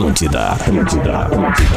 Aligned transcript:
Atlântida, 0.00 0.52
Atlântida, 0.52 1.18
Atlântida. 1.18 1.76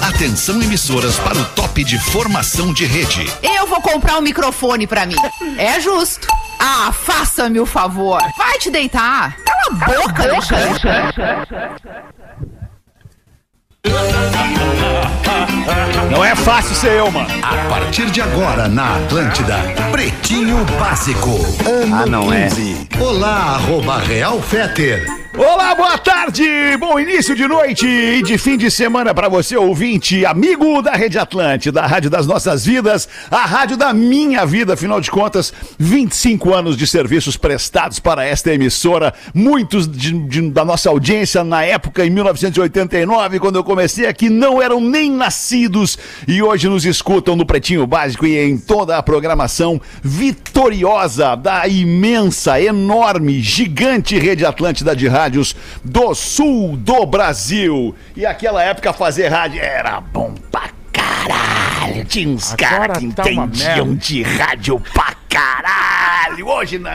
Atenção 0.00 0.62
emissoras 0.62 1.18
para 1.18 1.36
o 1.36 1.44
top 1.44 1.84
de 1.84 1.98
formação 1.98 2.72
de 2.72 2.86
rede. 2.86 3.30
Eu 3.42 3.66
vou 3.66 3.78
comprar 3.82 4.16
um 4.16 4.22
microfone 4.22 4.86
pra 4.86 5.04
mim. 5.04 5.16
É 5.58 5.78
justo. 5.80 6.26
Ah, 6.58 6.90
faça-me 6.92 7.60
o 7.60 7.66
favor. 7.66 8.22
Vai 8.38 8.58
te 8.58 8.70
deitar. 8.70 9.36
Cala 9.44 9.60
a 9.66 9.70
boca, 9.84 10.22
Alexandre. 10.22 10.80
Não 16.10 16.24
é 16.24 16.34
fácil 16.34 16.74
ser 16.74 16.92
eu, 16.92 17.10
mano. 17.10 17.28
A 17.42 17.68
partir 17.68 18.10
de 18.10 18.22
agora 18.22 18.66
na 18.66 18.96
Atlântida, 18.96 19.58
Pretinho 19.90 20.64
Básico, 20.80 21.36
ano 21.68 21.96
Ah, 21.96 22.06
não 22.06 22.32
é. 22.32 22.48
15. 22.48 22.88
Olá, 22.98 23.56
arroba 23.56 23.98
Real 23.98 24.40
Feter. 24.40 25.21
Olá, 25.34 25.74
boa 25.74 25.96
tarde! 25.96 26.44
Bom 26.78 27.00
início 27.00 27.34
de 27.34 27.48
noite 27.48 27.86
e 27.86 28.22
de 28.22 28.36
fim 28.36 28.58
de 28.58 28.70
semana 28.70 29.14
para 29.14 29.30
você, 29.30 29.56
ouvinte, 29.56 30.26
amigo 30.26 30.82
da 30.82 30.92
Rede 30.92 31.18
Atlântida, 31.18 31.80
a 31.80 31.86
rádio 31.86 32.10
das 32.10 32.26
nossas 32.26 32.66
vidas, 32.66 33.08
a 33.30 33.46
rádio 33.46 33.78
da 33.78 33.94
minha 33.94 34.44
vida, 34.44 34.74
afinal 34.74 35.00
de 35.00 35.10
contas, 35.10 35.50
25 35.78 36.52
anos 36.52 36.76
de 36.76 36.86
serviços 36.86 37.38
prestados 37.38 37.98
para 37.98 38.26
esta 38.26 38.52
emissora, 38.52 39.14
muitos 39.34 39.88
de- 39.90 40.12
de- 40.28 40.50
da 40.50 40.66
nossa 40.66 40.90
audiência 40.90 41.42
na 41.42 41.64
época, 41.64 42.04
em 42.04 42.10
1989, 42.10 43.38
quando 43.40 43.56
eu 43.56 43.64
comecei 43.64 44.06
aqui, 44.06 44.28
não 44.28 44.60
eram 44.60 44.80
nem 44.82 45.10
nascidos 45.10 45.98
e 46.28 46.42
hoje 46.42 46.68
nos 46.68 46.84
escutam 46.84 47.34
no 47.36 47.46
Pretinho 47.46 47.86
Básico 47.86 48.26
e 48.26 48.36
em 48.38 48.58
toda 48.58 48.98
a 48.98 49.02
programação 49.02 49.80
vitoriosa 50.02 51.34
da 51.36 51.66
imensa, 51.66 52.60
enorme, 52.60 53.40
gigante 53.40 54.18
Rede 54.18 54.44
Atlântida 54.44 54.94
de 54.94 55.08
rádios 55.22 55.54
do 55.84 56.14
sul 56.14 56.76
do 56.76 57.06
Brasil. 57.06 57.94
E 58.16 58.26
aquela 58.26 58.62
época 58.62 58.92
fazer 58.92 59.28
rádio 59.28 59.62
era 59.62 60.00
bom 60.00 60.34
pra 60.50 60.70
caralho. 60.92 62.04
Tinha 62.06 62.28
uns 62.28 62.52
caras 62.54 62.98
que 62.98 63.12
tá 63.12 63.30
entendiam 63.30 63.94
de 63.94 64.22
rádio 64.22 64.80
pra 64.92 65.14
caralho. 65.28 66.48
Hoje 66.48 66.78
não. 66.78 66.90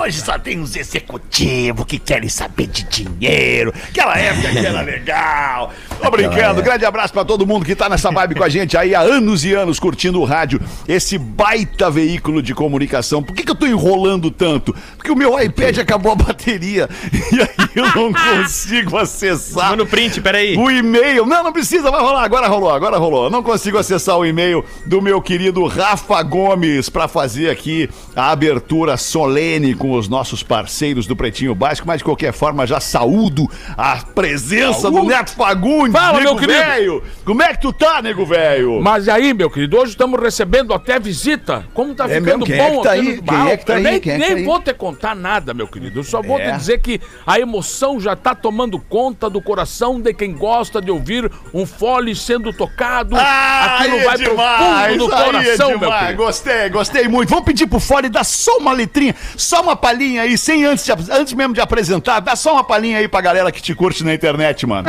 Hoje 0.00 0.20
só 0.20 0.38
tem 0.38 0.60
uns 0.60 0.76
executivos 0.76 1.84
que 1.86 1.98
querem 1.98 2.28
saber 2.28 2.68
de 2.68 2.84
dinheiro. 2.84 3.74
Aquela 3.88 4.16
época 4.16 4.50
que 4.50 4.58
era 4.58 4.80
legal. 4.82 5.72
Tô 6.02 6.10
brincando. 6.10 6.62
Grande 6.62 6.84
abraço 6.84 7.12
pra 7.12 7.24
todo 7.24 7.46
mundo 7.46 7.64
que 7.64 7.74
tá 7.74 7.88
nessa 7.88 8.10
vibe 8.10 8.34
com 8.34 8.44
a 8.44 8.48
gente 8.48 8.76
aí 8.76 8.94
há 8.94 9.00
anos 9.00 9.44
e 9.44 9.52
anos 9.52 9.78
curtindo 9.78 10.20
o 10.20 10.24
rádio. 10.24 10.60
Esse 10.88 11.18
baita 11.18 11.90
veículo 11.90 12.42
de 12.42 12.54
comunicação. 12.54 13.22
Por 13.22 13.34
que, 13.34 13.42
que 13.42 13.50
eu 13.50 13.54
tô 13.54 13.66
enrolando 13.66 14.30
tanto? 14.30 14.74
Porque 14.96 15.10
o 15.10 15.16
meu 15.16 15.38
iPad 15.40 15.78
acabou 15.78 16.12
a 16.12 16.14
bateria. 16.16 16.88
E 17.30 17.40
aí 17.40 17.68
eu 17.76 17.86
não 17.94 18.12
consigo 18.40 18.96
acessar. 18.96 19.70
Manda 19.70 19.84
o 19.84 19.86
print, 19.86 20.20
peraí. 20.20 20.56
O 20.56 20.70
e-mail. 20.70 21.24
Não, 21.26 21.44
não 21.44 21.52
precisa, 21.52 21.90
vai 21.90 22.00
rolar. 22.00 22.24
Agora 22.24 22.48
rolou, 22.48 22.70
agora 22.70 22.96
rolou. 22.98 23.24
Eu 23.24 23.30
Não 23.30 23.42
consigo 23.42 23.78
acessar 23.78 24.16
o 24.16 24.26
e-mail 24.26 24.64
do 24.84 25.00
meu 25.00 25.20
querido 25.22 25.64
Rafa 25.66 26.20
Gomes 26.22 26.88
para 26.88 27.06
fazer 27.06 27.50
aqui 27.50 27.88
a 28.16 28.30
abertura 28.30 28.96
solene 28.96 29.74
com 29.74 29.92
os 29.92 30.08
nossos 30.08 30.42
parceiros 30.42 31.06
do 31.06 31.14
Pretinho 31.14 31.54
Básico, 31.54 31.86
mas 31.86 31.98
de 31.98 32.04
qualquer 32.04 32.32
forma 32.32 32.66
já 32.66 32.80
saúdo 32.80 33.48
a 33.76 33.98
presença 33.98 34.90
do 34.90 35.04
Neto 35.04 35.32
Fagundes. 35.32 35.89
Fala, 35.92 36.20
meu 36.20 36.36
querido. 36.36 36.58
velho. 36.58 37.02
Como 37.24 37.42
é 37.42 37.48
que 37.54 37.60
tu 37.60 37.72
tá, 37.72 38.00
nego 38.02 38.24
velho? 38.26 38.80
Mas 38.82 39.08
aí, 39.08 39.32
meu 39.34 39.50
querido, 39.50 39.78
hoje 39.78 39.92
estamos 39.92 40.20
recebendo 40.20 40.72
até 40.74 40.98
visita. 40.98 41.64
Como 41.74 41.94
tá 41.94 42.04
É 42.04 42.20
ficando 42.20 42.46
mesmo? 42.46 42.46
Quem 42.46 42.58
é 42.58 42.70
bom 42.70 42.76
que 42.78 42.82
tá 42.84 42.92
aqui 42.92 43.00
aí? 43.00 43.22
Quem 43.22 43.48
é 43.50 43.56
que 43.56 43.66
tá 43.66 43.74
aí? 43.74 43.82
Nem, 43.82 44.00
Quem 44.00 44.12
é 44.12 44.16
que 44.16 44.20
nem 44.20 44.30
tá 44.32 44.36
aí? 44.38 44.44
vou 44.44 44.60
te 44.60 44.74
contar 44.74 45.14
nada, 45.14 45.52
meu 45.54 45.66
querido. 45.68 46.00
Eu 46.00 46.04
só 46.04 46.22
vou 46.22 46.38
É. 46.38 46.50
te 46.52 46.56
dizer 46.58 46.80
que 46.80 47.00
a 47.26 47.38
emoção 47.40 48.00
já 48.00 48.14
tá 48.16 48.34
tomando 48.34 48.78
conta 48.78 49.28
do 49.30 49.40
coração 49.40 50.00
de 50.00 50.12
quem 50.14 50.32
gosta 50.32 50.80
de 50.80 50.90
ouvir 50.90 51.30
um 51.54 51.66
fole 51.66 52.14
sendo 52.14 52.52
tocado. 52.52 53.16
Aquilo 53.16 53.94
aí 53.96 54.00
é 54.00 54.04
vai 54.04 54.18
pro 54.18 54.30
demais, 54.30 54.92
fundo 54.92 55.06
do 55.08 55.14
é 55.14 55.24
coração, 55.24 55.78
meu 55.78 55.92
querido. 55.92 56.16
Gostei, 56.16 56.68
gostei 56.68 57.08
muito. 57.08 57.28
Vamos 57.30 57.44
pedir 57.44 57.66
pro 57.66 57.80
Fole 57.80 58.08
dar 58.08 58.24
só 58.24 58.56
uma 58.58 58.72
letrinha, 58.72 59.14
só 59.36 59.60
uma 59.62 59.76
palhinha 59.76 60.22
aí, 60.22 60.36
sem 60.36 60.64
antes, 60.64 60.84
de- 60.84 61.12
antes 61.12 61.32
mesmo 61.32 61.54
de 61.54 61.60
apresentar, 61.60 62.20
dá 62.20 62.34
só 62.36 62.52
uma 62.54 62.64
palhinha 62.64 62.98
aí 62.98 63.08
pra 63.08 63.20
galera 63.20 63.50
que 63.52 63.60
te 63.62 63.74
curte 63.74 64.04
na 64.04 64.12
internet, 64.14 64.66
mano. 64.66 64.88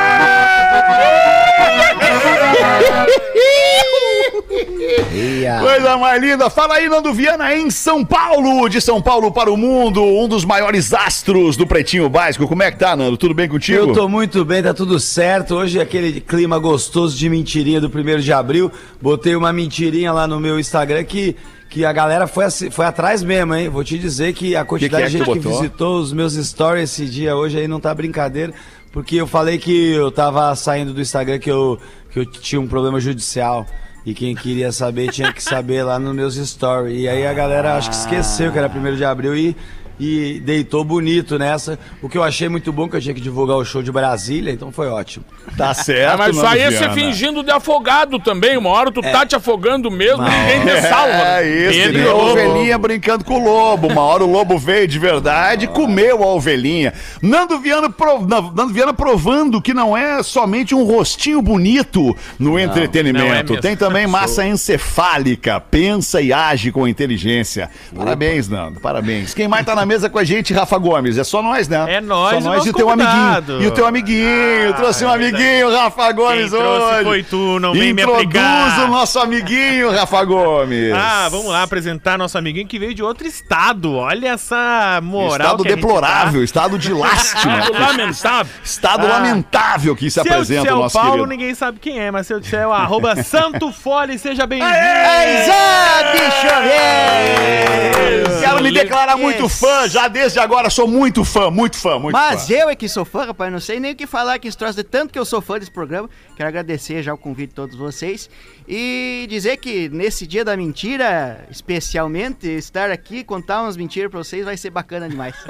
Coisa 5.61 5.97
mais 5.97 6.21
linda. 6.21 6.49
Fala 6.49 6.75
aí, 6.75 6.89
Nando 6.89 7.13
Viana, 7.13 7.53
em 7.53 7.69
São 7.69 8.03
Paulo, 8.03 8.67
de 8.69 8.81
São 8.81 9.01
Paulo 9.01 9.31
para 9.31 9.51
o 9.51 9.57
mundo, 9.57 10.03
um 10.03 10.27
dos 10.27 10.45
maiores 10.45 10.93
astros 10.93 11.55
do 11.55 11.65
Pretinho 11.65 12.09
Básico. 12.09 12.47
Como 12.47 12.63
é 12.63 12.71
que 12.71 12.77
tá, 12.77 12.95
Nando? 12.95 13.17
Tudo 13.17 13.33
bem 13.33 13.47
contigo? 13.47 13.77
Eu 13.77 13.93
tô 13.93 14.09
muito 14.09 14.43
bem, 14.43 14.61
tá 14.61 14.73
tudo 14.73 14.99
certo. 14.99 15.55
Hoje 15.55 15.79
é 15.79 15.81
aquele 15.81 16.19
clima 16.21 16.57
gostoso 16.59 17.17
de 17.17 17.29
mentirinha 17.29 17.79
do 17.79 17.89
primeiro 17.89 18.21
de 18.21 18.33
abril. 18.33 18.71
Botei 19.01 19.35
uma 19.35 19.51
mentirinha 19.51 20.11
lá 20.11 20.27
no 20.27 20.39
meu 20.39 20.59
Instagram 20.59 21.03
que, 21.03 21.35
que 21.69 21.85
a 21.85 21.93
galera 21.93 22.27
foi, 22.27 22.49
foi 22.71 22.85
atrás 22.85 23.23
mesmo, 23.23 23.55
hein? 23.55 23.69
Vou 23.69 23.83
te 23.83 23.97
dizer 23.97 24.33
que 24.33 24.55
a 24.55 24.65
quantidade 24.65 25.03
que 25.03 25.07
é 25.07 25.09
de 25.09 25.17
que 25.17 25.25
gente 25.25 25.41
tu 25.41 25.49
que, 25.49 25.55
visitou 25.55 25.99
os 25.99 26.13
meus 26.13 26.33
stories 26.33 26.91
esse 26.91 27.05
dia 27.05 27.35
hoje 27.35 27.57
aí 27.57 27.67
não 27.67 27.79
tá 27.79 27.93
brincadeira. 27.93 28.53
Porque 28.91 29.15
eu 29.15 29.25
falei 29.25 29.57
que 29.57 29.91
eu 29.93 30.11
tava 30.11 30.53
saindo 30.55 30.93
do 30.93 30.99
Instagram 31.01 31.39
que 31.39 31.49
eu, 31.49 31.79
que 32.11 32.19
eu 32.19 32.25
tinha 32.25 32.59
um 32.59 32.67
problema 32.67 32.99
judicial. 32.99 33.65
E 34.05 34.13
quem 34.13 34.35
queria 34.35 34.71
saber 34.71 35.11
tinha 35.11 35.31
que 35.31 35.43
saber 35.43 35.83
lá 35.83 35.99
nos 35.99 36.15
meus 36.15 36.35
stories. 36.35 37.01
E 37.01 37.07
aí 37.07 37.25
a 37.25 37.33
galera 37.33 37.75
acho 37.75 37.89
que 37.89 37.95
esqueceu 37.95 38.51
que 38.51 38.57
era 38.57 38.67
primeiro 38.67 38.97
de 38.97 39.05
abril 39.05 39.35
e, 39.35 39.55
e 39.99 40.41
deitou 40.43 40.83
bonito 40.83 41.37
nessa. 41.37 41.77
O 42.01 42.09
que 42.09 42.17
eu 42.17 42.23
achei 42.23 42.49
muito 42.49 42.71
bom, 42.73 42.89
que 42.89 42.95
eu 42.95 43.01
tinha 43.01 43.13
que 43.13 43.21
divulgar 43.21 43.57
o 43.57 43.65
show 43.65 43.83
de 43.83 43.91
Brasília, 43.91 44.51
então 44.51 44.71
foi 44.71 44.87
ótimo. 44.87 45.23
Tá 45.57 45.73
certo, 45.75 46.13
Ah, 46.13 46.17
mas 46.17 46.35
isso 46.35 46.45
aí 46.45 46.59
é 46.61 46.71
você 46.71 46.89
fingindo 46.91 47.43
de 47.43 47.51
afogado 47.51 48.19
também. 48.19 48.57
Uma 48.57 48.69
hora 48.69 48.91
tu 48.91 49.01
tá 49.01 49.25
te 49.25 49.35
afogando 49.35 49.89
mesmo, 49.91 50.23
ninguém 50.23 50.61
te 50.61 50.81
salva. 50.87 51.41
É 51.41 51.47
isso, 51.47 51.79
Pedro 51.79 51.91
querido. 51.93 52.09
a 52.09 52.15
ovelhinha 52.15 52.77
brincando 52.77 53.23
com 53.23 53.35
o 53.39 53.43
lobo. 53.43 53.87
Uma 53.87 54.01
hora 54.01 54.23
o 54.23 54.31
lobo 54.31 54.57
veio 54.57 54.87
de 54.87 54.97
verdade 54.99 55.65
e 55.65 55.67
comeu 55.67 56.23
a 56.23 56.27
ovelhinha. 56.27 56.93
Nando 57.21 57.59
Viana, 57.59 57.89
prov- 57.89 58.27
Nando 58.27 58.73
Viana 58.73 58.93
provando 58.93 59.61
que 59.61 59.73
não 59.73 59.95
é 59.95 60.23
somente 60.23 60.73
um 60.73 60.83
rostinho 60.83 61.41
bonito 61.41 62.15
no 62.39 62.51
não 62.51 62.59
é 62.59 62.63
entretenimento. 62.63 63.51
mesmo. 63.53 63.61
Tem 63.61 63.75
também 63.75 64.07
massa 64.07 64.45
encefálica, 64.45 65.59
pensa 65.59 66.21
e 66.21 66.33
age 66.33 66.71
com 66.71 66.87
inteligência. 66.87 67.69
Parabéns, 67.95 68.47
Nando, 68.49 68.79
parabéns. 68.79 69.33
Quem 69.33 69.47
mais 69.47 69.65
tá 69.65 69.75
na 69.75 69.85
mesa 69.91 70.09
com 70.09 70.17
a 70.19 70.23
gente, 70.23 70.53
Rafa 70.53 70.77
Gomes? 70.77 71.17
É 71.17 71.23
só 71.23 71.41
nós, 71.41 71.67
né? 71.67 71.95
É 71.95 71.99
nós 72.01 72.31
só 72.31 72.39
e 72.39 72.43
nós 72.55 72.65
e 72.65 72.69
o 72.69 72.73
teu 72.73 72.87
convidado. 72.87 73.51
amiguinho. 73.53 73.61
E 73.61 73.67
o 73.67 73.71
teu 73.71 73.85
amiguinho. 73.85 74.69
Ah, 74.69 74.73
trouxe 74.73 75.03
um 75.05 75.09
é 75.09 75.13
amiguinho, 75.15 75.69
Rafa 75.69 76.11
Gomes, 76.13 76.51
Quem 76.51 76.59
hoje. 76.61 77.03
foi 77.03 77.23
tu, 77.23 77.59
não 77.59 77.73
vem 77.73 77.91
me 77.93 78.01
aplicar. 78.01 78.85
o 78.85 78.87
nosso 78.87 79.19
amiguinho, 79.19 79.91
Rafa 79.91 80.23
Gomes. 80.23 80.93
Ah, 80.95 81.27
vamos 81.29 81.47
lá 81.47 81.63
apresentar 81.63 82.17
nosso 82.17 82.37
amiguinho 82.37 82.65
que 82.67 82.79
veio 82.79 82.93
de 82.93 83.03
outro 83.03 83.27
estado. 83.27 83.93
Olha 83.95 84.29
essa 84.29 85.01
moral. 85.03 85.31
Estado 85.47 85.63
gente 85.63 85.75
deplorável, 85.75 86.43
estado 86.43 86.79
de 86.79 86.93
lástima. 86.93 87.59
Estado 87.59 87.79
lamentável. 87.79 88.53
Estado 88.63 89.05
Ah. 89.07 89.09
lamentável 89.09 89.95
que 89.95 90.09
se 90.09 90.21
Tá. 90.21 90.23
Se 90.23 90.29
eu 90.29 90.33
apresenta 90.33 90.61
disser 90.61 90.77
o 90.77 90.81
nosso 90.83 90.93
Paulo, 90.97 91.11
querido. 91.11 91.27
ninguém 91.29 91.53
sabe 91.55 91.79
quem 91.79 91.99
é, 91.99 92.11
mas 92.11 92.27
se 92.27 92.33
eu 92.33 92.39
disser 92.39 92.65
o 92.67 92.71
arroba 92.71 93.15
Santo 93.23 93.71
Fole, 93.73 94.17
seja 94.17 94.45
bem-vindo. 94.47 94.71
Já, 94.71 96.11
bicho, 96.13 96.47
velho! 96.63 98.39
Quero 98.41 98.63
me 98.63 98.71
declarar 98.71 99.17
muito 99.17 99.49
fã, 99.49 99.70
já 99.87 100.07
desde 100.07 100.39
agora 100.39 100.69
sou 100.69 100.87
muito 100.87 101.23
fã, 101.23 101.49
muito 101.49 101.77
fã, 101.77 101.97
muito 101.99 102.13
Mas 102.13 102.47
fã. 102.47 102.53
eu 102.53 102.69
é 102.69 102.75
que 102.75 102.87
sou 102.87 103.05
fã, 103.05 103.25
rapaz, 103.25 103.51
não 103.51 103.59
sei 103.59 103.79
nem 103.79 103.93
o 103.93 103.95
que 103.95 104.05
falar 104.07 104.37
que 104.39 104.47
esse 104.47 104.57
troço 104.57 104.75
de 104.75 104.83
tanto 104.83 105.11
que 105.11 105.19
eu 105.19 105.25
sou 105.25 105.41
fã 105.41 105.57
desse 105.57 105.71
programa. 105.71 106.09
Quero 106.35 106.49
agradecer 106.49 107.01
já 107.03 107.13
o 107.13 107.17
convite 107.17 107.49
de 107.49 107.55
todos 107.55 107.75
vocês 107.75 108.29
e 108.73 109.27
dizer 109.27 109.57
que 109.57 109.89
nesse 109.89 110.25
dia 110.25 110.45
da 110.45 110.55
mentira, 110.55 111.45
especialmente, 111.51 112.47
estar 112.47 112.89
aqui 112.89 113.17
e 113.17 113.23
contar 113.25 113.63
umas 113.63 113.75
mentiras 113.75 114.09
pra 114.09 114.17
vocês 114.19 114.45
vai 114.45 114.55
ser 114.55 114.69
bacana 114.69 115.09
demais. 115.09 115.35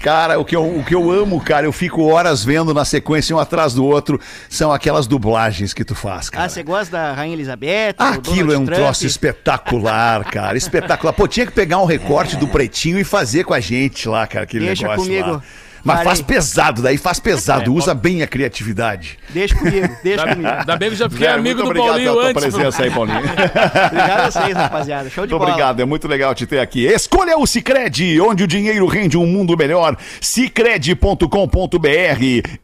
Cara, 0.00 0.40
o 0.40 0.44
que, 0.44 0.56
eu, 0.56 0.78
o 0.78 0.82
que 0.82 0.94
eu 0.94 1.10
amo, 1.10 1.38
cara, 1.42 1.66
eu 1.66 1.72
fico 1.72 2.02
horas 2.04 2.42
vendo 2.42 2.72
na 2.72 2.86
sequência 2.86 3.36
um 3.36 3.38
atrás 3.38 3.74
do 3.74 3.84
outro, 3.84 4.18
são 4.48 4.72
aquelas 4.72 5.06
dublagens 5.06 5.74
que 5.74 5.84
tu 5.84 5.94
faz, 5.94 6.30
cara. 6.30 6.46
ah, 6.46 6.48
você 6.48 6.62
gosta 6.62 6.90
da 6.96 7.12
Rainha 7.12 7.34
Elizabeth? 7.34 7.96
Aquilo 7.98 8.50
é 8.54 8.56
um 8.58 8.64
Trump? 8.64 8.78
troço 8.78 9.06
espetacular, 9.06 10.24
cara. 10.24 10.56
Espetacular. 10.56 11.12
Pô, 11.12 11.28
tinha 11.28 11.44
que 11.44 11.52
pegar 11.52 11.78
um 11.78 11.84
recorte 11.84 12.36
do 12.38 12.48
pretinho 12.48 12.98
e 12.98 13.04
fazer 13.04 13.44
com 13.44 13.52
a 13.52 13.60
gente 13.60 14.08
lá, 14.08 14.26
cara. 14.26 14.44
Aquele 14.44 14.64
Deixa 14.64 14.84
negócio 14.84 15.04
comigo. 15.04 15.32
lá. 15.32 15.42
Mas 15.84 15.96
Parei. 15.96 16.04
faz 16.06 16.20
pesado, 16.22 16.82
daí 16.82 16.96
faz 16.98 17.18
É, 17.18 17.22
pesado. 17.22 17.72
Usa 17.74 17.94
bem 17.94 18.22
a 18.22 18.26
criatividade. 18.26 19.18
Deixa 19.30 19.54
comigo, 19.56 19.88
deixa 20.02 20.26
comigo. 20.26 20.48
Ainda 20.48 20.76
bem 20.76 20.90
que 20.90 20.96
já 20.96 21.08
fiquei 21.08 21.26
Zé, 21.26 21.32
amigo 21.34 21.44
muito 21.44 21.56
do 21.74 21.80
obrigado 21.80 21.88
Paulinho 21.88 22.10
pela 22.12 22.22
tua 22.22 22.30
antes. 22.30 22.42
presença 22.54 22.82
aí, 22.82 22.90
Paulinho. 22.90 23.18
Obrigado 23.20 24.20
a 24.20 24.30
vocês, 24.30 24.56
rapaziada. 24.56 25.10
Show 25.10 25.26
de 25.26 25.32
Muito 25.32 25.38
bola. 25.38 25.50
obrigado, 25.52 25.80
é 25.80 25.84
muito 25.84 26.08
legal 26.08 26.34
te 26.34 26.46
ter 26.46 26.58
aqui. 26.60 26.86
Escolha 26.86 27.38
o 27.38 27.46
Cicred, 27.46 28.20
onde 28.20 28.44
o 28.44 28.46
dinheiro 28.46 28.86
rende 28.86 29.16
um 29.16 29.26
mundo 29.26 29.56
melhor. 29.56 29.96
Cicred.com.br. 30.20 31.18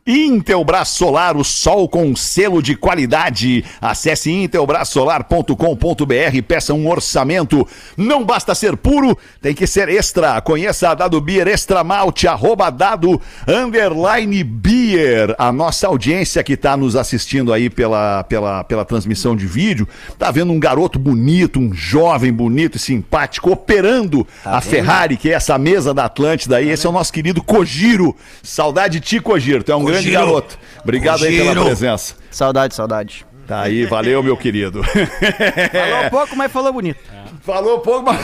Intelbras 0.07 0.89
Solar, 0.89 1.37
o 1.37 1.45
sol 1.45 1.89
com 1.89 2.15
selo 2.17 2.63
de 2.63 2.75
qualidade. 2.77 3.65
Acesse 3.81 4.31
intelbrasolar.com.br, 4.31 6.43
peça 6.47 6.75
um 6.75 6.89
orçamento. 6.89 7.67
Não 7.97 8.25
basta 8.25 8.55
ser 8.55 8.77
puro, 8.77 9.17
tem 9.41 9.55
que 9.55 9.67
ser 9.67 9.89
extra. 9.89 10.41
Conheça 10.41 10.91
a 10.91 10.95
Dado 10.95 11.21
Beer 11.21 11.49
Extra 11.49 11.83
Malte, 11.85 12.27
arroba 12.29 12.71
dado 12.71 13.06
underline 13.47 14.43
beer. 14.43 15.35
A 15.39 15.53
nossa 15.53 15.87
audiência 15.87 16.43
que 16.43 16.55
está 16.55 16.77
nos 16.77 16.97
assistindo 16.97 17.53
aí 17.53 17.71
pela, 17.71 18.25
pela, 18.25 18.65
pela 18.65 18.85
transmissão 18.85 19.37
de 19.37 19.47
vídeo, 19.47 19.89
tá 20.19 20.31
vendo 20.31 20.53
um 20.53 20.59
garoto 20.59 20.99
bonito, 20.99 21.59
um 21.59 21.73
jovem 21.73 22.33
bonito 22.33 22.77
e 22.77 22.81
simpático, 22.81 23.51
operando 23.51 24.27
a 24.45 24.61
Ferrari, 24.61 25.17
que 25.17 25.31
é 25.31 25.35
essa 25.35 25.59
mesa 25.59 25.93
da 25.93 26.07
Atlântida 26.07 26.57
aí. 26.57 26.69
Esse 26.69 26.87
é 26.87 26.89
o 26.89 26.93
nosso 26.93 27.13
querido 27.13 27.43
Kojiro. 27.43 28.17
Saudade 28.43 28.99
de 28.99 29.01
ti, 29.01 29.21
Kojiro. 29.21 29.63
Tu 29.63 29.73
é 29.73 29.77
um 29.77 29.85
grande 29.85 30.11
garoto. 30.11 30.59
Obrigado 30.83 31.25
aí 31.25 31.37
pela 31.39 31.65
presença. 31.65 32.15
Saudade, 32.31 32.75
saudade. 32.75 33.27
Tá 33.47 33.61
aí, 33.61 33.87
valeu, 33.87 34.23
meu 34.23 34.37
querido. 34.37 34.83
Falou 34.83 36.11
pouco, 36.11 36.37
mas 36.37 36.51
falou 36.51 36.73
bonito. 36.73 36.99
Falou 37.43 37.79
pouco, 37.79 38.03
mas. 38.03 38.21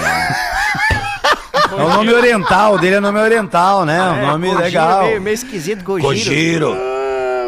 É 1.52 1.75
o 1.75 1.88
nome 1.88 2.12
oriental, 2.12 2.78
dele 2.78 2.96
é 2.96 3.00
nome 3.00 3.19
oriental, 3.19 3.84
né? 3.84 4.00
Um 4.00 4.26
nome 4.26 4.46
Gojiro, 4.49 4.64
legal. 4.64 5.02
Meio, 5.04 5.20
meio 5.20 5.34
esquisito, 5.34 5.84
Gojiro. 5.84 6.08
Kojiro. 6.08 6.91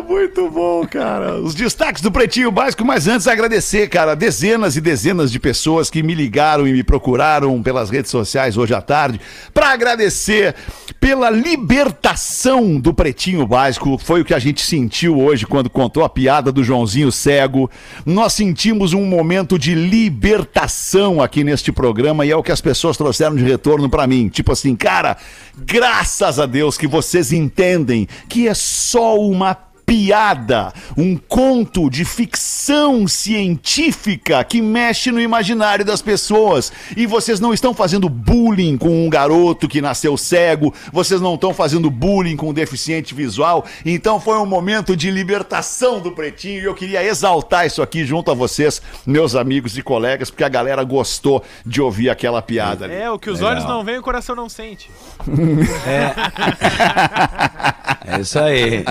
Muito 0.08 0.50
bom, 0.50 0.86
cara. 0.86 1.36
Os 1.36 1.54
destaques 1.54 2.02
do 2.02 2.12
Pretinho 2.12 2.50
Básico, 2.50 2.84
mas 2.84 3.08
antes 3.08 3.26
agradecer, 3.26 3.88
cara, 3.88 4.14
dezenas 4.14 4.76
e 4.76 4.80
dezenas 4.80 5.32
de 5.32 5.38
pessoas 5.38 5.88
que 5.88 6.02
me 6.02 6.14
ligaram 6.14 6.68
e 6.68 6.72
me 6.72 6.82
procuraram 6.82 7.62
pelas 7.62 7.88
redes 7.88 8.10
sociais 8.10 8.56
hoje 8.56 8.74
à 8.74 8.82
tarde 8.82 9.20
para 9.52 9.70
agradecer 9.70 10.54
pela 11.00 11.30
libertação 11.30 12.78
do 12.78 12.92
Pretinho 12.92 13.46
Básico. 13.46 13.98
Foi 13.98 14.20
o 14.20 14.24
que 14.24 14.34
a 14.34 14.38
gente 14.38 14.62
sentiu 14.62 15.18
hoje 15.18 15.46
quando 15.46 15.70
contou 15.70 16.04
a 16.04 16.08
piada 16.08 16.52
do 16.52 16.62
Joãozinho 16.62 17.10
Cego. 17.10 17.70
Nós 18.04 18.34
sentimos 18.34 18.92
um 18.92 19.04
momento 19.04 19.58
de 19.58 19.74
libertação 19.74 21.22
aqui 21.22 21.42
neste 21.42 21.72
programa 21.72 22.26
e 22.26 22.30
é 22.30 22.36
o 22.36 22.42
que 22.42 22.52
as 22.52 22.60
pessoas 22.60 22.96
trouxeram 22.96 23.36
de 23.36 23.44
retorno 23.44 23.88
para 23.88 24.06
mim. 24.06 24.28
Tipo 24.28 24.52
assim, 24.52 24.76
cara, 24.76 25.16
graças 25.56 26.38
a 26.38 26.46
Deus 26.46 26.76
que 26.76 26.86
vocês 26.86 27.32
entendem 27.32 28.06
que 28.28 28.48
é 28.48 28.54
só 28.54 29.18
uma 29.18 29.54
piada, 29.86 30.72
um 30.96 31.16
conto 31.16 31.90
de 31.90 32.04
ficção 32.04 33.06
científica 33.06 34.42
que 34.44 34.62
mexe 34.62 35.10
no 35.10 35.20
imaginário 35.20 35.84
das 35.84 36.00
pessoas. 36.00 36.72
E 36.96 37.06
vocês 37.06 37.40
não 37.40 37.52
estão 37.52 37.74
fazendo 37.74 38.08
bullying 38.08 38.76
com 38.76 39.06
um 39.06 39.10
garoto 39.10 39.68
que 39.68 39.80
nasceu 39.80 40.16
cego, 40.16 40.72
vocês 40.92 41.20
não 41.20 41.34
estão 41.34 41.52
fazendo 41.52 41.90
bullying 41.90 42.36
com 42.36 42.50
um 42.50 42.52
deficiente 42.52 43.14
visual. 43.14 43.64
Então 43.84 44.20
foi 44.20 44.38
um 44.38 44.46
momento 44.46 44.96
de 44.96 45.10
libertação 45.10 46.00
do 46.00 46.12
pretinho 46.12 46.60
e 46.60 46.64
eu 46.64 46.74
queria 46.74 47.04
exaltar 47.04 47.66
isso 47.66 47.82
aqui 47.82 48.04
junto 48.04 48.30
a 48.30 48.34
vocês, 48.34 48.80
meus 49.06 49.34
amigos 49.34 49.76
e 49.76 49.82
colegas, 49.82 50.30
porque 50.30 50.44
a 50.44 50.48
galera 50.48 50.82
gostou 50.82 51.42
de 51.64 51.80
ouvir 51.80 52.10
aquela 52.10 52.40
piada 52.40 52.86
ali. 52.86 52.94
É, 52.94 53.10
o 53.10 53.18
que 53.18 53.30
os 53.30 53.42
olhos 53.42 53.64
não 53.64 53.84
veem, 53.84 53.98
o 53.98 54.02
coração 54.02 54.34
não 54.34 54.48
sente. 54.48 54.90
É 58.06 58.20
isso 58.20 58.38
aí. 58.38 58.84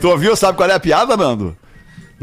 Tu 0.00 0.08
ouviu? 0.08 0.33
Sabe 0.36 0.56
qual 0.56 0.68
é 0.68 0.74
a 0.74 0.80
piada, 0.80 1.16
Nando? 1.16 1.56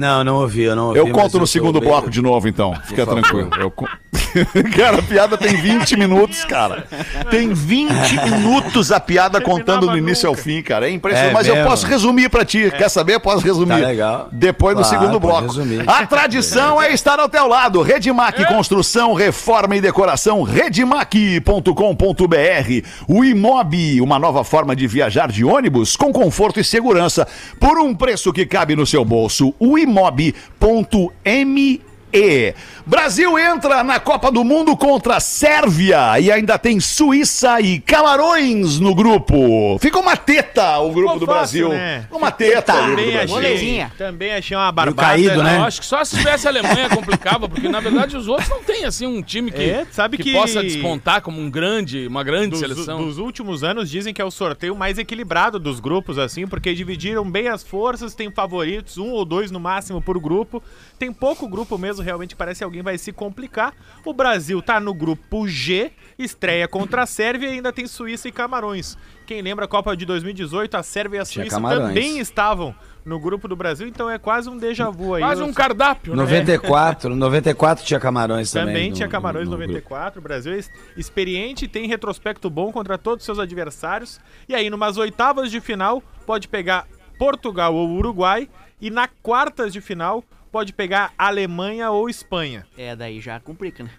Não, 0.02 0.24
não 0.24 0.36
ouvi, 0.38 0.64
eu 0.64 0.76
não 0.76 0.88
ouvi. 0.88 0.98
Eu 1.00 1.10
conto 1.12 1.34
no 1.34 1.40
tô 1.42 1.48
segundo 1.48 1.80
bem- 1.80 1.88
bloco 1.88 2.10
de 2.10 2.22
novo, 2.24 2.48
então. 2.48 2.74
Fica 2.86 3.06
tranquilo. 3.06 3.50
Eu 3.60 3.70
cara, 4.76 4.98
a 5.00 5.04
piada 5.04 5.38
tem 5.38 5.56
20 5.58 5.96
minutos, 5.98 6.44
cara. 6.46 6.88
Tem 7.30 7.54
20 7.54 7.92
minutos 8.24 8.92
a 8.92 9.00
piada 9.00 9.40
contando 9.42 9.88
do 9.88 9.96
início 9.98 10.28
ao 10.28 10.34
fim, 10.36 10.62
cara. 10.64 10.88
É 10.88 10.92
impressionante. 10.92 11.32
É 11.32 11.34
Mas 11.34 11.48
eu 11.48 11.56
mesmo? 11.56 11.70
posso 11.70 11.86
resumir 11.86 12.30
pra 12.30 12.44
ti. 12.44 12.72
Quer 12.76 12.90
saber? 12.90 13.16
Eu 13.16 13.20
posso 13.20 13.46
resumir. 13.46 13.80
Tá 13.82 13.88
legal. 13.88 14.30
Depois 14.32 14.76
no 14.76 14.82
Claro, 14.84 15.00
segundo 15.00 15.20
bloco. 15.20 15.42
resumir. 15.44 15.84
A 15.88 16.06
tradição 16.08 16.82
é 16.82 16.92
estar 16.94 17.20
ao 17.20 17.30
teu 17.30 17.48
lado. 17.48 17.82
Redmac 17.82 18.44
Construção, 18.46 19.14
Reforma 19.14 19.76
e 19.76 19.82
Decoração. 19.82 20.42
Redmac.com.br. 20.44 22.88
O 23.08 23.24
Imob, 23.24 24.02
uma 24.02 24.20
nova 24.20 24.44
forma 24.44 24.76
de 24.76 24.88
viajar 24.88 25.32
de 25.32 25.44
ônibus 25.44 25.96
com 25.96 26.12
conforto 26.12 26.60
e 26.60 26.64
segurança 26.64 27.28
por 27.60 27.78
um 27.80 27.94
preço 27.94 28.32
que 28.34 28.46
cabe 28.46 28.76
no 28.76 28.86
seu 28.86 29.04
bolso. 29.06 29.54
O 29.60 29.78
mob.me 29.92 31.82
Imob.me. 32.14 32.54
Brasil 32.86 33.38
entra 33.40 33.84
na 33.84 34.00
Copa 34.00 34.32
do 34.32 34.44
Mundo 34.44 34.76
contra 34.76 35.18
a 35.18 35.20
Sérvia 35.20 36.20
e 36.20 36.32
ainda 36.32 36.58
tem 36.58 36.80
Suíça 36.80 37.62
e 37.62 37.80
Camarões 37.80 38.80
no 38.80 38.94
grupo. 38.96 39.78
Fica 39.80 40.00
uma 40.00 40.18
teta 40.18 40.80
o 40.80 40.92
grupo 40.92 41.14
Ficou 41.14 41.20
do 41.20 41.26
fácil, 41.26 41.70
Brasil. 41.70 41.70
né? 41.70 42.08
Uma 42.12 42.32
teta 42.32 42.74
o 42.74 42.78
grupo 42.78 42.90
do 42.90 42.96
Também 42.98 43.18
achei, 43.18 43.86
também 43.98 44.34
achei 44.34 44.58
uma 44.58 44.72
barbada. 44.72 45.08
caído, 45.10 45.44
né? 45.44 45.58
Eu 45.58 45.64
acho 45.64 45.80
que 45.80 45.86
só 45.86 46.04
se 46.04 46.18
tivesse 46.18 46.48
a 46.48 46.50
Alemanha 46.50 46.90
complicava, 46.90 47.48
porque 47.48 47.70
na 47.70 47.80
verdade 47.80 48.18
os 48.18 48.28
outros 48.28 48.50
não 48.50 48.64
tem 48.64 48.84
assim 48.86 49.06
um 49.06 49.22
time 49.22 49.52
que, 49.52 49.62
É, 49.62 49.86
sabe 49.92 50.18
que- 50.18 50.34
possa 50.34 50.62
despontar 50.64 51.22
como 51.22 51.40
um 51.40 51.50
grande, 51.50 52.08
uma 52.08 52.24
grande 52.24 52.50
Dos, 52.50 52.60
seleção. 52.60 53.06
dos 53.06 53.18
últimos 53.20 53.64
anos 53.64 53.90
dizem 53.90 54.14
que 54.14 54.22
é 54.22 54.26
o 54.26 54.32
sorteio 54.32 54.76
mais 54.76 54.98
equilibrado 54.98 55.60
dos 55.60 55.80
grupos, 55.80 56.18
assim, 56.18 56.48
porque 56.48 56.74
dividiram 56.74 57.30
bem 57.30 57.48
as 57.48 57.64
forças, 57.64 58.16
tem 58.16 58.32
favoritos, 58.32 58.98
um 58.98 59.12
ou 59.12 59.24
dois 59.24 59.52
no 59.52 59.60
máximo 59.60 60.02
por 60.02 60.20
grupo. 60.20 60.62
Tem 61.02 61.12
pouco 61.12 61.48
grupo 61.48 61.80
mesmo, 61.80 62.04
realmente 62.04 62.36
parece 62.36 62.60
que 62.60 62.64
alguém 62.64 62.84
vai 62.84 62.96
se 62.96 63.12
complicar. 63.12 63.74
O 64.06 64.14
Brasil 64.14 64.62
tá 64.62 64.80
no 64.80 64.94
grupo 64.94 65.48
G, 65.48 65.92
estreia 66.16 66.68
contra 66.68 67.02
a 67.02 67.06
Sérvia 67.08 67.48
e 67.50 67.54
ainda 67.54 67.74
tem 67.74 67.88
Suíça 67.88 68.28
e 68.28 68.32
Camarões. 68.32 68.96
Quem 69.26 69.42
lembra 69.42 69.66
a 69.66 69.68
Copa 69.68 69.98
de 69.98 70.06
2018, 70.06 70.76
a 70.78 70.84
Sérvia 70.84 71.18
e 71.18 71.20
a 71.22 71.26
Suíça 71.26 71.60
também 71.88 72.20
estavam 72.20 72.76
no 73.04 73.20
grupo 73.20 73.48
do 73.48 73.56
Brasil, 73.56 73.88
então 73.88 74.08
é 74.08 74.20
quase 74.20 74.48
um 74.48 74.56
déjà 74.60 74.92
vu 74.92 75.16
aí. 75.16 75.24
Quase 75.24 75.42
um 75.42 75.52
cardápio, 75.52 76.16
né? 76.16 76.22
94, 76.22 77.16
94 77.16 77.84
tinha 77.84 78.00
Camarões 78.00 78.52
também. 78.52 78.68
Também 78.76 78.90
no- 78.92 78.96
tinha 78.96 79.08
Camarões 79.08 79.46
no- 79.46 79.52
no 79.54 79.58
grupo. 79.58 79.72
94. 79.74 80.20
O 80.20 80.22
Brasil 80.24 80.54
é 80.54 80.60
experiente, 80.96 81.68
tem 81.68 81.88
retrospecto 81.88 82.48
bom 82.48 82.72
contra 82.72 82.96
todos 83.00 83.24
os 83.24 83.26
seus 83.26 83.40
adversários. 83.40 84.22
E 84.48 84.54
aí, 84.54 84.70
numas 84.70 84.98
oitavas 84.98 85.50
de 85.50 85.60
final, 85.60 86.04
pode 86.28 86.48
pegar 86.48 86.86
Portugal 87.18 87.74
ou 87.74 87.90
Uruguai. 87.90 88.48
E 88.80 88.92
na 88.92 89.08
quartas 89.08 89.74
de 89.74 89.82
final, 89.82 90.24
pode 90.52 90.74
pegar 90.74 91.14
Alemanha 91.18 91.90
ou 91.92 92.10
Espanha. 92.10 92.66
É, 92.78 92.96
daí 92.96 93.22
já 93.22 93.40
complica, 93.40 93.84
né? 93.84 93.90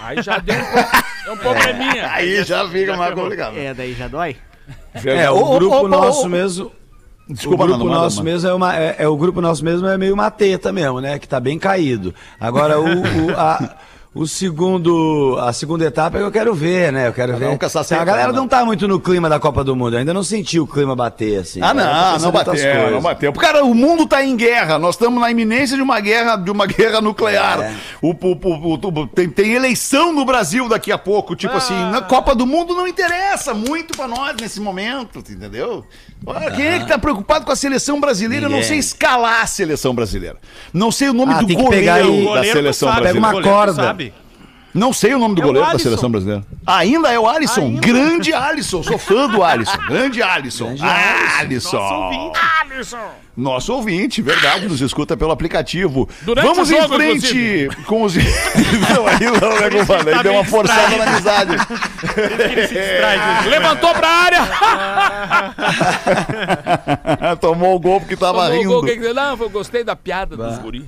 Aí 0.00 0.22
já 0.22 0.38
deu 0.38 0.54
um, 0.54 1.32
um 1.32 1.36
probleminha. 1.36 2.10
Aí 2.12 2.44
já 2.44 2.68
fica 2.68 2.96
mais 2.96 3.14
complicado. 3.14 3.58
É, 3.58 3.74
daí 3.74 3.94
já 3.94 4.06
dói. 4.06 4.36
É, 5.04 5.28
o 5.30 5.58
grupo 5.58 5.84
ô, 5.84 5.88
nosso 5.88 6.26
ô, 6.26 6.28
mesmo. 6.28 6.72
Desculpa, 7.28 7.64
o 7.64 7.66
grupo 7.66 7.84
manda, 7.84 7.96
nosso 7.96 8.18
manda. 8.18 8.30
mesmo 8.30 8.48
é, 8.48 8.54
uma, 8.54 8.76
é, 8.76 8.96
é 9.00 9.08
o 9.08 9.16
grupo 9.16 9.40
nosso 9.40 9.64
mesmo 9.64 9.86
é 9.88 9.98
meio 9.98 10.14
uma 10.14 10.30
teta 10.30 10.72
mesmo, 10.72 11.00
né? 11.00 11.18
Que 11.18 11.26
tá 11.26 11.40
bem 11.40 11.58
caído. 11.58 12.14
Agora 12.38 12.78
o, 12.78 12.84
o, 12.84 13.36
a, 13.36 13.76
o 14.16 14.26
segundo 14.26 15.36
a 15.40 15.52
segunda 15.52 15.84
etapa 15.84 16.16
é 16.16 16.20
que 16.20 16.26
eu 16.26 16.30
quero 16.32 16.54
ver, 16.54 16.90
né? 16.92 17.06
Eu 17.08 17.12
quero 17.12 17.32
Cada 17.34 17.82
ver. 17.82 17.94
a 18.00 18.04
galera 18.04 18.32
né, 18.32 18.38
não 18.38 18.48
tá 18.48 18.64
muito 18.64 18.88
no 18.88 18.98
clima 18.98 19.28
da 19.28 19.38
Copa 19.38 19.62
do 19.62 19.76
Mundo. 19.76 19.94
Eu 19.94 19.98
ainda 20.00 20.14
não 20.14 20.22
senti 20.22 20.58
o 20.58 20.66
clima 20.66 20.96
bater 20.96 21.40
assim. 21.40 21.60
Ah, 21.60 21.66
tá 21.68 21.74
não, 21.74 22.18
não 22.18 22.32
bateu, 22.32 22.52
coisas. 22.54 22.92
não 22.92 23.00
bateu. 23.02 23.32
Cara, 23.34 23.64
o 23.64 23.74
mundo 23.74 24.06
tá 24.06 24.24
em 24.24 24.34
guerra. 24.34 24.78
Nós 24.78 24.94
estamos 24.94 25.20
na 25.20 25.30
iminência 25.30 25.76
de 25.76 25.82
uma 25.82 26.00
guerra, 26.00 26.36
de 26.36 26.50
uma 26.50 26.66
guerra 26.66 27.00
nuclear. 27.00 27.60
É. 27.60 27.74
O, 28.00 28.10
o- 28.10 28.74
o- 28.74 29.00
o- 29.02 29.06
tem, 29.06 29.28
tem 29.28 29.52
eleição 29.52 30.12
no 30.12 30.24
Brasil 30.24 30.68
daqui 30.68 30.90
a 30.90 30.98
pouco. 30.98 31.36
Tipo 31.36 31.54
assim, 31.56 31.74
na 31.90 32.00
Copa 32.00 32.34
do 32.34 32.46
Mundo 32.46 32.74
não 32.74 32.86
interessa 32.88 33.52
muito 33.52 33.96
pra 33.96 34.08
nós 34.08 34.34
nesse 34.40 34.60
momento, 34.60 35.18
entendeu? 35.18 35.84
Olha, 36.24 36.50
Quem 36.52 36.66
é 36.66 36.78
que 36.78 36.86
tá 36.88 36.98
preocupado 36.98 37.44
com 37.44 37.52
a 37.52 37.56
seleção 37.56 38.00
brasileira? 38.00 38.46
Eu 38.46 38.50
não 38.50 38.56
Ninguém. 38.56 38.68
sei 38.70 38.78
escalar 38.78 39.42
a 39.42 39.46
seleção 39.46 39.94
brasileira. 39.94 40.36
Não 40.72 40.90
sei 40.90 41.10
o 41.10 41.12
nome 41.12 41.34
Ah, 41.34 41.42
do 41.42 41.46
goleiro 41.54 41.92
aí- 41.92 42.02
da 42.02 42.06
Goleiro 42.06 42.48
tu 42.48 42.52
seleção 42.52 42.88
sabe, 42.88 43.02
Pega 43.02 43.20
brasileira. 43.20 43.48
uma 43.48 43.56
corda. 43.56 44.05
Não 44.76 44.92
sei 44.92 45.14
o 45.14 45.18
nome 45.18 45.34
do 45.34 45.40
É 45.40 45.44
o 45.44 45.46
goleiro 45.48 45.66
da 45.66 45.72
Alisson. 45.72 45.88
seleção 45.88 46.10
brasileira. 46.10 46.44
Ainda 46.66 47.10
é 47.12 47.18
o 47.18 47.26
Alisson. 47.26 47.62
Ainda. 47.62 47.80
Grande 47.80 48.32
Alisson. 48.32 48.82
Sou 48.82 48.98
fã 48.98 49.26
do 49.28 49.42
Alisson. 49.42 49.78
Grande 49.88 50.22
Alisson. 50.22 50.74
Grande 50.76 50.84
Alisson. 51.38 51.76
Nosso 51.78 51.94
ouvinte. 51.94 52.38
Nosso 53.36 53.72
ouvinte, 53.74 54.22
verdade, 54.22 54.66
nos 54.66 54.80
escuta 54.80 55.14
pelo 55.16 55.30
aplicativo. 55.30 56.08
Durante 56.22 56.46
Vamos 56.46 56.70
o 56.70 56.72
jogo, 56.74 56.94
em 56.94 56.98
frente 57.20 57.26
inclusive. 57.26 57.76
com 57.84 58.02
os. 58.02 58.14
não, 58.16 59.06
aí 59.06 59.24
não, 59.24 59.50
né? 60.04 60.10
Aí 60.10 60.14
tá 60.16 60.22
deu 60.22 60.32
uma 60.32 60.44
forçada 60.44 60.96
na 60.96 61.04
amizade. 61.04 61.52
Ele 61.52 62.66
se 62.66 62.74
distrai 62.74 63.18
disso. 63.36 63.48
Levantou 63.50 63.94
pra 63.94 64.08
área! 64.08 64.40
Tomou 67.40 67.76
o 67.76 67.78
gol 67.80 68.00
porque 68.00 68.16
tava 68.16 68.44
Tomou 68.46 68.50
o 68.50 68.58
rindo. 68.58 68.70
gol, 68.70 68.84
que 68.84 68.96
que- 68.96 69.12
Não, 69.12 69.36
eu 69.38 69.50
gostei 69.50 69.84
da 69.84 69.94
piada 69.96 70.36
dos 70.36 70.58
guri. 70.58 70.84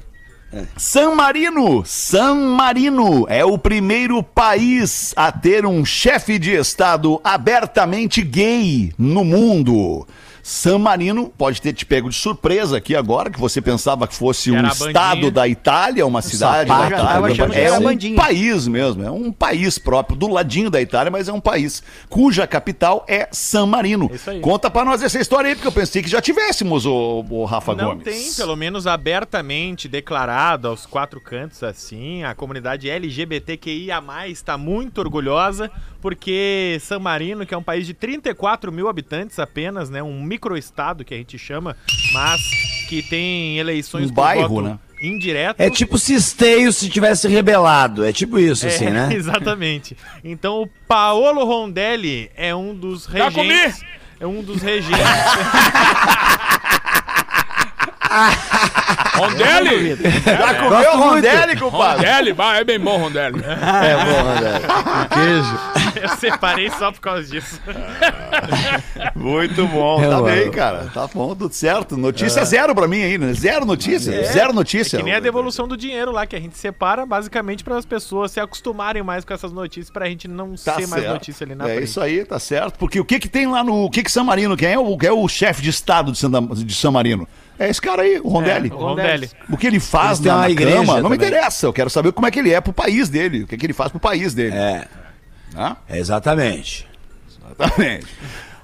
San 0.76 1.14
Marino, 1.14 1.84
San 1.84 2.34
Marino 2.56 3.26
é 3.28 3.44
o 3.44 3.58
primeiro 3.58 4.22
país 4.22 5.12
a 5.14 5.30
ter 5.30 5.66
um 5.66 5.84
chefe 5.84 6.38
de 6.38 6.52
estado 6.52 7.20
abertamente 7.22 8.22
gay 8.22 8.92
no 8.96 9.24
mundo. 9.24 10.06
San 10.48 10.78
Marino 10.78 11.30
pode 11.36 11.60
ter 11.60 11.74
te 11.74 11.84
pego 11.84 12.08
de 12.08 12.16
surpresa 12.16 12.78
aqui 12.78 12.96
agora, 12.96 13.28
que 13.28 13.38
você 13.38 13.60
pensava 13.60 14.08
que 14.08 14.14
fosse 14.14 14.50
um 14.50 14.66
estado 14.66 15.30
da 15.30 15.46
Itália, 15.46 16.06
uma 16.06 16.22
cidade 16.22 16.70
da 16.70 16.86
Itália. 16.86 17.54
É 17.54 17.72
um 17.78 18.14
país 18.16 18.66
mesmo, 18.66 19.04
é 19.04 19.10
um 19.10 19.30
país 19.30 19.78
próprio, 19.78 20.16
do 20.16 20.26
ladinho 20.26 20.70
da 20.70 20.80
Itália, 20.80 21.10
mas 21.10 21.28
é 21.28 21.32
um 21.34 21.40
país 21.40 21.82
cuja 22.08 22.46
capital 22.46 23.04
é 23.06 23.28
San 23.30 23.66
Marino. 23.66 24.10
Aí. 24.26 24.40
Conta 24.40 24.70
pra 24.70 24.86
nós 24.86 25.02
essa 25.02 25.20
história 25.20 25.50
aí, 25.50 25.54
porque 25.54 25.68
eu 25.68 25.72
pensei 25.72 26.02
que 26.02 26.08
já 26.08 26.22
tivéssemos 26.22 26.86
o, 26.86 27.26
o 27.28 27.44
Rafa 27.44 27.74
Não 27.74 27.90
Gomes. 27.90 28.04
tem, 28.04 28.32
pelo 28.32 28.56
menos 28.56 28.86
abertamente 28.86 29.86
declarado 29.86 30.68
aos 30.68 30.86
quatro 30.86 31.20
cantos 31.20 31.62
assim. 31.62 32.24
A 32.24 32.34
comunidade 32.34 32.88
LGBTQIA+, 32.88 34.02
está 34.28 34.56
muito 34.56 34.96
orgulhosa, 34.96 35.70
porque 36.00 36.78
San 36.80 37.00
Marino, 37.00 37.44
que 37.44 37.52
é 37.52 37.58
um 37.58 37.62
país 37.62 37.86
de 37.86 37.92
34 37.92 38.72
mil 38.72 38.88
habitantes 38.88 39.38
apenas, 39.38 39.90
né? 39.90 40.02
Um 40.02 40.22
microestado 40.38 41.04
que 41.04 41.12
a 41.12 41.16
gente 41.16 41.36
chama, 41.36 41.76
mas 42.12 42.40
que 42.88 43.02
tem 43.02 43.58
eleições 43.58 44.08
Um 44.10 44.14
bairro, 44.14 44.48
voto 44.48 44.62
né? 44.62 44.78
indireto. 45.02 45.60
É 45.60 45.68
tipo 45.68 45.98
se 45.98 46.14
Esteio 46.14 46.72
se 46.72 46.88
tivesse 46.88 47.26
rebelado. 47.28 48.04
É 48.04 48.12
tipo 48.12 48.38
isso, 48.38 48.64
É, 48.66 48.68
assim, 48.68 48.88
né? 48.90 49.08
Exatamente. 49.12 49.96
Então 50.22 50.62
o 50.62 50.68
Paolo 50.86 51.44
Rondelli 51.44 52.30
é 52.36 52.54
um 52.54 52.72
dos 52.74 53.04
regentes. 53.06 53.82
É 54.20 54.26
um 54.26 54.42
dos 54.42 54.62
regentes. 54.62 54.96
Rondelli? 59.14 59.96
Já 60.24 60.54
comeu 60.54 60.96
Rondelli, 60.98 61.56
compadre? 61.56 62.06
Rondelli, 62.06 62.32
vai, 62.32 62.60
é 62.60 62.64
bem 62.64 62.78
bom, 62.78 62.98
Rondelli. 62.98 63.40
É 63.44 64.04
bom, 64.04 64.28
André. 64.30 64.60
Queijo. 65.12 65.58
Eu 66.00 66.08
separei 66.16 66.70
só 66.70 66.92
por 66.92 67.00
causa 67.00 67.24
disso. 67.24 67.60
Muito 69.14 69.66
bom, 69.66 70.00
É, 70.02 70.08
tá 70.08 70.20
mano. 70.20 70.24
bem, 70.24 70.50
cara. 70.50 70.90
Tá 70.92 71.06
bom, 71.12 71.34
tudo 71.34 71.52
certo. 71.52 71.96
Notícia 71.96 72.44
zero 72.44 72.74
pra 72.74 72.86
mim 72.86 73.02
aí, 73.02 73.18
né? 73.18 73.32
Zero 73.32 73.64
notícia, 73.64 74.24
zero 74.32 74.52
notícia. 74.52 74.96
É 74.96 74.98
que 74.98 75.04
nem 75.04 75.14
a 75.14 75.20
devolução 75.20 75.66
do 75.66 75.76
dinheiro 75.76 76.12
lá, 76.12 76.26
que 76.26 76.36
a 76.36 76.40
gente 76.40 76.56
separa 76.56 77.04
basicamente 77.04 77.64
para 77.64 77.76
as 77.76 77.84
pessoas 77.84 78.30
se 78.30 78.40
acostumarem 78.40 79.02
mais 79.02 79.24
com 79.24 79.32
essas 79.34 79.52
notícias, 79.52 79.90
pra 79.90 80.06
gente 80.06 80.28
não 80.28 80.54
Tá 80.54 80.74
ser 80.74 80.86
mais 80.86 81.02
certo. 81.02 81.12
notícia 81.14 81.44
ali 81.44 81.54
na 81.54 81.64
É 81.68 81.74
frente. 81.74 81.84
isso 81.84 82.00
aí, 82.00 82.24
tá 82.24 82.38
certo. 82.38 82.78
Porque 82.78 83.00
o 83.00 83.04
que 83.04 83.18
que 83.18 83.28
tem 83.28 83.46
lá 83.46 83.62
no... 83.64 83.84
O 83.84 83.90
que 83.90 84.02
que 84.02 84.10
San 84.10 84.24
Marino, 84.24 84.56
quem 84.56 84.68
é 84.72 84.78
o, 84.78 84.96
quem 84.96 85.08
é 85.08 85.12
o 85.12 85.26
chefe 85.28 85.62
de 85.62 85.70
estado 85.70 86.12
de 86.12 86.18
San, 86.18 86.30
de 86.30 86.74
San 86.74 86.90
Marino? 86.90 87.26
É 87.58 87.68
esse 87.68 87.80
cara 87.80 88.02
aí, 88.02 88.20
o 88.22 88.28
Rondelli. 88.28 88.70
É, 88.70 88.74
o 88.74 88.76
Rondelli. 88.76 89.30
O 89.50 89.56
que 89.56 89.66
ele 89.66 89.80
faz 89.80 90.20
na, 90.20 90.38
na 90.38 90.50
igreja 90.50 90.76
cama, 90.76 91.00
não 91.00 91.10
me 91.10 91.16
interessa. 91.16 91.66
Eu 91.66 91.72
quero 91.72 91.90
saber 91.90 92.12
como 92.12 92.26
é 92.26 92.30
que 92.30 92.38
ele 92.38 92.52
é 92.52 92.60
pro 92.60 92.72
país 92.72 93.08
dele. 93.08 93.42
O 93.42 93.46
que, 93.46 93.56
que 93.56 93.66
ele 93.66 93.72
faz 93.72 93.90
pro 93.90 93.98
país 94.00 94.32
dele. 94.32 94.54
É, 94.54 94.86
Hã? 95.56 95.76
exatamente. 95.90 96.86
Exatamente. 97.28 98.06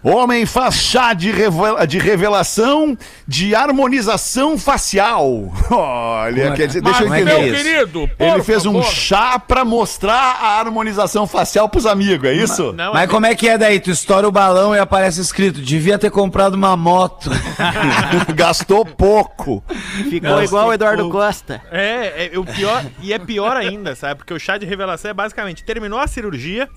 Homem 0.04 0.44
faz 0.44 0.75
chá 0.75 1.14
de, 1.14 1.30
revela- 1.30 1.87
de 1.87 1.99
revelação 1.99 2.96
de 3.26 3.54
harmonização 3.54 4.58
facial. 4.58 5.50
Olha, 5.70 6.42
é- 6.49 6.50
quer 6.52 6.66
dizer, 6.66 6.82
Mas, 6.82 6.99
deixa 6.99 7.04
eu 7.08 7.14
é 7.14 7.25
meu 7.25 7.38
entender. 7.38 7.49
é 7.49 7.54
isso? 7.54 7.64
querido, 7.64 8.08
por 8.18 8.26
Ele 8.26 8.42
fez 8.42 8.66
um 8.66 8.75
favor. 8.82 8.92
chá 8.92 9.38
pra 9.38 9.64
mostrar 9.64 10.38
a 10.42 10.58
harmonização 10.58 11.26
facial 11.26 11.68
pros 11.70 11.87
amigos, 11.87 12.28
é 12.28 12.34
isso? 12.34 12.73
Não, 12.75 12.92
Mas 12.92 13.04
é 13.04 13.06
como 13.06 13.25
é 13.25 13.34
que 13.34 13.49
é 13.49 13.56
daí? 13.56 13.80
Tu 13.80 13.90
estoura 13.90 14.28
o 14.28 14.32
balão 14.32 14.75
e 14.75 14.78
aparece 14.78 15.20
escrito: 15.23 15.61
devia 15.62 15.99
ter 15.99 16.11
comprado 16.11 16.52
uma 16.54 16.76
moto. 16.76 17.30
Gastou 18.34 18.84
pouco. 18.84 19.64
Ficou 20.11 20.28
Nossa, 20.30 20.44
igual 20.44 20.68
o 20.68 20.73
Eduardo 20.75 21.02
pouco. 21.04 21.16
Costa. 21.18 21.62
É, 21.70 22.30
é 22.34 22.38
o 22.38 22.44
pior, 22.44 22.84
e 23.00 23.12
é 23.12 23.18
pior 23.18 23.56
ainda, 23.56 23.94
sabe? 23.94 24.16
Porque 24.16 24.34
o 24.34 24.38
chá 24.38 24.58
de 24.58 24.66
revelação 24.66 25.11
é 25.11 25.14
basicamente 25.14 25.64
terminou 25.64 25.99
a 25.99 26.06
cirurgia, 26.06 26.68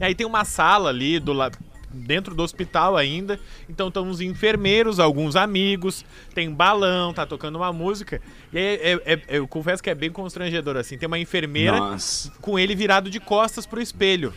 e 0.00 0.04
aí 0.04 0.14
tem 0.14 0.26
uma 0.26 0.44
sala 0.44 0.88
ali 0.90 1.18
do 1.20 1.32
lado. 1.32 1.58
Dentro 1.92 2.34
do 2.34 2.42
hospital 2.42 2.96
ainda, 2.96 3.38
então 3.68 3.88
estão 3.88 4.08
os 4.08 4.20
enfermeiros, 4.20 4.98
alguns 4.98 5.36
amigos, 5.36 6.04
tem 6.34 6.50
balão, 6.50 7.12
tá 7.12 7.26
tocando 7.26 7.56
uma 7.56 7.72
música. 7.72 8.20
E 8.52 8.58
aí, 8.58 8.64
é- 8.82 9.00
é- 9.14 9.22
eu 9.28 9.46
confesso 9.46 9.82
que 9.82 9.90
é 9.90 9.94
bem 9.94 10.10
constrangedor 10.10 10.76
assim. 10.76 10.96
Tem 10.96 11.06
uma 11.06 11.18
enfermeira 11.18 11.76
Nossa. 11.78 12.32
com 12.40 12.58
ele 12.58 12.74
virado 12.74 13.10
de 13.10 13.20
costas 13.20 13.66
pro 13.66 13.80
espelho. 13.80 14.32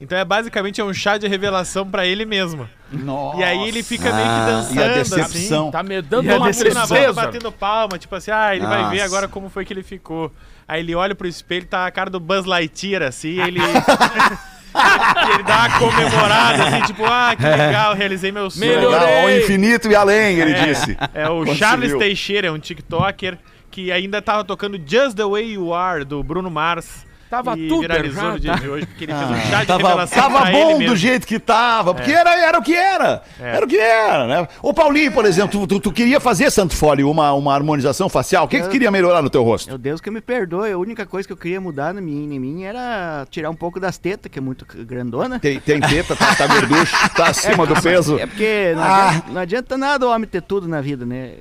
Então 0.00 0.16
é 0.16 0.24
basicamente 0.24 0.80
é 0.80 0.84
um 0.84 0.94
chá 0.94 1.18
de 1.18 1.26
revelação 1.26 1.84
pra 1.88 2.06
ele 2.06 2.24
mesmo. 2.24 2.68
Nossa. 2.92 3.40
E 3.40 3.42
aí 3.44 3.66
ele 3.68 3.82
fica 3.82 4.04
meio 4.12 4.24
que 4.24 4.30
Ah, 4.30 4.46
dançando 4.46 4.80
E 4.80 4.82
a 4.84 4.88
decepção. 4.94 5.62
assim. 5.64 5.70
Tá 5.72 5.82
me 5.82 6.00
dando 6.00 6.30
a 6.30 6.36
uma 6.36 6.46
decepção, 6.46 7.12
batendo 7.14 7.50
palma, 7.50 7.98
tipo 7.98 8.14
assim, 8.14 8.30
ah, 8.30 8.54
ele 8.54 8.64
vai 8.64 8.90
ver 8.90 8.96
Nossa. 8.98 9.04
agora 9.04 9.26
como 9.28 9.48
foi 9.50 9.64
que 9.64 9.72
ele 9.72 9.82
ficou. 9.82 10.32
Aí 10.68 10.80
ele 10.82 10.94
olha 10.94 11.14
pro 11.16 11.26
espelho, 11.26 11.66
tá 11.66 11.84
a 11.86 11.90
cara 11.90 12.10
do 12.10 12.20
Buzz 12.20 12.44
Lightyear, 12.44 13.02
assim, 13.02 13.40
ele... 13.40 13.58
Ele 15.34 15.42
dá 15.42 15.56
uma 15.56 15.78
comemorada, 15.78 16.64
assim, 16.64 16.82
tipo, 16.82 17.04
ah, 17.04 17.34
que 17.36 17.42
legal, 17.42 17.94
realizei 17.94 18.30
meu 18.32 18.50
sonho. 18.50 18.66
Melhorou. 18.66 18.90
Legal, 18.98 19.22
ao 19.22 19.30
infinito 19.30 19.88
e 19.90 19.94
além, 19.94 20.38
ele 20.40 20.54
disse. 20.54 20.96
É 21.14 21.28
o 21.28 21.38
Conseguiu. 21.38 21.54
Charles 21.56 21.94
Teixeira, 21.94 22.48
é 22.48 22.50
um 22.50 22.58
TikToker, 22.58 23.38
que 23.70 23.90
ainda 23.90 24.20
tava 24.22 24.44
tocando 24.44 24.78
Just 24.84 25.16
the 25.16 25.24
Way 25.24 25.52
You 25.52 25.74
Are, 25.74 26.04
do 26.04 26.22
Bruno 26.22 26.50
Mars. 26.50 27.06
Tava 27.28 27.58
e 27.58 27.68
tudo 27.68 27.80
viralizou 27.82 28.22
errado. 28.22 28.32
no 28.34 28.40
dia 28.40 28.54
de 28.54 28.68
hoje, 28.68 28.86
porque 28.86 29.04
ele 29.04 29.12
fez 29.14 29.30
um 29.30 29.36
chá 29.50 29.60
de 29.60 29.66
Tava, 29.66 29.82
revelação 29.88 30.22
tava 30.22 30.50
bom 30.50 30.78
do 30.78 30.96
jeito 30.96 31.26
que 31.26 31.38
tava, 31.38 31.94
porque 31.94 32.10
era, 32.10 32.34
era 32.40 32.58
o 32.58 32.62
que 32.62 32.74
era. 32.74 33.22
Era 33.38 33.64
o 33.64 33.68
que 33.68 33.76
era, 33.78 34.26
né? 34.26 34.48
Ô 34.62 34.72
Paulinho, 34.72 35.12
por 35.12 35.24
exemplo, 35.26 35.60
tu, 35.60 35.66
tu- 35.66 35.80
tu 35.80 35.92
queria 35.92 36.18
fazer, 36.20 36.50
Santo 36.50 36.74
Fole, 36.74 37.04
uma, 37.04 37.32
uma 37.34 37.54
harmonização 37.54 38.08
facial. 38.08 38.44
O 38.44 38.48
que, 38.48 38.58
que 38.58 38.64
tu 38.64 38.70
queria 38.70 38.90
melhorar 38.90 39.20
no 39.22 39.28
teu 39.30 39.42
rosto? 39.44 39.68
Meu 39.68 39.78
Deus 39.78 40.00
que 40.00 40.10
me 40.10 40.20
perdoe, 40.20 40.72
a 40.72 40.78
única 40.78 41.04
coisa 41.04 41.26
que 41.26 41.32
eu 41.32 41.36
queria 41.36 41.60
mudar 41.60 41.92
na 41.92 42.00
minha, 42.00 42.34
em 42.34 42.38
mim 42.40 42.64
era 42.64 43.26
tirar 43.30 43.50
um 43.50 43.54
pouco 43.54 43.78
das 43.78 43.98
tetas, 43.98 44.30
que 44.32 44.38
é 44.38 44.42
muito 44.42 44.64
grandona. 44.86 45.38
Tem, 45.38 45.60
tem 45.60 45.80
teta, 45.80 46.16
tá, 46.16 46.34
tá 46.34 46.46
gorducho, 46.46 46.96
tá 47.14 47.28
acima 47.28 47.66
do 47.66 47.80
peso. 47.82 48.18
É 48.18 48.26
porque 48.26 48.72
não, 48.74 48.82
Ah. 48.82 49.08
adianta, 49.08 49.32
não 49.32 49.40
adianta 49.40 49.76
nada 49.78 50.06
o 50.06 50.10
homem 50.10 50.26
ter 50.28 50.40
tudo 50.42 50.66
na 50.66 50.80
vida, 50.80 51.04
né? 51.04 51.32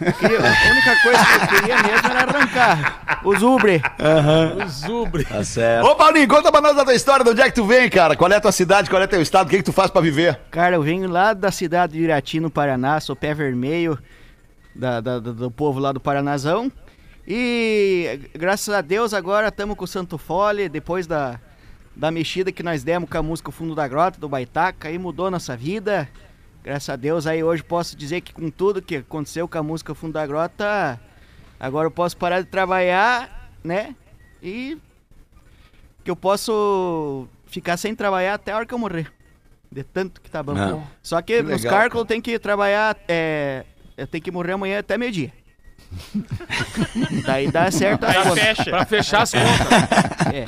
Eu 0.00 0.12
queria- 0.12 0.38
a 0.40 0.70
única 0.70 0.96
coisa 1.02 1.24
que 1.24 1.34
eu 1.54 1.60
queria 1.60 1.76
mesmo 1.82 2.08
era 2.08 2.20
arrancar 2.20 3.20
os 3.24 3.42
ubre. 3.42 3.80
O 4.64 4.68
Zubre. 4.74 5.24
Tá 5.28 5.42
certo. 5.44 5.86
Ô 5.86 5.94
Paulinho, 5.96 6.28
conta 6.28 6.50
pra 6.52 6.60
nós 6.60 6.74
da 6.76 6.84
tua 6.84 6.94
história, 6.94 7.24
de 7.24 7.30
onde 7.30 7.40
é 7.40 7.44
que 7.46 7.54
tu 7.54 7.64
vem, 7.64 7.88
cara? 7.90 8.16
Qual 8.16 8.30
é 8.30 8.36
a 8.36 8.40
tua 8.40 8.52
cidade, 8.52 8.88
qual 8.90 9.00
é 9.02 9.06
teu 9.06 9.20
estado, 9.22 9.46
o 9.46 9.50
que, 9.50 9.56
que 9.58 9.62
tu 9.62 9.72
faz 9.72 9.90
pra 9.90 10.00
viver? 10.00 10.38
Cara, 10.50 10.76
eu 10.76 10.82
venho 10.82 11.08
lá 11.08 11.32
da 11.32 11.50
cidade 11.50 11.94
de 11.94 12.00
Irati, 12.00 12.40
no 12.40 12.50
Paraná, 12.50 12.98
sou 13.00 13.14
pé 13.16 13.32
vermelho 13.34 13.98
da, 14.74 15.00
da- 15.00 15.18
da- 15.20 15.32
do 15.32 15.50
povo 15.50 15.78
lá 15.80 15.92
do 15.92 16.00
Paranazão. 16.00 16.70
E 17.26 18.20
graças 18.34 18.72
a 18.74 18.80
Deus 18.80 19.14
agora 19.14 19.48
estamos 19.48 19.76
com 19.76 19.84
o 19.84 19.88
Santo 19.88 20.18
Fole, 20.18 20.68
depois 20.68 21.06
da, 21.06 21.40
da 21.96 22.10
mexida 22.10 22.52
que 22.52 22.62
nós 22.62 22.82
demos 22.84 23.08
com 23.08 23.16
a 23.16 23.22
música 23.22 23.48
O 23.48 23.52
Fundo 23.52 23.74
da 23.74 23.88
Grota, 23.88 24.20
do 24.20 24.28
Baitaca, 24.28 24.88
aí 24.88 24.98
mudou 24.98 25.30
nossa 25.30 25.56
vida. 25.56 26.08
Graças 26.62 26.88
a 26.90 26.96
Deus 26.96 27.26
aí 27.26 27.42
hoje 27.42 27.62
posso 27.62 27.96
dizer 27.96 28.20
que 28.20 28.32
com 28.32 28.50
tudo 28.50 28.82
que 28.82 28.96
aconteceu 28.96 29.48
com 29.48 29.56
a 29.58 29.62
música 29.62 29.92
O 29.92 29.94
Fundo 29.94 30.12
da 30.14 30.26
Grota, 30.26 31.00
agora 31.58 31.86
eu 31.86 31.90
posso 31.90 32.16
parar 32.16 32.40
de 32.40 32.46
trabalhar, 32.46 33.50
né? 33.62 33.94
E 34.44 34.76
que 36.04 36.10
eu 36.10 36.14
posso 36.16 37.26
ficar 37.46 37.78
sem 37.78 37.94
trabalhar 37.94 38.34
até 38.34 38.52
a 38.52 38.56
hora 38.56 38.66
que 38.66 38.74
eu 38.74 38.78
morrer. 38.78 39.10
De 39.72 39.82
tanto 39.82 40.20
que 40.20 40.30
tá 40.30 40.42
bom. 40.42 40.54
Ah. 40.56 40.82
Só 41.02 41.20
que, 41.22 41.36
Que 41.38 41.42
nos 41.42 41.62
legal, 41.62 41.80
cálculos 41.80 42.06
tem 42.06 42.20
que 42.20 42.38
trabalhar. 42.38 42.96
É, 43.08 43.64
eu 43.96 44.06
tenho 44.06 44.22
que 44.22 44.30
morrer 44.30 44.52
amanhã 44.52 44.78
até 44.80 44.98
meio-dia. 44.98 45.32
Daí 47.24 47.50
dá 47.50 47.70
certo 47.70 48.04
as 48.04 48.16
Aí 48.16 48.22
contas. 48.22 48.38
fecha. 48.44 48.64
Pra 48.64 48.84
fechar 48.84 49.22
as 49.22 49.32
contas. 49.32 50.32
É. 50.32 50.46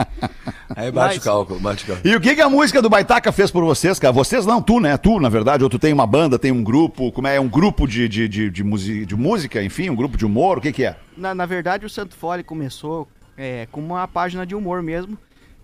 Aí 0.74 0.90
bate 0.90 1.14
Mas- 1.14 1.16
o 1.18 1.20
cálculo, 1.22 1.60
bate 1.60 1.84
o 1.84 1.86
cálculo. 1.86 2.12
E 2.12 2.16
o 2.16 2.20
que, 2.20 2.34
que 2.34 2.40
a 2.40 2.48
música 2.50 2.82
do 2.82 2.90
Baitaca 2.90 3.32
fez 3.32 3.50
por 3.50 3.64
vocês, 3.64 3.98
cara? 3.98 4.12
Vocês 4.12 4.44
não, 4.44 4.60
tu, 4.60 4.78
né? 4.80 4.96
Tu, 4.96 5.18
na 5.20 5.28
verdade, 5.28 5.62
ou 5.64 5.70
tu 5.70 5.78
tem 5.78 5.92
uma 5.92 6.06
banda, 6.06 6.38
tem 6.38 6.52
um 6.52 6.62
grupo, 6.62 7.10
como 7.12 7.26
é? 7.28 7.36
É 7.36 7.40
um 7.40 7.48
grupo 7.48 7.86
de, 7.86 8.08
de, 8.08 8.28
de, 8.28 8.50
de, 8.50 9.06
de 9.06 9.16
música, 9.16 9.62
enfim, 9.62 9.88
um 9.90 9.96
grupo 9.96 10.16
de 10.16 10.26
humor, 10.26 10.58
o 10.58 10.60
que 10.60 10.72
que 10.72 10.84
é? 10.84 10.96
Na, 11.16 11.34
na 11.34 11.46
verdade, 11.46 11.86
o 11.86 11.90
Santo 11.90 12.14
Fole 12.14 12.42
começou 12.42 13.08
é, 13.36 13.66
com 13.70 13.80
uma 13.80 14.06
página 14.08 14.46
de 14.46 14.54
humor 14.54 14.82
mesmo, 14.82 15.16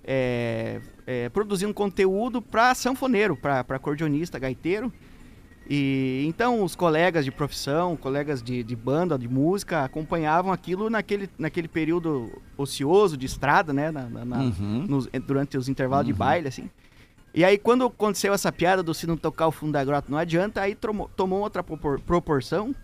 é, 0.04 0.80
é, 1.06 1.28
produzindo 1.28 1.72
conteúdo 1.72 2.40
para 2.42 2.74
sanfoneiro, 2.74 3.36
para 3.36 3.60
acordeonista, 3.68 4.38
gaiteiro. 4.38 4.92
E 5.70 6.24
então 6.26 6.62
os 6.64 6.74
colegas 6.74 7.24
de 7.24 7.30
profissão, 7.30 7.96
colegas 7.96 8.42
de, 8.42 8.64
de 8.64 8.74
banda, 8.74 9.16
de 9.16 9.28
música, 9.28 9.84
acompanhavam 9.84 10.52
aquilo 10.52 10.90
naquele, 10.90 11.30
naquele 11.38 11.68
período 11.68 12.32
ocioso 12.58 13.16
de 13.16 13.26
estrada, 13.26 13.72
né? 13.72 13.90
na- 13.92 14.08
na- 14.08 14.24
na- 14.24 14.42
nos- 14.88 15.06
durante 15.24 15.56
os 15.56 15.68
intervalos 15.68 16.06
de 16.06 16.12
baile, 16.18 16.48
assim. 16.48 16.68
E 17.34 17.44
aí, 17.44 17.56
quando 17.56 17.86
aconteceu 17.86 18.34
essa 18.34 18.50
piada 18.52 18.82
do 18.82 18.92
se 18.92 19.06
não 19.06 19.16
tocar 19.16 19.46
o 19.46 19.52
fundo 19.52 19.72
da 19.72 19.82
grota 19.84 20.08
não 20.10 20.18
adianta, 20.18 20.60
aí 20.60 20.74
tomou, 20.74 21.08
tomou 21.16 21.40
outra 21.40 21.62
propor- 21.62 22.00
proporção 22.00 22.74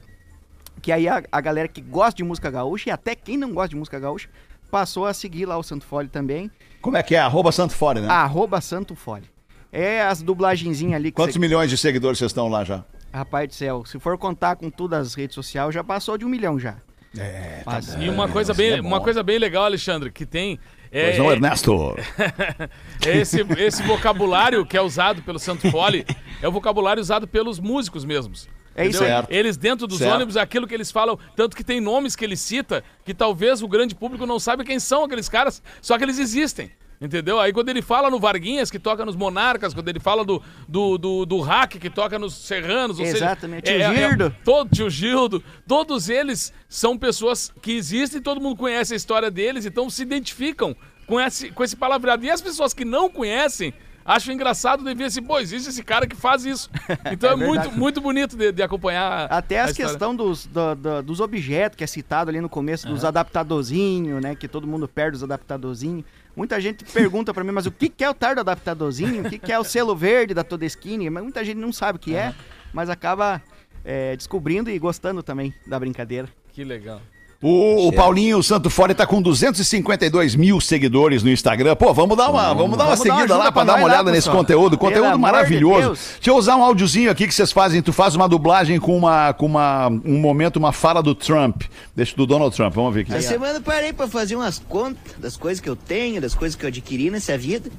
que 0.81 0.93
aí 0.93 1.09
a, 1.09 1.23
a 1.33 1.41
galera 1.41 1.67
que 1.67 1.81
gosta 1.83 2.17
de 2.17 2.23
música 2.25 2.49
gaúcha 2.51 2.89
e 2.89 2.93
até 2.93 3.15
quem 3.17 3.37
não 3.37 3.53
gosta 3.53 3.71
de 3.71 3.77
música 3.77 3.99
gaúcha 3.99 4.29
passou 4.71 5.07
a 5.07 5.15
seguir 5.15 5.47
lá 5.47 5.57
o 5.59 5.63
Santo 5.63 5.85
Fole 5.87 6.09
também. 6.09 6.51
Como 6.81 6.97
é 6.97 7.03
que 7.03 7.15
é? 7.15 7.19
Arroba 7.19 7.51
Santo 7.53 7.75
Fore, 7.75 8.01
né? 8.01 8.09
Arroba 8.09 8.61
Santo 8.61 8.95
Fole. 8.95 9.25
É 9.73 10.03
as 10.03 10.23
dublagenzinhas 10.23 10.95
ali 10.95 11.11
que 11.11 11.17
Quantos 11.17 11.35
cê- 11.35 11.39
milhões 11.41 11.69
de 11.71 11.77
seguidores 11.77 12.19
vocês 12.19 12.31
estão 12.31 12.49
lá 12.49 12.65
já? 12.65 12.85
Rapaz 13.13 13.49
do 13.49 13.55
céu, 13.55 13.85
se 13.85 13.99
for 13.99 14.17
contar 14.19 14.57
com 14.57 14.71
todas 14.71 15.09
as 15.09 15.15
redes 15.15 15.35
sociais, 15.35 15.75
já 15.75 15.83
passou 15.83 16.17
de 16.17 16.25
um 16.25 16.29
milhão 16.29 16.59
já. 16.59 16.77
É, 17.19 17.63
Mas- 17.65 17.95
E 17.99 18.09
uma 18.09 18.29
coisa 18.29 18.53
isso 18.53 18.59
bem, 18.61 18.73
é 18.73 18.81
uma 18.81 19.01
coisa 19.01 19.23
bem 19.23 19.39
legal, 19.39 19.65
Alexandre, 19.65 20.11
que 20.13 20.25
tem 20.27 20.59
É, 20.91 21.07
Pois 21.07 21.19
não, 21.19 21.31
é- 21.31 21.35
Ernesto. 21.35 21.97
esse, 23.07 23.41
esse 23.59 23.83
vocabulário 23.83 24.65
que 24.65 24.77
é 24.77 24.81
usado 24.81 25.23
pelo 25.23 25.39
Santo 25.39 25.71
Fole 25.71 26.07
é 26.41 26.49
o 26.49 26.53
vocabulário 26.53 27.01
usado 27.01 27.27
pelos 27.27 27.59
músicos 27.59 28.05
mesmos. 28.05 28.49
É 28.79 28.87
isso 28.87 29.03
aí. 29.03 29.09
Certo. 29.11 29.31
Eles 29.31 29.57
dentro 29.57 29.87
dos 29.87 29.99
Certo. 29.99 30.15
ônibus, 30.15 30.37
aquilo 30.37 30.67
que 30.67 30.75
eles 30.75 30.91
falam, 30.91 31.19
tanto 31.37 31.57
que 31.57 31.65
tem 31.65 31.81
nomes 31.81 32.15
que 32.17 32.25
ele 32.25 32.37
cita, 32.37 32.83
que 33.05 33.13
talvez 33.13 33.63
o 33.63 33.69
grande 33.69 33.95
público 33.95 34.25
não 34.27 34.39
saiba 34.39 34.65
quem 34.65 34.79
são 34.79 35.05
aqueles 35.05 35.29
caras, 35.29 35.63
só 35.83 35.97
que 35.99 36.05
eles 36.05 36.19
existem. 36.19 36.71
Entendeu? 37.01 37.39
Aí 37.39 37.53
quando 37.53 37.69
ele 37.69 37.81
fala 37.81 38.11
no 38.11 38.19
Varguinhas, 38.19 38.73
que 38.73 38.79
toca 38.79 39.05
nos 39.07 39.15
Monarcas, 39.15 39.73
quando 39.73 39.89
ele 39.89 40.01
fala 40.01 40.25
do, 40.25 40.43
do, 40.67 40.99
do, 40.99 41.25
do 41.25 41.41
Hack, 41.41 41.79
que 41.79 41.89
toca 41.89 42.19
nos 42.19 42.35
Serranos, 42.35 42.99
ou 42.99 43.05
seja, 43.07 43.19
Exatamente, 43.19 43.71
é- 43.71 43.79
tio 43.79 43.87
é- 43.87 44.09
Gildo. 44.09 44.37
todo, 44.45 44.69
tio 44.75 44.91
Gildo, 44.91 45.45
todos 45.65 46.09
eles 46.09 46.53
são 46.69 46.99
pessoas 46.99 47.53
que 47.63 47.71
existem, 47.71 48.21
todo 48.21 48.41
mundo 48.41 48.57
conhece 48.57 48.95
a 48.95 48.97
história 48.97 49.31
deles, 49.31 49.65
então 49.65 49.89
se 49.89 50.03
identificam 50.03 50.75
com 51.07 51.21
esse, 51.21 51.51
com 51.53 51.63
esse 51.63 51.77
palavreado. 51.77 52.25
E 52.27 52.31
as 52.33 52.41
pessoas 52.41 52.75
que 52.75 52.85
não 52.85 53.09
conhecem 53.09 53.73
acham 54.09 54.35
engraçado 54.35 54.83
de 54.83 54.95
ver 54.95 55.05
assim, 55.05 55.23
pô, 55.23 55.39
existe 55.39 55.69
esse 55.69 55.83
cara 55.85 56.07
que 56.07 56.17
faz 56.17 56.45
isso. 56.45 56.69
Então 57.13 57.31
é, 57.33 57.37
muito, 57.37 57.71
muito 57.73 58.01
bonito 58.01 58.37
de, 58.37 58.51
de 58.53 58.63
acompanhar. 58.63 59.27
Até 59.31 59.61
a 59.61 59.65
as 59.65 59.71
história. 59.71 59.91
questão 59.93 60.17
dos, 60.17 60.47
do- 60.47 60.75
do- 60.75 61.03
dos 61.03 61.21
objetos 61.21 61.77
que 61.77 61.85
é 61.85 61.87
citado 61.87 62.31
ali 62.31 62.41
no 62.41 62.49
começo, 62.49 62.89
dos 62.89 63.05
adaptadorzinhos, 63.05 64.21
né? 64.23 64.35
Que 64.35 64.49
todo 64.49 64.67
mundo 64.67 64.89
perde 64.89 65.17
os 65.17 65.23
adaptadorzinhos. 65.23 66.05
Muita 66.37 66.61
gente 66.61 66.85
pergunta 66.85 67.35
pra 67.35 67.43
mim, 67.45 67.51
mas 67.53 67.67
o 67.67 67.71
que, 67.71 67.89
que 67.89 68.03
é 68.05 68.11
o 68.11 68.15
tar 68.15 68.35
do 68.35 68.41
adaptadorzinho? 68.41 69.27
O 69.27 69.29
que, 69.31 69.39
que 69.39 69.53
é 69.53 69.59
o 69.59 69.65
selo 69.65 69.95
verde 69.97 70.35
da 70.35 70.45
Todeskine? 70.45 71.11
Mas 71.11 71.23
muita 71.23 71.45
gente 71.45 71.57
não 71.59 71.73
sabe 71.73 71.97
o 71.97 72.01
que 72.01 72.15
é, 72.15 72.33
mas 72.73 72.89
acaba 72.89 73.43
é, 73.85 74.15
descobrindo 74.17 74.71
e 74.71 74.79
gostando 74.79 75.23
também 75.23 75.53
da 75.67 75.79
brincadeira. 75.79 76.29
Que 76.53 76.63
legal. 76.65 77.01
O, 77.41 77.87
o 77.87 77.93
Paulinho 77.93 78.43
Santo 78.43 78.69
Fora 78.69 78.93
tá 78.93 79.07
com 79.07 79.23
252 79.23 80.35
mil 80.35 80.61
seguidores 80.61 81.23
no 81.23 81.31
Instagram. 81.31 81.77
Pô, 81.77 81.95
vamos 81.95 82.17
dar 82.17 82.31
uma, 82.31 82.53
vamos 82.53 82.77
dar 82.77 82.85
uma 82.87 82.97
Vamos 82.97 83.05
dar 83.05 83.13
uma 83.13 83.19
seguida 83.21 83.37
lá 83.37 83.53
pra 83.53 83.63
dar 83.63 83.75
uma 83.75 83.79
nós 83.83 83.89
lá, 83.89 83.95
olhada 83.95 84.11
nesse 84.11 84.23
pessoal. 84.27 84.37
conteúdo. 84.39 84.77
Pelo 84.77 84.91
Conteúdo 84.91 85.13
de 85.13 85.19
maravilhoso. 85.21 85.81
Deus. 85.81 86.11
Deixa 86.17 86.31
eu 86.31 86.37
usar 86.37 86.57
um 86.57 86.65
áudiozinho 86.65 87.13
aqui 87.13 87.29
que 87.29 87.35
vocês 87.35 87.53
fazem. 87.53 87.81
Tu 87.81 87.93
faz 87.93 88.17
uma 88.17 88.29
dublagem 88.29 88.81
com 88.81 88.97
uma, 88.97 89.33
com 89.35 89.47
uma, 89.47 89.87
um 89.87 90.19
momento, 90.19 90.57
uma 90.57 90.73
fala 90.73 91.01
do 91.01 91.15
Trump. 91.15 91.63
Deixa 91.95 92.17
do 92.17 92.27
Donald 92.27 92.55
Trump. 92.57 92.75
Vamos 92.75 92.93
ver 92.93 93.03
aqui. 93.03 93.15
Essa 93.15 93.29
semana 93.29 93.59
eu 93.59 93.63
parei 93.63 93.93
pra 93.93 94.09
fazer 94.09 94.35
umas 94.35 94.59
contas 94.59 95.15
das 95.19 95.37
coisas 95.37 95.61
que 95.61 95.69
eu 95.69 95.77
tenho, 95.77 96.21
das 96.21 96.35
coisas 96.35 96.57
que 96.57 96.65
eu 96.65 96.69
adquiri 96.69 97.09
nessa 97.09 97.39
vida. 97.39 97.71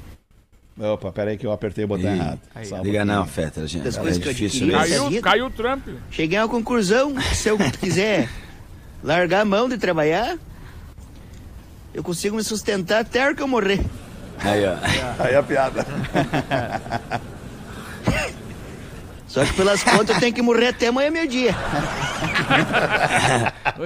Opa, 0.79 1.11
peraí 1.11 1.37
que 1.37 1.45
eu 1.45 1.51
apertei 1.51 1.83
o 1.83 1.87
botão 1.89 2.09
errado. 2.15 2.39
Liga 2.81 3.03
não, 3.03 3.25
Fetter, 3.25 3.67
gente. 3.67 3.83
Das 3.83 3.97
É 3.97 3.99
coisas 3.99 4.17
que 4.23 4.25
eu 4.25 4.31
adquiri. 4.31 4.71
Caiu, 4.71 5.21
caiu 5.21 5.45
o 5.47 5.49
Trump. 5.49 5.85
Cheguei 6.09 6.37
a 6.37 6.43
uma 6.43 6.49
conclusão 6.49 7.13
que 7.13 7.35
se 7.35 7.49
eu 7.49 7.57
quiser 7.81 8.29
largar 9.03 9.41
a 9.41 9.45
mão 9.45 9.67
de 9.69 9.77
trabalhar, 9.77 10.37
eu 11.93 12.03
consigo 12.03 12.35
me 12.35 12.43
sustentar 12.43 13.01
até 13.01 13.21
a 13.21 13.25
hora 13.25 13.35
que 13.35 13.41
eu 13.41 13.47
morrer. 13.47 13.79
Aí, 14.39 14.63
ó. 14.65 14.75
Aí 15.23 15.35
a 15.35 15.43
piada. 15.43 15.85
Só 19.27 19.45
que 19.45 19.53
pelas 19.53 19.83
contas 19.83 20.15
eu 20.15 20.19
tenho 20.19 20.33
que 20.33 20.41
morrer 20.41 20.69
até 20.69 20.87
amanhã 20.87 21.11
meio-dia. 21.11 21.55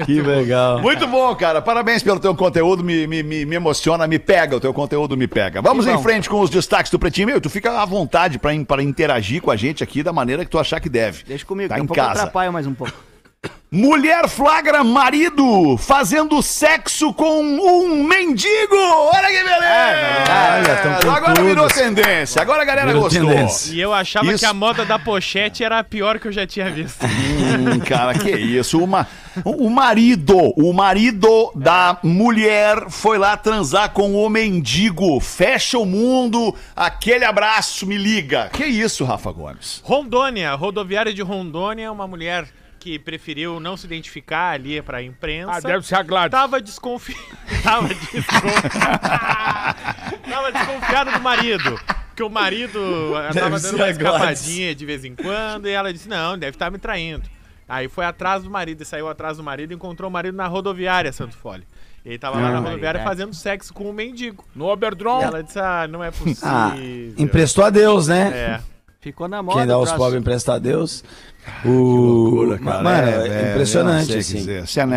Que 0.06 0.22
legal. 0.22 0.82
Muito 0.82 1.06
bom, 1.06 1.36
cara. 1.36 1.62
Parabéns 1.62 2.02
pelo 2.02 2.20
teu 2.20 2.34
conteúdo. 2.34 2.84
Me, 2.84 3.06
me, 3.06 3.22
me, 3.22 3.56
emociona, 3.56 4.08
me 4.08 4.18
pega. 4.18 4.56
O 4.56 4.60
teu 4.60 4.74
conteúdo 4.74 5.16
me 5.16 5.28
pega. 5.28 5.62
Vamos 5.62 5.86
em 5.86 6.02
frente 6.02 6.28
com 6.28 6.40
os 6.40 6.50
destaques 6.50 6.92
do 6.92 6.98
Pretinho. 6.98 7.28
Meu, 7.28 7.40
tu 7.40 7.48
fica 7.48 7.80
à 7.80 7.86
vontade 7.86 8.40
pra 8.40 8.82
interagir 8.82 9.40
com 9.40 9.52
a 9.52 9.56
gente 9.56 9.84
aqui 9.84 10.02
da 10.02 10.12
maneira 10.12 10.44
que 10.44 10.50
tu 10.50 10.58
achar 10.58 10.80
que 10.80 10.90
deve. 10.90 11.24
Deixa 11.26 11.46
comigo, 11.46 11.70
Tá 11.70 11.78
em 11.78 11.84
eu 11.84 11.88
casa. 11.90 12.22
atrapalho 12.22 12.52
mais 12.52 12.66
um 12.66 12.74
pouco. 12.74 12.94
Mulher 13.76 14.30
flagra 14.30 14.84
marido 14.84 15.76
fazendo 15.80 16.44
sexo 16.44 17.12
com 17.12 17.42
um 17.42 18.04
mendigo. 18.04 18.76
Olha 18.76 19.28
que 19.30 19.44
beleza. 19.44 19.66
Olha, 20.54 20.76
tão 20.76 21.10
com 21.10 21.16
Agora 21.18 21.34
tudo. 21.34 21.48
virou 21.48 21.68
tendência. 21.68 22.40
Agora 22.40 22.62
a 22.62 22.66
galera 22.66 22.86
Virou 22.90 23.02
gostou. 23.02 23.26
tendência. 23.28 23.74
E 23.74 23.82
eu 23.82 23.92
achava 23.92 24.28
Isso. 24.28 24.38
que 24.38 24.46
a 24.46 24.54
moda 24.54 24.86
da 24.86 25.00
pochete 25.00 25.64
era 25.64 25.80
a 25.80 25.84
pior 25.84 26.20
que 26.20 26.28
eu 26.28 26.32
já 26.32 26.46
tinha 26.46 26.70
visto. 26.70 27.04
Hum, 27.54 27.80
cara, 27.80 28.14
que 28.18 28.32
isso. 28.32 28.84
Uma, 28.84 29.08
o 29.46 29.70
marido, 29.70 30.36
o 30.58 30.74
marido 30.74 31.52
da 31.56 31.98
mulher 32.04 32.90
foi 32.90 33.18
lá 33.20 33.38
transar 33.38 33.92
com 33.92 34.16
o 34.16 34.30
mendigo. 34.30 35.20
Fecha 35.20 35.78
o 35.78 35.86
mundo. 35.86 36.54
Aquele 36.76 37.24
abraço, 37.24 37.86
me 37.86 37.96
liga. 37.98 38.50
Que 38.52 38.66
isso, 38.66 39.06
Rafa 39.06 39.32
Gomes? 39.32 39.82
Rondônia, 39.84 40.54
rodoviária 40.56 41.14
de 41.14 41.22
Rondônia, 41.22 41.92
uma 41.92 42.08
mulher 42.08 42.48
que 42.84 43.00
preferiu 43.00 43.62
não 43.62 43.78
se 43.78 43.86
identificar 43.86 44.52
ali 44.52 44.82
pra 44.82 45.02
imprensa. 45.02 45.54
Ah, 45.54 45.62
deve 45.62 45.88
ser 45.88 45.96
a 45.96 46.04
Gladys. 46.04 46.32
Tava 46.32 46.62
desconfiada. 46.62 47.22
Tava 47.64 47.88
desconfiada 50.52 51.14
do 51.14 51.22
marido. 51.22 51.80
Porque 52.10 52.24
o 52.24 52.30
marido 52.30 52.80
eh, 53.18 53.30
tava 53.34 53.58
dando 53.60 53.76
uma 53.76 53.86
a 53.86 53.90
escapadinha 53.90 54.76
de 54.76 54.86
vez 54.86 55.06
em 55.06 55.16
quando. 55.16 55.68
E 55.68 55.72
ela 55.72 55.94
disse: 55.94 56.10
Não, 56.10 56.38
deve 56.38 56.56
estar 56.56 56.70
me 56.70 56.78
traindo. 56.78 57.24
Aí 57.70 57.88
foi 57.88 58.04
atrás 58.06 58.44
do 58.44 58.52
marido 58.52 58.84
e 58.84 58.86
saiu 58.86 59.08
atrás 59.08 59.38
do 59.38 59.44
marido 59.44 59.72
e 59.72 59.76
encontrou 59.76 60.10
o 60.10 60.14
marido 60.14 60.36
na 60.36 60.46
rodoviária, 60.46 61.14
Santo 61.14 61.38
Fole. 61.38 61.66
E 62.04 62.10
ele 62.10 62.20
tava 62.20 62.38
lá 62.38 62.52
na 62.52 62.60
rodoviária 62.60 63.02
fazendo 63.02 63.34
sexo 63.34 63.74
com 63.74 63.90
um 63.90 63.94
mendigo. 63.94 64.44
No 64.54 64.66
Oberdron. 64.66 65.22
E 65.22 65.24
ela 65.24 65.42
disse: 65.42 65.58
Ah, 65.58 65.88
não 65.88 66.04
é 66.04 66.12
possível. 66.12 66.44
Ah, 66.44 66.74
emprestou 67.18 67.64
a 67.64 67.70
Deus, 67.70 68.10
né? 68.10 68.30
É. 68.34 68.60
Ficou 69.04 69.28
na 69.28 69.44
moda. 69.44 69.58
Quem 69.58 69.68
dá 69.68 69.74
aos 69.74 69.92
pobres 69.92 70.22
empresta 70.22 70.54
a 70.54 70.58
Deus. 70.58 71.04
O... 71.66 72.56
Mano, 72.62 72.88
é, 72.90 73.52
impressionante, 73.52 74.16
assim. 74.16 74.46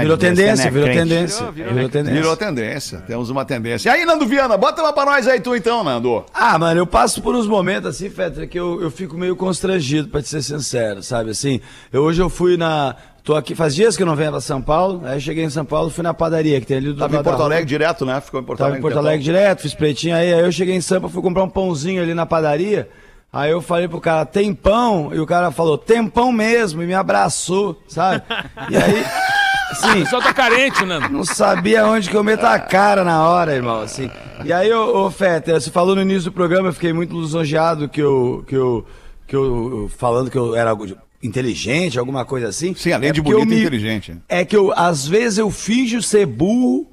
Virou 0.01 0.17
tendência, 0.17 0.71
virou 0.71 0.89
tendência. 0.89 1.51
Virou, 1.51 1.75
Virou 1.75 1.89
tendência. 1.89 2.15
Virou 2.15 2.37
tendência. 2.37 2.99
Temos 3.05 3.31
uma 3.31 3.45
tendência. 3.45 3.89
E 3.89 3.93
aí, 3.93 4.05
Nando 4.05 4.25
Viana, 4.25 4.57
bota 4.57 4.81
uma 4.81 4.93
pra 4.93 5.05
nós 5.07 5.27
aí, 5.27 5.41
tu 5.41 5.57
então, 5.57 5.83
Nando. 5.83 6.25
Ah, 6.33 6.57
mano, 6.57 6.79
eu 6.79 6.87
passo 6.87 7.21
por 7.21 7.35
uns 7.35 7.49
momentos 7.49 7.91
assim, 7.91 8.09
Fetra, 8.09 8.47
que 8.47 8.57
eu, 8.57 8.81
eu 8.81 8.93
fico 8.93 9.19
meio 9.19 9.35
constrangido, 9.35 10.07
pra 10.07 10.23
te 10.23 10.29
ser 10.29 10.41
sincero, 10.41 11.03
sabe? 11.03 11.31
Assim, 11.31 11.61
eu, 11.93 12.05
hoje 12.05 12.23
eu 12.23 12.31
fui 12.31 12.57
na. 12.57 12.95
Tô 13.25 13.35
aqui, 13.35 13.57
faz 13.57 13.75
dias 13.75 13.97
que 13.97 14.05
eu 14.05 14.07
não 14.07 14.15
venho 14.15 14.31
pra 14.31 14.41
São 14.41 14.63
Paulo, 14.63 15.03
aí 15.05 15.17
eu 15.17 15.21
cheguei 15.21 15.43
em 15.43 15.51
São 15.51 15.65
Paulo, 15.65 15.91
fui 15.91 16.05
na 16.05 16.15
padaria 16.15 16.61
que 16.61 16.67
tem 16.69 16.77
ali 16.77 16.93
do 16.93 16.99
Tava 16.99 17.17
em 17.17 17.23
Porto. 17.25 17.43
Alegre 17.43 17.65
direto, 17.67 18.07
né? 18.07 18.21
Ficou 18.21 18.39
em 18.39 18.45
Porto 18.45 18.61
Tava 18.61 18.71
Alegre. 18.71 18.79
em 18.79 18.83
Porto. 18.83 19.05
Alegre 19.05 19.25
direto, 19.25 19.63
fiz 19.63 19.75
pretinho 19.75 20.15
aí, 20.15 20.33
aí 20.33 20.43
eu 20.43 20.53
cheguei 20.53 20.77
em 20.77 20.81
Sampa, 20.81 21.09
fui 21.09 21.21
comprar 21.21 21.43
um 21.43 21.49
pãozinho 21.49 22.01
ali 22.01 22.15
na 22.15 22.25
padaria. 22.25 22.89
Aí 23.37 23.51
eu 23.51 23.61
falei 23.61 23.87
pro 23.87 24.01
cara, 24.01 24.25
tem 24.25 24.55
pão? 24.55 25.11
E 25.13 25.21
o 25.21 25.27
cara 25.27 25.51
falou, 25.51 25.77
tem 25.77 26.07
pão 26.07 26.33
mesmo, 26.33 26.83
e 26.83 26.87
me 26.87 26.95
abraçou, 26.95 27.83
sabe? 27.87 28.23
E 28.71 28.77
aí, 28.77 29.03
O 29.03 29.05
assim, 29.73 30.03
pessoal 30.05 30.23
tá 30.23 30.33
carente, 30.33 30.85
Nando. 30.87 31.09
não 31.11 31.23
sabia 31.25 31.87
onde 31.87 32.09
que 32.09 32.17
eu 32.17 32.25
meto 32.25 32.45
a 32.45 32.59
cara 32.59 33.05
na 33.05 33.29
hora, 33.29 33.55
irmão, 33.55 33.81
assim. 33.83 34.11
E 34.45 34.53
aí, 34.53 34.73
ô, 34.73 35.05
ô 35.07 35.11
Fetter, 35.11 35.55
você 35.61 35.71
falou 35.71 35.95
no 35.95 36.03
início 36.03 36.31
do 36.31 36.33
programa, 36.33 36.69
eu 36.69 36.73
fiquei 36.73 36.93
muito 36.95 37.19
lisonjeado 37.21 37.89
que 37.89 38.01
eu, 38.01 38.43
que 38.47 38.55
eu, 38.57 38.87
que 39.27 39.37
eu, 39.37 39.91
falando 39.99 40.31
que 40.31 40.39
eu 40.39 40.55
era 40.57 40.75
inteligente, 41.23 41.99
alguma 41.99 42.25
coisa 42.25 42.49
assim. 42.49 42.75
Sim, 42.75 42.93
além 42.93 43.11
É 43.11 43.13
de 43.13 43.21
bonito 43.21 43.43
e 43.43 43.47
me- 43.47 43.61
inteligente. 43.61 44.17
É 44.29 44.45
que 44.45 44.57
eu, 44.57 44.73
às 44.75 45.07
vezes, 45.07 45.39
eu 45.39 45.51
finjo 45.51 46.01
ser 46.01 46.25
burro 46.27 46.87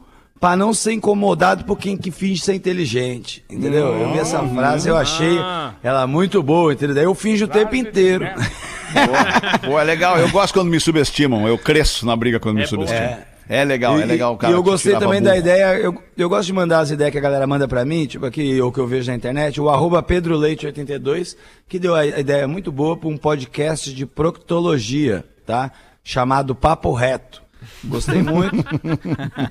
pra 0.43 0.57
não 0.57 0.73
ser 0.73 0.91
incomodado 0.91 1.63
por 1.63 1.77
quem 1.79 1.95
que 1.95 2.11
finge 2.11 2.41
ser 2.43 2.53
inteligente, 2.53 3.45
entendeu? 3.49 3.97
Eu 3.97 4.11
vi 4.11 4.19
essa 4.19 4.43
frase, 4.43 4.89
eu 4.89 4.97
achei 4.97 5.37
ela 5.81 6.05
muito 6.05 6.43
boa, 6.43 6.73
entendeu? 6.73 6.93
Daí 6.93 7.05
eu 7.05 7.15
finjo 7.15 7.45
o 7.45 7.47
tempo 7.47 7.73
inteiro. 7.77 8.25
Pô, 9.65 9.79
é 9.79 9.83
legal. 9.85 10.17
Eu 10.19 10.27
gosto 10.29 10.53
quando 10.53 10.67
me 10.69 10.81
subestimam. 10.81 11.47
Eu 11.47 11.57
cresço 11.57 12.05
na 12.05 12.13
briga 12.13 12.41
quando 12.41 12.57
me 12.57 12.67
subestimam. 12.67 13.19
É, 13.47 13.63
legal, 13.63 13.97
é 13.97 14.01
E- 14.03 14.05
legal, 14.05 14.33
e- 14.33 14.37
cara. 14.37 14.51
E 14.51 14.55
eu 14.57 14.61
gostei 14.61 14.97
também 14.97 15.21
da 15.21 15.37
ideia, 15.37 15.77
eu, 15.79 15.97
eu 16.17 16.27
gosto 16.27 16.47
de 16.47 16.51
mandar 16.53 16.79
as 16.79 16.91
ideias 16.91 17.13
que 17.13 17.17
a 17.17 17.21
galera 17.21 17.47
manda 17.47 17.65
pra 17.65 17.85
mim, 17.85 18.05
tipo 18.05 18.25
aqui, 18.25 18.59
ou 18.59 18.69
que 18.69 18.79
eu 18.81 18.87
vejo 18.87 19.09
na 19.11 19.15
internet, 19.15 19.61
o 19.61 19.69
arroba 19.69 20.03
Pedro 20.03 20.35
Leite 20.35 20.65
82, 20.65 21.37
que 21.69 21.79
deu 21.79 21.95
a 21.95 21.99
a 22.01 22.19
ideia 22.19 22.45
muito 22.49 22.69
boa 22.69 22.97
pra 22.97 23.07
um 23.07 23.15
podcast 23.15 23.93
de 23.93 24.05
proctologia, 24.05 25.23
tá? 25.45 25.71
Chamado 26.03 26.53
Papo 26.53 26.91
Reto. 26.91 27.42
Gostei 27.85 28.21
muito. 28.21 28.55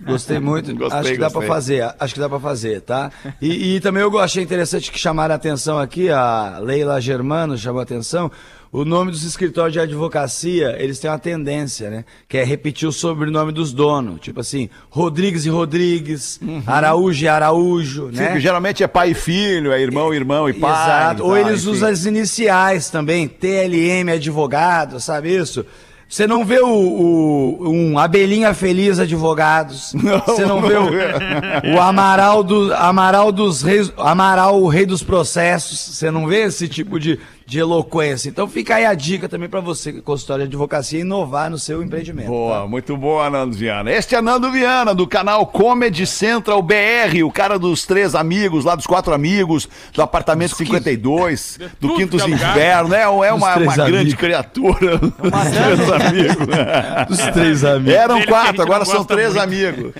Gostei 0.07 0.38
muito. 0.38 0.75
Gostei, 0.75 0.98
acho 1.01 1.12
que 1.12 1.18
dá 1.18 1.31
pra 1.31 1.42
fazer, 1.42 1.94
acho 1.98 2.14
que 2.14 2.20
dá 2.20 2.29
pra 2.29 2.40
fazer, 2.40 2.81
tá? 2.81 3.11
E, 3.40 3.77
e 3.77 3.81
também 3.81 4.03
eu 4.03 4.18
achei 4.18 4.42
interessante 4.42 4.90
que 4.90 4.98
chamaram 4.98 5.33
a 5.35 5.37
atenção 5.37 5.79
aqui, 5.79 6.11
a 6.11 6.59
Leila 6.61 7.01
Germano 7.01 7.57
chamou 7.57 7.81
a 7.81 7.83
atenção, 7.83 8.31
o 8.70 8.87
nome 8.87 9.11
dos 9.11 9.22
escritórios 9.22 9.75
de 9.75 9.81
advocacia, 9.81 10.77
eles 10.79 10.98
têm 10.98 11.11
uma 11.11 11.18
tendência, 11.18 11.90
né? 11.90 12.05
Que 12.27 12.38
é 12.38 12.44
repetir 12.44 12.88
o 12.88 12.92
sobrenome 12.92 13.53
dos 13.53 13.70
donos. 13.70 14.18
Tipo 14.20 14.40
assim, 14.40 14.70
Rodrigues 14.88 15.44
e 15.44 15.51
Rodrigues, 15.51 16.40
Araújo 16.66 17.22
e 17.22 17.29
Araújo, 17.29 18.09
Sim, 18.11 18.16
né? 18.16 18.33
que 18.33 18.40
geralmente 18.40 18.83
é 18.83 18.87
pai 18.88 19.11
e 19.11 19.14
filho, 19.14 19.72
é 19.72 19.81
irmão, 19.83 20.14
irmão 20.14 20.48
e 20.48 20.55
pai. 20.55 20.72
Exato. 20.72 21.20
e 21.20 21.22
Ou 21.22 21.29
tal, 21.35 21.38
eles 21.38 21.61
enfim. 21.62 21.70
usam 21.70 21.88
as 21.90 22.07
iniciais 22.07 22.88
também, 22.88 23.29
TLM 23.29 24.11
advogado, 24.14 24.98
sabe 25.01 25.37
isso? 25.37 25.66
Você 26.12 26.27
não 26.27 26.44
vê 26.44 26.61
o, 26.61 26.68
o- 26.68 27.70
um 27.70 27.98
Abelhinha 27.98 28.53
Feliz 28.53 28.98
Advogados. 28.98 29.94
Você 30.27 30.44
não, 30.44 30.61
vê 30.61 30.75
o, 30.77 31.75
o 31.75 31.81
Amaral, 31.81 32.42
do, 32.42 32.70
Amaral 32.75 33.33
dos 33.33 33.62
Reis, 33.62 33.90
Amaral 33.96 34.61
o 34.61 34.68
Rei 34.68 34.85
dos 34.85 35.03
Processos. 35.03 35.79
Você 35.79 36.11
não 36.11 36.27
vê 36.27 36.42
esse 36.42 36.68
tipo 36.68 37.01
de, 37.01 37.18
de 37.53 37.59
eloquência. 37.59 38.31
Então 38.31 38.49
fica 38.49 38.77
aí 38.77 38.87
a 38.87 38.95
dica 38.95 39.29
também 39.29 39.47
pra 39.47 39.61
você, 39.61 39.93
consultório 40.01 40.45
de 40.45 40.49
advocacia, 40.49 41.01
inovar 41.01 41.51
no 41.51 41.59
seu 41.59 41.83
empreendimento. 41.83 42.29
Boa, 42.29 42.67
muito 42.67 42.97
boa, 42.97 43.29
Nando 43.29 43.55
Viana. 43.55 43.93
Este 43.93 44.15
é 44.15 44.23
Nando 44.23 44.51
Viana, 44.51 44.95
do 44.95 45.07
canal 45.07 45.45
Comedy 45.47 46.07
Central 46.07 46.62
BR, 46.62 47.23
o 47.23 47.31
cara 47.31 47.59
dos 47.59 47.85
três 47.85 48.15
amigos, 48.15 48.65
lá 48.65 48.75
dos 48.75 48.87
quatro 48.87 49.12
amigos, 49.12 49.69
do 49.93 50.01
apartamento 50.01 50.57
52, 50.57 51.59
do 51.79 51.95
Quintos 51.95 52.23
que 52.23 52.31
é. 52.31 52.35
Inverno. 52.35 52.95
É, 52.95 53.03
é 53.03 53.07
uma, 53.09 53.31
uma 53.35 53.55
grande 53.55 53.93
amigos. 53.93 54.15
criatura. 54.15 54.95
Os 55.23 55.51
três 55.51 55.93
amigos. 55.93 56.47
Os 57.11 57.19
três 57.35 57.65
amigos. 57.65 57.95
Eram 57.95 58.23
quatro, 58.25 58.62
agora 58.62 58.87
são 58.87 59.05
três 59.05 59.35
muito. 59.35 59.43
amigos. 59.43 59.93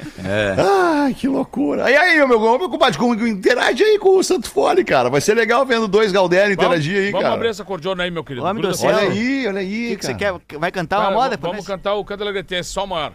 Ai, 0.57 1.13
que 1.13 1.29
loucura. 1.29 1.91
E 1.91 1.97
aí, 1.97 2.27
meu, 2.27 2.41
meu 2.41 2.71
compadre, 2.71 2.99
como 2.99 3.15
interage 3.27 3.83
aí 3.83 3.99
com 3.99 4.17
o 4.17 4.25
Santo 4.25 4.49
Fole, 4.49 4.83
cara. 4.85 5.11
Vai 5.11 5.21
ser 5.21 5.35
legal 5.35 5.67
vendo 5.67 5.87
dois 5.87 6.11
Galdério 6.11 6.55
interagir 6.55 6.97
aí, 6.97 7.11
vamos 7.11 7.27
cara. 7.27 7.42
Abrir 7.43 7.51
essa 7.51 7.65
cordiona 7.65 8.05
aí, 8.05 8.11
meu 8.11 8.25
querido. 8.25 8.47
Homem 8.47 8.63
do 8.63 8.75
céu. 8.75 8.91
Olha 8.91 9.11
aí, 9.11 9.47
olha 9.47 9.61
aí, 9.61 9.87
O 9.87 9.91
que, 9.91 9.97
que 9.97 10.07
você 10.07 10.15
quer? 10.15 10.33
Vai 10.59 10.71
cantar 10.71 11.01
uma 11.01 11.11
moda? 11.11 11.37
Vamos 11.37 11.59
nós? 11.59 11.67
cantar 11.67 11.95
o 11.95 12.05
Canto 12.05 12.23
Alegretense, 12.23 12.71
só 12.71 12.87
maior. 12.87 13.13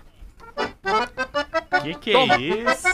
Que 1.83 1.93
que 1.95 2.11
é 2.11 2.39
isso? 2.39 2.87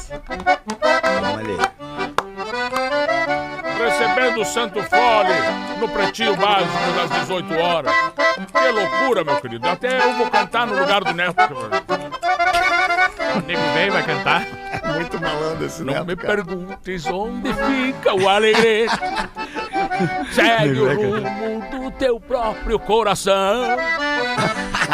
Recebendo 3.77 4.41
o 4.41 4.45
Santo 4.45 4.81
Fole 4.83 5.79
no 5.79 5.89
pretinho 5.89 6.35
básico 6.35 6.91
das 6.95 7.21
18 7.21 7.53
horas. 7.57 7.93
Que 8.51 8.71
loucura, 8.71 9.23
meu 9.23 9.39
querido. 9.41 9.67
Até 9.67 9.97
eu 10.03 10.13
vou 10.15 10.29
cantar 10.29 10.65
no 10.67 10.77
lugar 10.77 11.03
do 11.03 11.13
Neto. 11.13 11.53
O 13.35 13.41
nego 13.47 13.61
velho 13.73 13.91
vai 13.93 14.03
cantar. 14.03 14.45
Muito 14.95 15.19
malandro 15.19 15.65
esse 15.65 15.83
Não 15.83 15.93
neto, 15.93 16.05
me 16.05 16.15
cara. 16.15 16.43
perguntes 16.43 17.05
onde 17.07 17.53
fica 17.53 18.13
o 18.13 18.27
alegre. 18.29 18.87
Segue 20.31 20.79
o 20.79 20.93
rumo 20.95 21.61
do 21.71 21.91
teu 21.91 22.19
próprio 22.19 22.77
coração. 22.79 23.77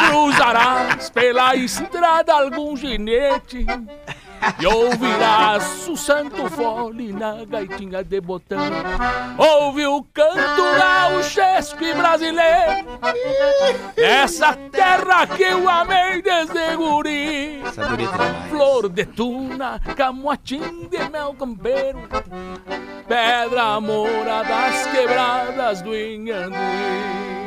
Cruzarás 0.08 1.10
pela 1.10 1.54
estrada 1.56 2.32
algum 2.32 2.76
ginete. 2.76 3.66
E 4.58 4.66
ouvirás 4.66 5.88
o 5.88 5.96
santo 5.96 6.48
fole 6.48 7.12
na 7.12 7.44
gaitinha 7.44 8.02
de 8.02 8.20
botão. 8.20 8.60
Ouve 9.38 9.86
o 9.86 10.02
canto 10.12 10.62
gauchesco 10.78 11.82
e 11.82 11.94
brasileiro. 11.94 12.86
Essa 13.96 14.54
terra 14.70 15.26
que 15.26 15.42
eu 15.42 15.68
amei 15.68 16.22
desde 16.22 16.76
guri. 16.76 17.62
Demais. 17.96 18.50
Flor 18.50 18.88
de 18.88 19.04
tuna, 19.04 19.80
camotim 19.96 20.88
de 20.90 21.08
mel 21.10 21.34
campeiro 21.34 22.00
Pedra 23.08 23.80
mora 23.80 24.42
das 24.42 24.86
quebradas 24.86 25.82
do 25.82 25.96
Inhanduí 25.96 27.39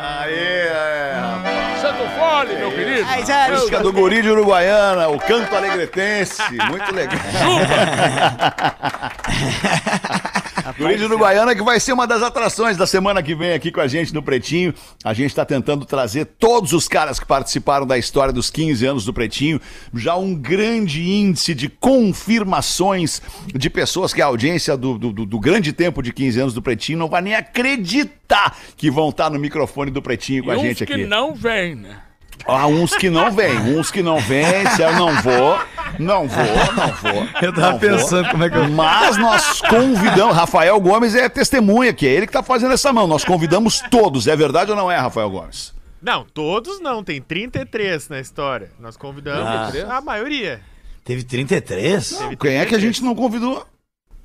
Aê, 0.00 0.68
é, 0.68 1.18
rapaz. 1.20 1.80
Santo 1.80 2.04
Fole, 2.10 2.54
meu 2.54 2.70
querido 2.70 3.08
Música 3.50 3.80
do 3.80 3.92
Guri 3.92 4.22
de 4.22 4.30
Uruguaiana, 4.30 5.08
o 5.08 5.18
canto 5.18 5.56
alegretense. 5.56 6.40
Muito 6.68 6.94
legal. 6.94 7.18
Guri 10.78 11.02
Uruguaiana 11.04 11.54
que 11.54 11.62
vai 11.62 11.80
ser 11.80 11.92
uma 11.92 12.06
das 12.06 12.22
atrações 12.22 12.76
da 12.76 12.86
semana 12.86 13.22
que 13.22 13.34
vem 13.34 13.52
aqui 13.52 13.70
com 13.72 13.80
a 13.80 13.86
gente 13.88 14.12
no 14.14 14.22
Pretinho. 14.22 14.72
A 15.04 15.12
gente 15.12 15.30
está 15.30 15.44
tentando 15.44 15.84
trazer 15.84 16.24
todos 16.24 16.72
os 16.72 16.86
caras 16.86 17.18
que 17.18 17.26
participaram 17.26 17.86
da 17.86 17.98
história 17.98 18.32
dos 18.32 18.50
15 18.50 18.84
anos 18.86 19.04
do 19.04 19.12
Pretinho. 19.12 19.60
Já 19.94 20.16
um 20.16 20.34
grande 20.34 21.02
índice 21.02 21.54
de 21.54 21.68
confirmações 21.68 23.20
de 23.54 23.68
pessoas 23.70 24.12
que 24.12 24.22
a 24.22 24.26
audiência 24.26 24.76
do, 24.76 24.98
do, 24.98 25.12
do- 25.12 25.26
do 25.26 25.40
grande 25.40 25.72
tempo 25.72 26.02
de 26.02 26.12
15 26.12 26.40
anos 26.40 26.54
do 26.54 26.62
Pretinho 26.62 26.98
não 26.98 27.08
vai 27.08 27.22
nem 27.22 27.34
acreditar 27.34 28.56
que 28.76 28.90
vão 28.90 29.08
estar 29.10 29.30
no 29.30 29.38
microfone 29.38 29.90
do 29.90 30.00
Pretinho 30.02 30.44
com 30.44 30.50
E 30.50 30.54
a 30.54 30.58
uns 30.58 30.62
gente 30.62 30.86
que 30.86 30.92
aqui. 30.92 31.04
não 31.06 31.34
vem, 31.34 31.74
né? 31.74 31.96
Há 32.44 32.66
uns 32.66 32.96
que 32.96 33.08
não 33.08 33.30
vêm, 33.30 33.58
uns 33.76 33.90
que 33.90 34.02
não 34.02 34.18
vêm, 34.18 34.66
se 34.74 34.82
eu 34.82 34.92
não 34.94 35.14
vou, 35.22 35.58
não 35.98 36.28
vou, 36.28 36.74
não 36.74 36.92
vou. 36.94 37.28
Eu 37.40 37.52
tava 37.52 37.72
não 37.72 37.78
pensando 37.78 38.28
como 38.30 38.44
é 38.44 38.50
que 38.50 38.56
eu. 38.56 38.68
Mas 38.68 39.16
nós 39.16 39.60
convidamos, 39.60 40.34
Rafael 40.34 40.80
Gomes 40.80 41.14
é 41.14 41.28
testemunha 41.28 41.90
aqui, 41.90 42.06
é 42.06 42.10
ele 42.10 42.26
que 42.26 42.32
tá 42.32 42.42
fazendo 42.42 42.74
essa 42.74 42.92
mão. 42.92 43.06
Nós 43.06 43.24
convidamos 43.24 43.80
todos, 43.90 44.26
é 44.26 44.34
verdade 44.34 44.70
ou 44.70 44.76
não 44.76 44.90
é, 44.90 44.96
Rafael 44.96 45.30
Gomes? 45.30 45.72
Não, 46.02 46.24
todos 46.24 46.80
não. 46.80 47.04
Tem 47.04 47.22
33 47.22 48.08
na 48.08 48.18
história. 48.18 48.70
Nós 48.80 48.96
convidamos 48.96 49.46
a 49.88 50.00
maioria. 50.00 50.60
Teve 51.04 51.22
33? 51.22 52.08
Teve 52.10 52.36
Quem 52.36 52.56
é 52.56 52.66
que 52.66 52.74
a 52.74 52.78
33. 52.78 52.82
gente 52.82 53.02
não 53.04 53.14
convidou? 53.14 53.64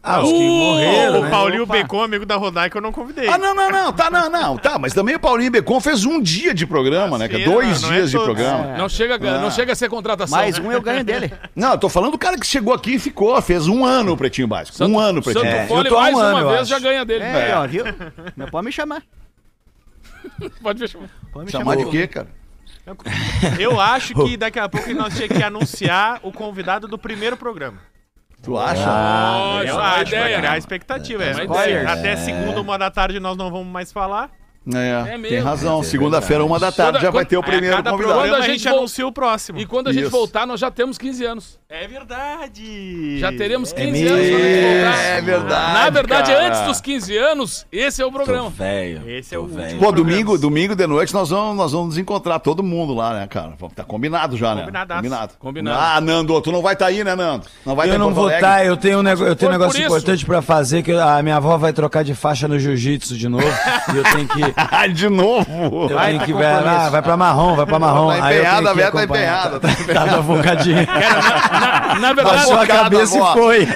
Ah, 0.07 0.21
os 0.21 0.31
que 0.31 0.39
morreram, 0.47 1.19
O 1.19 1.23
né? 1.23 1.29
Paulinho 1.29 1.63
Opa. 1.63 1.73
Becon, 1.73 2.01
amigo 2.01 2.25
da 2.25 2.35
Rodaica, 2.37 2.77
eu 2.77 2.81
não 2.81 2.91
convidei. 2.91 3.27
Ah, 3.27 3.37
não, 3.37 3.53
não, 3.53 3.69
não, 3.69 3.91
tá, 3.93 4.09
não, 4.09 4.29
não, 4.29 4.57
tá, 4.57 4.79
mas 4.79 4.93
também 4.93 5.15
o 5.15 5.19
Paulinho 5.19 5.51
Becon 5.51 5.79
fez 5.81 6.05
um 6.05 6.21
dia 6.21 6.53
de 6.53 6.65
programa, 6.65 7.17
né? 7.17 7.27
que 7.27 7.35
é 7.35 7.39
Sim, 7.39 7.45
Dois 7.45 7.81
não, 7.81 7.89
não 7.89 7.95
é 7.95 7.97
dias 7.99 8.11
de 8.11 8.17
todos. 8.17 8.33
programa. 8.33 8.77
Não 8.77 8.87
chega, 8.87 9.17
não 9.17 9.51
chega 9.51 9.73
a 9.73 9.75
ser 9.75 9.89
contratação 9.89 10.37
Mais 10.37 10.57
né? 10.57 10.67
um 10.67 10.71
eu 10.71 10.81
ganho 10.81 11.03
dele. 11.03 11.33
Não, 11.55 11.71
eu 11.71 11.77
tô 11.77 11.89
falando 11.89 12.11
do 12.11 12.17
cara 12.17 12.37
que 12.37 12.45
chegou 12.45 12.73
aqui 12.73 12.95
e 12.95 12.99
ficou, 12.99 13.39
fez 13.41 13.67
um 13.67 13.83
ano 13.83 14.13
o 14.13 14.17
Pretinho 14.17 14.47
Básico. 14.47 14.81
um 14.85 14.97
ano 14.99 15.19
o 15.19 15.23
Pretinho 15.23 15.43
Santo 15.45 15.55
Básico. 15.55 15.73
Fole 15.75 15.87
eu 15.87 15.93
tô 15.93 15.99
mais 15.99 16.15
um 16.15 16.19
uma 16.19 16.27
ano, 16.27 16.39
eu 16.39 16.47
vez 16.49 16.61
acho. 16.61 16.69
já 16.69 16.79
ganha 16.79 17.03
dele 17.05 17.23
É, 17.23 17.53
ó, 17.57 17.67
viu? 17.67 17.83
Não 18.35 18.45
pode 18.51 18.65
me 18.65 18.71
chamar. 18.71 19.01
Pode 20.61 20.79
ver. 20.79 20.91
Pode 21.33 21.45
me 21.45 21.51
Chamar 21.51 21.75
de 21.77 21.85
quê, 21.85 22.07
cara? 22.07 22.27
Eu 23.59 23.79
acho 23.79 24.13
que 24.13 24.37
daqui 24.37 24.59
a 24.59 24.69
pouco 24.69 24.93
nós 24.93 25.13
tínhamos 25.13 25.35
que 25.37 25.43
anunciar 25.43 26.19
o 26.23 26.31
convidado 26.31 26.87
do 26.87 26.97
primeiro 26.97 27.35
programa. 27.35 27.77
Tu 28.41 28.57
acha? 28.57 28.85
Ó, 28.89 29.61
Eu 29.63 29.79
é 29.79 29.83
acho, 29.83 30.09
pra 30.11 30.19
ideia, 30.21 30.37
criar 30.37 30.57
expectativa. 30.57 31.23
É 31.23 31.31
É, 31.31 31.33
uma 31.33 31.43
Até- 31.43 31.69
ideia. 31.71 31.89
Até 31.91 32.15
segunda, 32.17 32.61
uma 32.61 32.77
da 32.77 32.89
tarde, 32.91 33.19
nós 33.19 33.35
não 33.35 33.51
vamos 33.51 33.67
mais 33.67 33.91
falar. 33.91 34.29
É, 34.75 35.13
É 35.13 35.17
mesmo. 35.17 35.27
tem 35.29 35.39
razão. 35.39 35.81
Segunda-feira, 35.83 36.43
uma 36.43 36.59
da 36.59 36.71
tarde, 36.71 36.93
Toda- 36.93 37.05
já 37.05 37.11
vai 37.11 37.25
ter 37.25 37.37
o 37.37 37.41
É, 37.41 37.43
primeiro 37.43 37.75
cada 37.77 37.91
convidado. 37.91 38.19
Quando 38.19 38.35
a 38.35 38.41
gente 38.41 38.67
anuncia 38.67 39.07
o 39.07 39.11
próximo. 39.11 39.59
E 39.59 39.65
quando 39.65 39.87
a 39.87 39.93
gente 39.93 40.03
Isso. 40.03 40.11
voltar, 40.11 40.45
nós 40.45 40.59
já 40.59 40.69
temos 40.71 40.97
15 40.97 41.23
anos. 41.25 41.57
É 41.69 41.85
verdade. 41.87 43.19
Já 43.19 43.31
teremos 43.31 43.73
15 43.73 43.91
mesmo. 43.91 44.15
anos 44.15 44.29
quando 44.29 44.41
a 44.41 44.47
gente 44.47 44.61
voltar. 44.83 45.03
É 45.03 45.21
verdade. 45.21 45.73
Na 45.73 45.89
verdade, 45.89 46.31
cara. 46.31 46.47
antes 46.47 46.61
dos 46.61 46.81
15 46.81 47.17
anos, 47.17 47.65
esse 47.71 48.01
é 48.01 48.05
o 48.05 48.11
programa. 48.11 48.49
Velho. 48.49 49.09
Esse 49.09 49.35
é 49.35 49.39
o 49.39 49.45
velho. 49.47 49.77
Pô, 49.79 49.91
domingo, 49.91 50.37
domingo 50.37 50.75
de 50.75 50.87
noite 50.87 51.13
nós 51.13 51.29
vamos, 51.29 51.55
nós 51.57 51.71
vamos 51.71 51.87
nos 51.89 51.97
encontrar 51.97 52.39
todo 52.39 52.63
mundo 52.63 52.93
lá, 52.93 53.13
né, 53.13 53.27
cara? 53.27 53.53
Tá 53.75 53.83
combinado 53.83 54.37
já, 54.37 54.53
né? 54.55 54.61
Combinadaço. 54.61 55.01
Combinado. 55.01 55.33
Combinado. 55.39 55.77
Ah, 55.79 56.01
Nando, 56.01 56.39
tu 56.41 56.51
não 56.51 56.61
vai 56.61 56.73
estar 56.73 56.87
aí, 56.87 57.03
né, 57.03 57.15
Nando? 57.15 57.45
Não 57.65 57.75
vai 57.75 57.87
tá 57.87 57.93
Eu 57.93 57.95
em 57.95 57.99
não 57.99 58.13
vou 58.13 58.29
estar, 58.29 58.65
eu 58.65 58.77
tenho 58.77 58.99
um, 58.99 59.03
nego- 59.03 59.23
eu 59.25 59.35
tenho 59.35 59.49
um 59.49 59.53
negócio 59.53 59.83
importante 59.83 60.25
pra 60.25 60.41
fazer, 60.41 60.83
que 60.83 60.91
a 60.91 61.21
minha 61.21 61.35
avó 61.37 61.57
vai 61.57 61.73
trocar 61.73 62.03
de 62.03 62.13
faixa 62.15 62.47
no 62.47 62.57
jiu-jitsu 62.57 63.17
de 63.17 63.27
novo. 63.27 63.45
e 63.93 63.97
eu 63.97 64.03
tenho 64.03 64.27
que. 64.27 64.56
Ah, 64.57 64.87
de 64.91 65.07
novo. 65.07 65.87
Eu 65.89 65.97
tenho 65.97 66.19
que 66.21 66.33
ver. 66.33 66.45
Ah, 66.45 66.89
vai 66.89 67.01
pra 67.01 67.15
marrom, 67.15 67.55
vai 67.55 67.65
pra 67.65 67.77
marrom. 67.79 68.07
Tá 68.07 68.13
tenho 68.29 68.39
empenhada, 68.41 68.69
a 68.69 68.71
que 68.71 68.77
Beta 68.77 68.91
tá 68.91 69.03
empenhada, 69.03 69.59
tá 69.59 69.67
Tá, 69.93 70.05
tá 70.07 70.21
bocadinho. 70.21 70.87
Na, 70.87 71.99
na 71.99 72.13
verdade, 72.13 72.37
Baixou 72.37 72.57
a 72.59 72.67
cabeça 72.67 73.17
avó. 73.17 73.31
e 73.31 73.37
foi. 73.37 73.67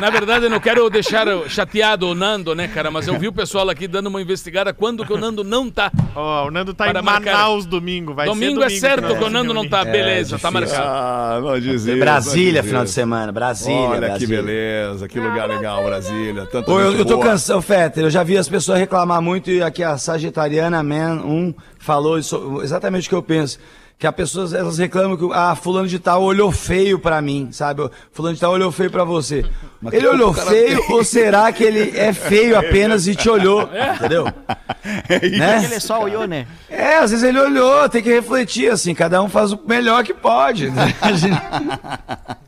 na 0.00 0.10
verdade, 0.10 0.44
eu 0.44 0.50
não 0.50 0.60
quero 0.60 0.88
deixar 0.90 1.26
chateado 1.48 2.08
o 2.08 2.14
Nando, 2.14 2.54
né, 2.54 2.68
cara? 2.68 2.90
Mas 2.90 3.08
eu 3.08 3.18
vi 3.18 3.28
o 3.28 3.32
pessoal 3.32 3.68
aqui 3.70 3.88
dando 3.88 4.08
uma 4.08 4.20
investigada 4.20 4.72
quando 4.74 5.04
que 5.04 5.12
o 5.12 5.16
Nando 5.18 5.42
não 5.42 5.70
tá. 5.70 5.90
Ó, 6.14 6.46
o 6.46 6.50
Nando 6.50 6.74
tá 6.74 6.84
Para 6.86 7.00
em 7.00 7.02
marcar. 7.02 7.32
Manaus 7.32 7.66
domingo. 7.66 8.14
Vai 8.14 8.26
domingo, 8.26 8.60
ser 8.60 8.66
é 8.66 8.80
certo 8.80 9.08
vai 9.08 9.16
que 9.16 9.24
o 9.24 9.30
Nando 9.30 9.54
não 9.54 9.66
tá. 9.68 9.84
Beleza, 9.84 10.38
tá 10.38 10.50
difícil. 10.50 10.78
marcado. 10.78 10.86
Ah, 10.86 11.40
não 11.42 11.60
diz 11.60 11.84
isso, 11.86 11.98
Brasília, 11.98 12.62
final 12.62 12.84
de 12.84 12.90
semana. 12.90 13.32
Brasília, 13.32 13.80
Olha 13.88 14.00
que 14.00 14.26
Brasília. 14.26 14.42
beleza, 14.42 15.08
que 15.08 15.18
lugar 15.20 15.48
legal, 15.48 15.82
Brasília. 15.84 16.46
Tanta 16.46 16.70
Ô, 16.70 16.80
eu, 16.80 16.92
eu 16.98 17.04
tô 17.04 17.18
cansado, 17.18 17.62
Fetter. 17.62 18.04
Eu 18.04 18.10
já 18.10 18.22
vi 18.22 18.36
as 18.36 18.48
pessoas 18.48 18.78
reclamar 18.78 19.20
muito 19.22 19.45
e 19.50 19.62
aqui 19.62 19.82
a 19.82 19.96
Sagitariana 19.98 20.82
Man 20.82 21.22
1 21.24 21.54
falou 21.78 22.18
isso- 22.18 22.60
exatamente 22.62 23.06
o 23.06 23.10
que 23.10 23.14
eu 23.14 23.22
penso. 23.22 23.58
Que 23.98 24.06
as 24.06 24.14
pessoas 24.14 24.52
elas 24.52 24.76
reclamam 24.76 25.16
que 25.16 25.26
ah, 25.32 25.54
fulano 25.56 25.88
de 25.88 25.98
tal 25.98 26.22
olhou 26.22 26.52
feio 26.52 26.98
pra 26.98 27.18
mim, 27.22 27.48
sabe? 27.50 27.88
Fulano 28.12 28.34
de 28.34 28.40
tal 28.42 28.52
olhou 28.52 28.70
feio 28.70 28.90
pra 28.90 29.04
você. 29.04 29.42
Mas 29.80 29.94
ele 29.94 30.06
olhou 30.06 30.34
feio 30.34 30.82
tem? 30.84 30.92
ou 30.94 31.02
será 31.02 31.50
que 31.50 31.64
ele 31.64 31.96
é 31.98 32.12
feio 32.12 32.58
apenas 32.60 33.06
e 33.06 33.14
te 33.14 33.26
olhou? 33.30 33.62
Entendeu? 33.94 34.24
né? 35.38 35.64
Ele 35.64 35.80
só 35.80 36.02
olhou, 36.02 36.26
né? 36.26 36.46
É, 36.68 36.98
às 36.98 37.10
vezes 37.10 37.24
ele 37.24 37.38
olhou, 37.40 37.88
tem 37.88 38.02
que 38.02 38.12
refletir 38.12 38.70
assim, 38.70 38.94
cada 38.94 39.22
um 39.22 39.30
faz 39.30 39.52
o 39.52 39.60
melhor 39.66 40.04
que 40.04 40.12
pode. 40.12 40.68
né? 40.68 40.94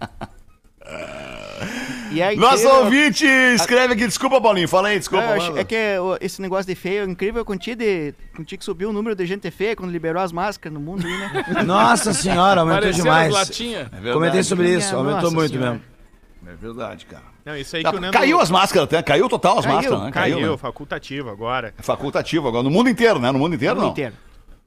E 2.10 2.22
aí, 2.22 2.36
Nosso 2.36 2.64
eu- 2.64 2.84
ouvinte 2.84 3.26
escreve 3.26 3.92
aqui, 3.94 4.06
desculpa, 4.06 4.40
Paulinho, 4.40 4.68
fala 4.68 4.88
aí, 4.88 4.98
desculpa. 4.98 5.36
Manda. 5.36 5.60
é 5.60 5.64
que 5.64 5.76
o- 5.98 6.16
esse 6.20 6.40
negócio 6.40 6.66
de 6.66 6.74
feio 6.74 7.02
é 7.02 7.04
incrível 7.04 7.44
contigo 7.44 7.76
de 7.76 8.14
contigo 8.36 8.58
que 8.60 8.64
subiu 8.64 8.90
o 8.90 8.92
número 8.92 9.14
de 9.14 9.26
gente 9.26 9.50
feia 9.50 9.76
quando 9.76 9.90
liberou 9.90 10.22
as 10.22 10.32
máscaras 10.32 10.72
no 10.72 10.80
mundo 10.80 11.06
aí, 11.06 11.12
né? 11.18 11.44
Nossa 11.66 12.14
senhora, 12.14 12.62
aumentou 12.62 12.90
demais. 12.92 13.32
latinha. 13.32 13.80
É 13.80 13.96
verdade. 13.96 14.12
Comentei 14.14 14.42
sobre 14.42 14.68
isso, 14.74 14.88
Minha 14.88 14.96
aumentou 14.98 15.22
nossa 15.22 15.34
muito 15.34 15.50
senhora. 15.52 15.70
mesmo. 15.72 15.84
É 16.46 16.54
verdade, 16.56 17.04
cara. 17.04 17.24
Não, 17.44 17.56
isso 17.56 17.76
aí 17.76 17.82
Tá, 17.82 17.90
que 17.90 17.96
o 17.96 18.00
Nando... 18.00 18.12
Caiu 18.12 18.40
as 18.40 18.50
máscaras 18.50 18.84
até, 18.84 19.02
caiu 19.02 19.28
total 19.28 19.58
as 19.58 19.64
Caiu, 19.66 19.76
máscaras, 19.76 20.02
né? 20.04 20.10
Caiu, 20.12 20.52
né? 20.52 20.56
facultativo 20.56 21.28
agora. 21.28 21.74
É 21.78 21.82
facultativo 21.82 22.48
agora, 22.48 22.62
no 22.62 22.70
mundo 22.70 22.88
inteiro, 22.88 23.18
né? 23.18 23.30
No 23.30 23.38
mundo 23.38 23.54
inteiro, 23.54 23.74
O 23.74 23.76
mundo 23.76 23.84
não. 23.86 23.92
inteiro. 23.92 24.14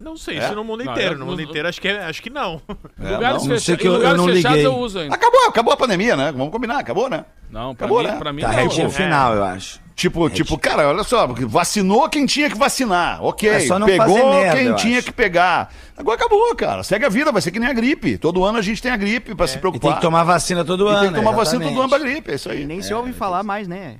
Não 0.01 0.17
sei 0.17 0.37
É? 0.37 0.47
se 0.49 0.55
no 0.55 0.63
mundo 0.63 0.83
Não, 0.83 0.91
inteiro. 0.91 1.13
eu- 1.15 1.19
no 1.19 1.25
mundo 1.25 1.41
inteiro 1.41 1.67
acho 1.67 1.79
que, 1.79 1.87
é- 1.87 2.03
acho 2.05 2.21
que 2.21 2.29
não. 2.29 2.61
É, 2.99 3.11
lugares 3.11 3.43
não. 3.43 3.49
Não 3.51 3.59
sei 3.59 3.75
fecha- 3.75 3.77
que 3.77 3.87
eu- 3.87 3.93
lugares 3.93 4.17
eu 4.19 4.25
não 4.25 4.33
fechados 4.33 4.57
liguei. 4.57 4.65
eu 4.65 4.77
uso 4.79 4.99
ainda. 4.99 5.15
Acabou, 5.15 5.47
acabou 5.47 5.73
a 5.73 5.77
pandemia, 5.77 6.15
né? 6.15 6.31
Vamos 6.31 6.51
combinar, 6.51 6.79
acabou, 6.79 7.09
né? 7.09 7.23
Não, 7.49 7.75
pra 7.75 7.85
Acabou, 7.85 8.03
mim, 8.03 8.09
né? 8.09 8.17
pra 8.17 8.33
mim 8.33 8.41
Tá 8.41 8.47
não. 8.49 8.55
retinho 8.55 8.87
É. 8.87 8.89
final, 8.89 9.35
eu 9.35 9.43
acho. 9.43 9.79
Tipo, 9.95 10.27
tipo, 10.29 10.57
cara, 10.57 10.87
olha 10.89 11.03
só, 11.03 11.27
vacinou 11.27 12.09
quem 12.09 12.25
tinha 12.25 12.49
que 12.49 12.57
vacinar. 12.57 13.23
Ok. 13.23 13.47
É 13.47 13.59
só 13.59 13.77
não 13.77 13.85
Pegou 13.85 14.07
fazer 14.07 14.23
merda, 14.25 14.57
quem 14.57 14.73
tinha 14.75 14.97
acho. 14.97 15.05
que 15.07 15.11
pegar. 15.13 15.71
Agora 15.95 16.15
acabou, 16.17 16.55
cara. 16.55 16.81
Segue 16.81 17.05
a 17.05 17.09
vida, 17.09 17.31
vai 17.31 17.41
ser 17.41 17.51
que 17.51 17.59
nem 17.59 17.69
a 17.69 17.73
gripe. 17.73 18.17
Todo 18.17 18.43
ano 18.43 18.57
a 18.57 18.61
gente 18.63 18.81
tem 18.81 18.91
a 18.91 18.97
gripe 18.97 19.35
pra 19.35 19.45
se 19.45 19.55
É, 19.55 19.57
E 19.57 19.59
preocupar. 19.59 19.91
tem 19.91 19.95
que 19.97 20.01
tomar 20.01 20.23
vacina 20.23 20.65
todo 20.65 20.85
E 20.87 20.89
ano. 20.89 20.99
tem 21.01 21.09
que 21.09 21.15
tomar 21.15 21.31
vacina 21.33 21.63
exatamente. 21.63 21.73
todo 21.75 21.81
ano 21.81 21.89
pra 21.89 21.99
gripe, 21.99 22.31
é 22.31 22.35
isso 22.35 22.49
aí. 22.49 22.63
E 22.63 22.65
nem 22.65 22.81
se 22.81 22.91
ouve 22.93 23.13
falar 23.13 23.43
mais, 23.43 23.67
né? 23.67 23.97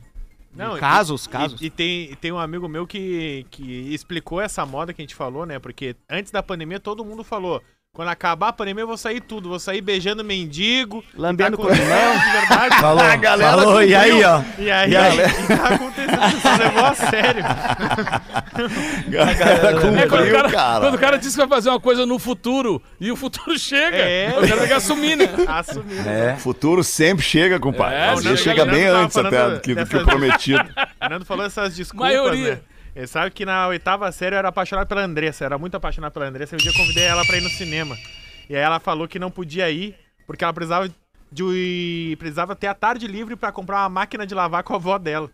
Não, 0.54 0.78
casos, 0.78 1.26
e, 1.26 1.30
casos. 1.30 1.62
E, 1.62 1.66
e 1.66 1.70
tem, 1.70 2.16
tem 2.16 2.32
um 2.32 2.38
amigo 2.38 2.68
meu 2.68 2.86
que, 2.86 3.46
que 3.50 3.94
explicou 3.94 4.42
essa 4.42 4.66
moda 4.66 4.94
que 4.94 5.02
a 5.02 5.04
gente 5.04 5.16
falou, 5.16 5.46
né? 5.46 5.60
Porque 5.60 5.96
antes 6.10 6.32
da 6.32 6.44
pandemia 6.44 6.80
todo 6.80 7.06
mundo 7.06 7.24
falou. 7.24 7.62
Quando 7.94 8.08
acabar 8.08 8.48
a 8.48 8.54
pandemia, 8.54 8.84
eu 8.84 8.88
vou 8.88 8.96
sair 8.96 9.20
tudo. 9.20 9.50
Vou 9.50 9.60
sair 9.60 9.82
beijando 9.82 10.24
mendigo. 10.24 11.04
Lambendo 11.14 11.58
tá 11.58 11.64
corrimão. 11.64 12.14
de 12.24 12.32
verdade. 12.32 12.80
Falou, 12.80 13.04
A 13.04 13.16
galera 13.18 13.52
falou, 13.58 13.84
e 13.84 13.94
aí, 13.94 14.24
ó. 14.24 14.42
E 14.58 14.72
aí, 14.72 14.92
E 14.92 14.96
aí? 14.96 15.18
e 15.20 15.58
tá 15.58 15.68
acontecendo, 15.76 16.42
você 16.42 16.64
levou 16.64 16.86
a 16.86 16.94
sério. 16.96 17.44
A 19.22 19.34
galera 19.34 19.68
É 19.68 19.74
quando 19.74 19.98
o, 19.98 20.02
cumpriu, 20.10 20.32
cara, 20.36 20.50
cara. 20.50 20.80
quando 20.80 20.96
o 20.96 20.98
cara 21.00 21.18
diz 21.18 21.32
que 21.34 21.38
vai 21.40 21.48
fazer 21.50 21.70
uma 21.70 21.82
coisa 21.82 22.06
no 22.06 22.18
futuro 22.18 22.82
e 22.98 23.12
o 23.12 23.16
futuro 23.18 23.58
chega. 23.60 23.98
É. 23.98 24.30
O 24.38 24.48
cara 24.48 24.58
tem 24.60 24.68
que 24.68 24.74
assumir, 24.74 25.18
né? 25.18 25.28
Assumindo. 25.50 26.08
É. 26.10 26.36
O 26.36 26.38
futuro 26.38 26.86
sempre 26.86 27.26
chega, 27.26 27.60
compadre. 27.60 27.96
É, 27.96 28.10
Às 28.12 28.24
vezes 28.24 28.40
chega 28.40 28.66
bem 28.66 28.86
antes 28.86 29.18
até 29.18 29.50
do 29.50 29.60
que, 29.60 29.76
do 29.76 29.86
que 29.86 29.98
o 29.98 30.06
prometido. 30.06 30.64
O 31.06 31.10
Nando 31.10 31.26
falou 31.26 31.46
essas 31.46 31.76
desculpas, 31.76 32.08
Maioria. 32.08 32.52
né? 32.56 32.60
Ele 32.96 33.08
sabe 33.08 33.32
que 33.32 33.46
na 33.46 33.68
oitava 33.68 34.12
série 34.12 34.36
eu 34.36 34.40
era 34.40 34.50
apaixonado 34.50 34.88
pela 34.88 35.02
Andressa. 35.02 35.46
Era 35.46 35.58
muito 35.58 35.76
apaixonado 35.76 36.12
pela 36.12 36.26
Andressa. 36.26 36.56
E 36.56 36.58
um 36.58 36.60
dia 36.60 36.72
eu 36.72 36.76
convidei 36.76 37.04
ela 37.06 37.26
pra 37.26 37.38
ir 37.38 37.42
no 37.42 37.50
cinema. 37.50 37.98
E 38.50 38.56
aí 38.56 38.62
ela 38.62 38.80
falou 38.80 39.08
que 39.08 39.18
não 39.20 39.32
podia 39.32 39.70
ir 39.72 39.96
porque 40.28 40.44
ela 40.44 40.54
precisava 40.54 40.90
de 41.32 42.16
precisava 42.20 42.56
ter 42.56 42.68
a 42.68 42.74
tarde 42.74 43.08
livre 43.08 43.36
pra 43.38 43.52
comprar 43.52 43.78
uma 43.84 43.90
máquina 43.90 44.26
de 44.28 44.36
lavar 44.36 44.64
com 44.64 44.74
a 44.74 44.76
avó 44.76 44.98
dela. 44.98 45.30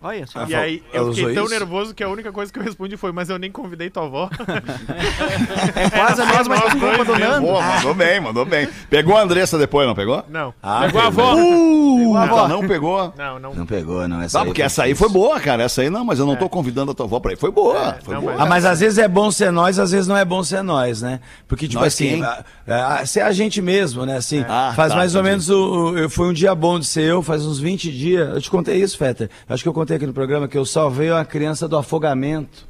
Olha 0.00 0.24
só. 0.28 0.44
e 0.46 0.54
aí 0.54 0.82
eu 0.92 1.12
fiquei 1.12 1.34
tão 1.34 1.44
isso? 1.46 1.52
nervoso 1.54 1.92
que 1.94 2.04
a 2.04 2.08
única 2.08 2.30
coisa 2.30 2.52
que 2.52 2.58
eu 2.58 2.62
respondi 2.62 2.96
foi: 2.96 3.10
Mas 3.10 3.28
eu 3.30 3.38
nem 3.38 3.50
convidei 3.50 3.90
tua 3.90 4.04
avó. 4.04 4.30
É 5.74 5.90
quase 5.90 6.22
a 6.22 6.26
mesma 6.26 6.54
nós 6.56 6.72
do 6.74 6.78
mesmo. 6.78 7.18
Nando. 7.18 7.46
Pô, 7.46 7.60
mandou 7.60 7.94
bem, 7.94 8.20
mandou 8.20 8.44
bem. 8.44 8.68
Pegou 8.88 9.16
a 9.16 9.22
Andressa 9.22 9.58
depois, 9.58 9.88
não 9.88 9.94
pegou? 9.96 10.24
Não, 10.28 10.54
Ah, 10.62 10.82
Pegou 10.86 11.00
a 11.00 11.06
avó. 11.06 11.34
Uh, 11.34 11.97
a 12.16 12.22
avó. 12.22 12.48
não 12.48 12.66
pegou. 12.66 13.12
não, 13.16 13.38
não. 13.38 13.54
Não 13.54 13.66
pegou, 13.66 14.06
não. 14.08 14.22
Essa 14.22 14.38
Não, 14.38 14.46
porque 14.46 14.62
essa 14.62 14.84
aí 14.84 14.94
foi 14.94 15.08
boa, 15.08 15.38
cara. 15.40 15.62
Essa 15.64 15.82
aí 15.82 15.90
não, 15.90 16.04
mas 16.04 16.18
eu 16.18 16.26
não 16.26 16.36
tô 16.36 16.48
convidando 16.48 16.92
a 16.92 16.94
tua 16.94 17.06
avó 17.06 17.18
pra 17.20 17.32
ir. 17.32 17.36
Foi 17.36 17.50
boa, 17.50 17.96
foi 18.02 18.14
não, 18.14 18.20
boa. 18.22 18.34
Ah, 18.38 18.46
mas 18.46 18.64
às 18.64 18.80
vezes 18.80 18.98
é 18.98 19.08
bom 19.08 19.30
ser 19.30 19.50
nós, 19.50 19.78
às 19.78 19.90
vezes 19.90 20.06
não 20.06 20.16
é 20.16 20.24
bom 20.24 20.42
ser 20.42 20.62
nós, 20.62 21.02
né? 21.02 21.20
Porque, 21.46 21.66
tipo 21.68 21.82
Nós 21.82 21.92
assim, 21.94 22.08
quem? 22.08 22.24
a- 22.24 22.44
a- 23.00 23.06
ser 23.06 23.20
a 23.20 23.32
gente 23.32 23.60
mesmo, 23.62 24.04
né? 24.06 24.16
Assim, 24.16 24.44
Ah, 24.48 24.72
faz 24.76 24.92
tá, 24.92 24.96
mais 24.98 25.14
ou 25.14 25.22
menos 25.22 25.48
o, 25.50 25.56
o- 25.92 25.98
eu- 25.98 26.10
Foi 26.10 26.28
um 26.28 26.32
dia 26.32 26.54
bom 26.54 26.78
de 26.78 26.86
ser 26.86 27.02
eu, 27.02 27.22
faz 27.22 27.44
uns 27.44 27.58
20 27.58 27.90
dias. 27.92 28.28
Eu 28.34 28.40
te 28.40 28.50
contei 28.50 28.76
isso, 28.82 28.96
Fetter. 28.98 29.28
Acho 29.48 29.62
que 29.62 29.68
eu 29.68 29.72
contei 29.74 29.96
aqui 29.96 30.06
no 30.06 30.12
programa 30.12 30.48
que 30.48 30.56
eu 30.58 30.64
salvei 30.64 31.10
uma 31.10 31.24
criança 31.24 31.68
do 31.68 31.76
afogamento. 31.76 32.66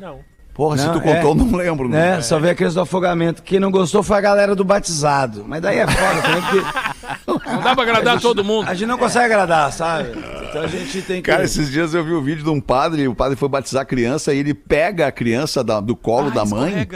Não. 0.00 0.18
Porra, 0.54 0.76
se 0.76 0.86
Não, 0.86 0.94
tu 0.94 1.00
contou, 1.00 1.14
é. 1.14 1.24
eu 1.24 1.34
não 1.36 1.56
lembro. 1.56 1.88
Né? 1.88 2.16
Né? 2.16 2.20
Salvei 2.20 2.50
a 2.50 2.54
criança 2.54 2.74
do 2.74 2.80
afogamento. 2.80 3.44
Quem 3.44 3.60
não 3.60 3.70
gostou 3.70 4.02
foi 4.02 4.16
a 4.18 4.20
galera 4.20 4.56
do 4.56 4.64
batizado. 4.64 5.44
Mas 5.46 5.62
daí 5.62 5.78
é 5.78 5.86
foda 5.86 6.20
porque 6.22 6.97
Não 7.26 7.60
dá 7.62 7.74
pra 7.74 7.82
agradar 7.84 8.20
todo 8.20 8.44
mundo. 8.44 8.68
a 8.68 8.74
gente 8.74 8.86
não 8.88 8.98
consegue 8.98 9.24
agradar, 9.26 9.72
sabe? 9.72 10.10
Então 10.48 10.62
a 10.62 10.66
gente 10.66 11.02
tem 11.02 11.22
que. 11.22 11.30
Cara, 11.30 11.44
esses 11.44 11.70
dias 11.70 11.94
eu 11.94 12.04
vi 12.04 12.12
o 12.12 12.22
vídeo 12.22 12.42
de 12.44 12.50
um 12.50 12.60
padre, 12.60 13.06
o 13.08 13.14
padre 13.14 13.36
foi 13.36 13.48
batizar 13.48 13.82
a 13.82 13.84
criança 13.84 14.32
e 14.32 14.38
ele 14.38 14.54
pega 14.54 15.06
a 15.06 15.12
criança 15.12 15.62
da- 15.62 15.80
do 15.80 15.94
colo 15.96 16.30
da 16.30 16.44
mãe 16.44 16.86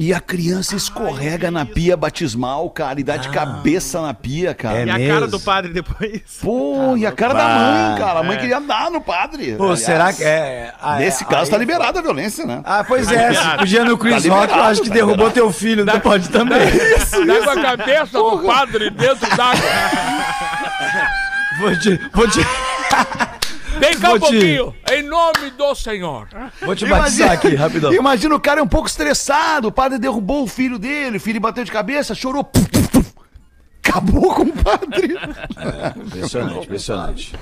e 0.00 0.14
a 0.14 0.20
criança 0.20 0.76
escorrega 0.76 1.50
na 1.50 1.66
pia 1.66 1.96
batismal, 1.96 2.70
cara, 2.70 3.00
e 3.00 3.02
dá 3.02 3.16
de 3.16 3.28
cabeça 3.30 4.00
na 4.00 4.14
pia, 4.14 4.54
cara. 4.54 4.78
É 4.78 4.86
E 4.86 4.90
a 4.90 4.96
mesmo? 4.96 5.12
cara 5.14 5.26
do 5.26 5.40
padre 5.40 5.72
depois. 5.72 6.22
Pô, 6.40 6.96
e 6.96 7.04
a 7.04 7.10
cara 7.10 7.34
da 7.34 7.48
mãe, 7.48 7.98
cara. 7.98 8.20
A 8.20 8.22
mãe 8.22 8.38
queria 8.38 8.60
dar 8.60 8.90
no 8.92 9.00
padre. 9.00 9.56
Pô, 9.56 9.64
Aliás, 9.64 9.80
será 9.80 10.12
que 10.12 10.22
é. 10.22 10.72
ah, 10.80 10.96
Nesse 10.98 11.24
é, 11.24 11.26
caso 11.26 11.44
aí- 11.46 11.50
tá 11.50 11.58
liberada 11.58 11.98
a 11.98 12.02
violência, 12.02 12.46
né? 12.46 12.60
Ah, 12.64 12.84
pois 12.84 13.10
é, 13.10 13.34
se 13.34 13.56
podia 13.58 13.84
no 13.84 13.98
Chris 13.98 14.22
Tá 14.22 14.32
Rock, 14.34 14.52
eu 14.56 14.62
acho 14.62 14.82
que 14.82 14.88
tá 14.88 14.94
derrubou 14.94 15.26
liberado. 15.26 15.34
teu 15.34 15.52
filho, 15.52 15.84
não 15.84 15.98
pode 15.98 16.28
também. 16.28 16.60
Dá 17.26 17.42
com 17.44 17.50
a 17.50 17.60
cabeça 17.62 18.18
do 18.18 18.38
padre 18.46 18.90
dentro 18.90 19.36
d'água. 19.36 19.68
Vou 21.60 21.76
te, 21.76 22.00
vou 22.14 22.28
te, 22.30 22.38
Vem 23.78 23.98
cá 23.98 24.14
um 24.14 24.20
pouquinho. 24.20 24.74
Em 24.90 25.02
nome 25.02 25.50
do 25.56 25.74
Senhor. 25.74 26.28
vou 26.62 26.74
te 26.74 26.86
batizar 26.86 27.32
aqui, 27.32 27.54
rapidão. 27.54 27.92
Imagina 27.92 28.34
o 28.34 28.40
cara 28.40 28.60
é 28.60 28.62
um 28.62 28.68
pouco 28.68 28.88
estressado, 28.88 29.68
o 29.68 29.72
padre 29.72 29.98
derrubou 29.98 30.44
o 30.44 30.46
filho 30.46 30.78
dele, 30.78 31.16
o 31.16 31.20
filho 31.20 31.40
bateu 31.40 31.64
de 31.64 31.72
cabeça, 31.72 32.14
chorou. 32.14 32.44
puf, 32.44 32.68
puf, 32.68 32.88
puf. 32.88 33.08
Acabou 33.84 34.34
com 34.34 34.42
o 34.42 34.52
padre. 34.52 35.16
Impressionante, 35.96 36.66
impressionante. 36.66 37.32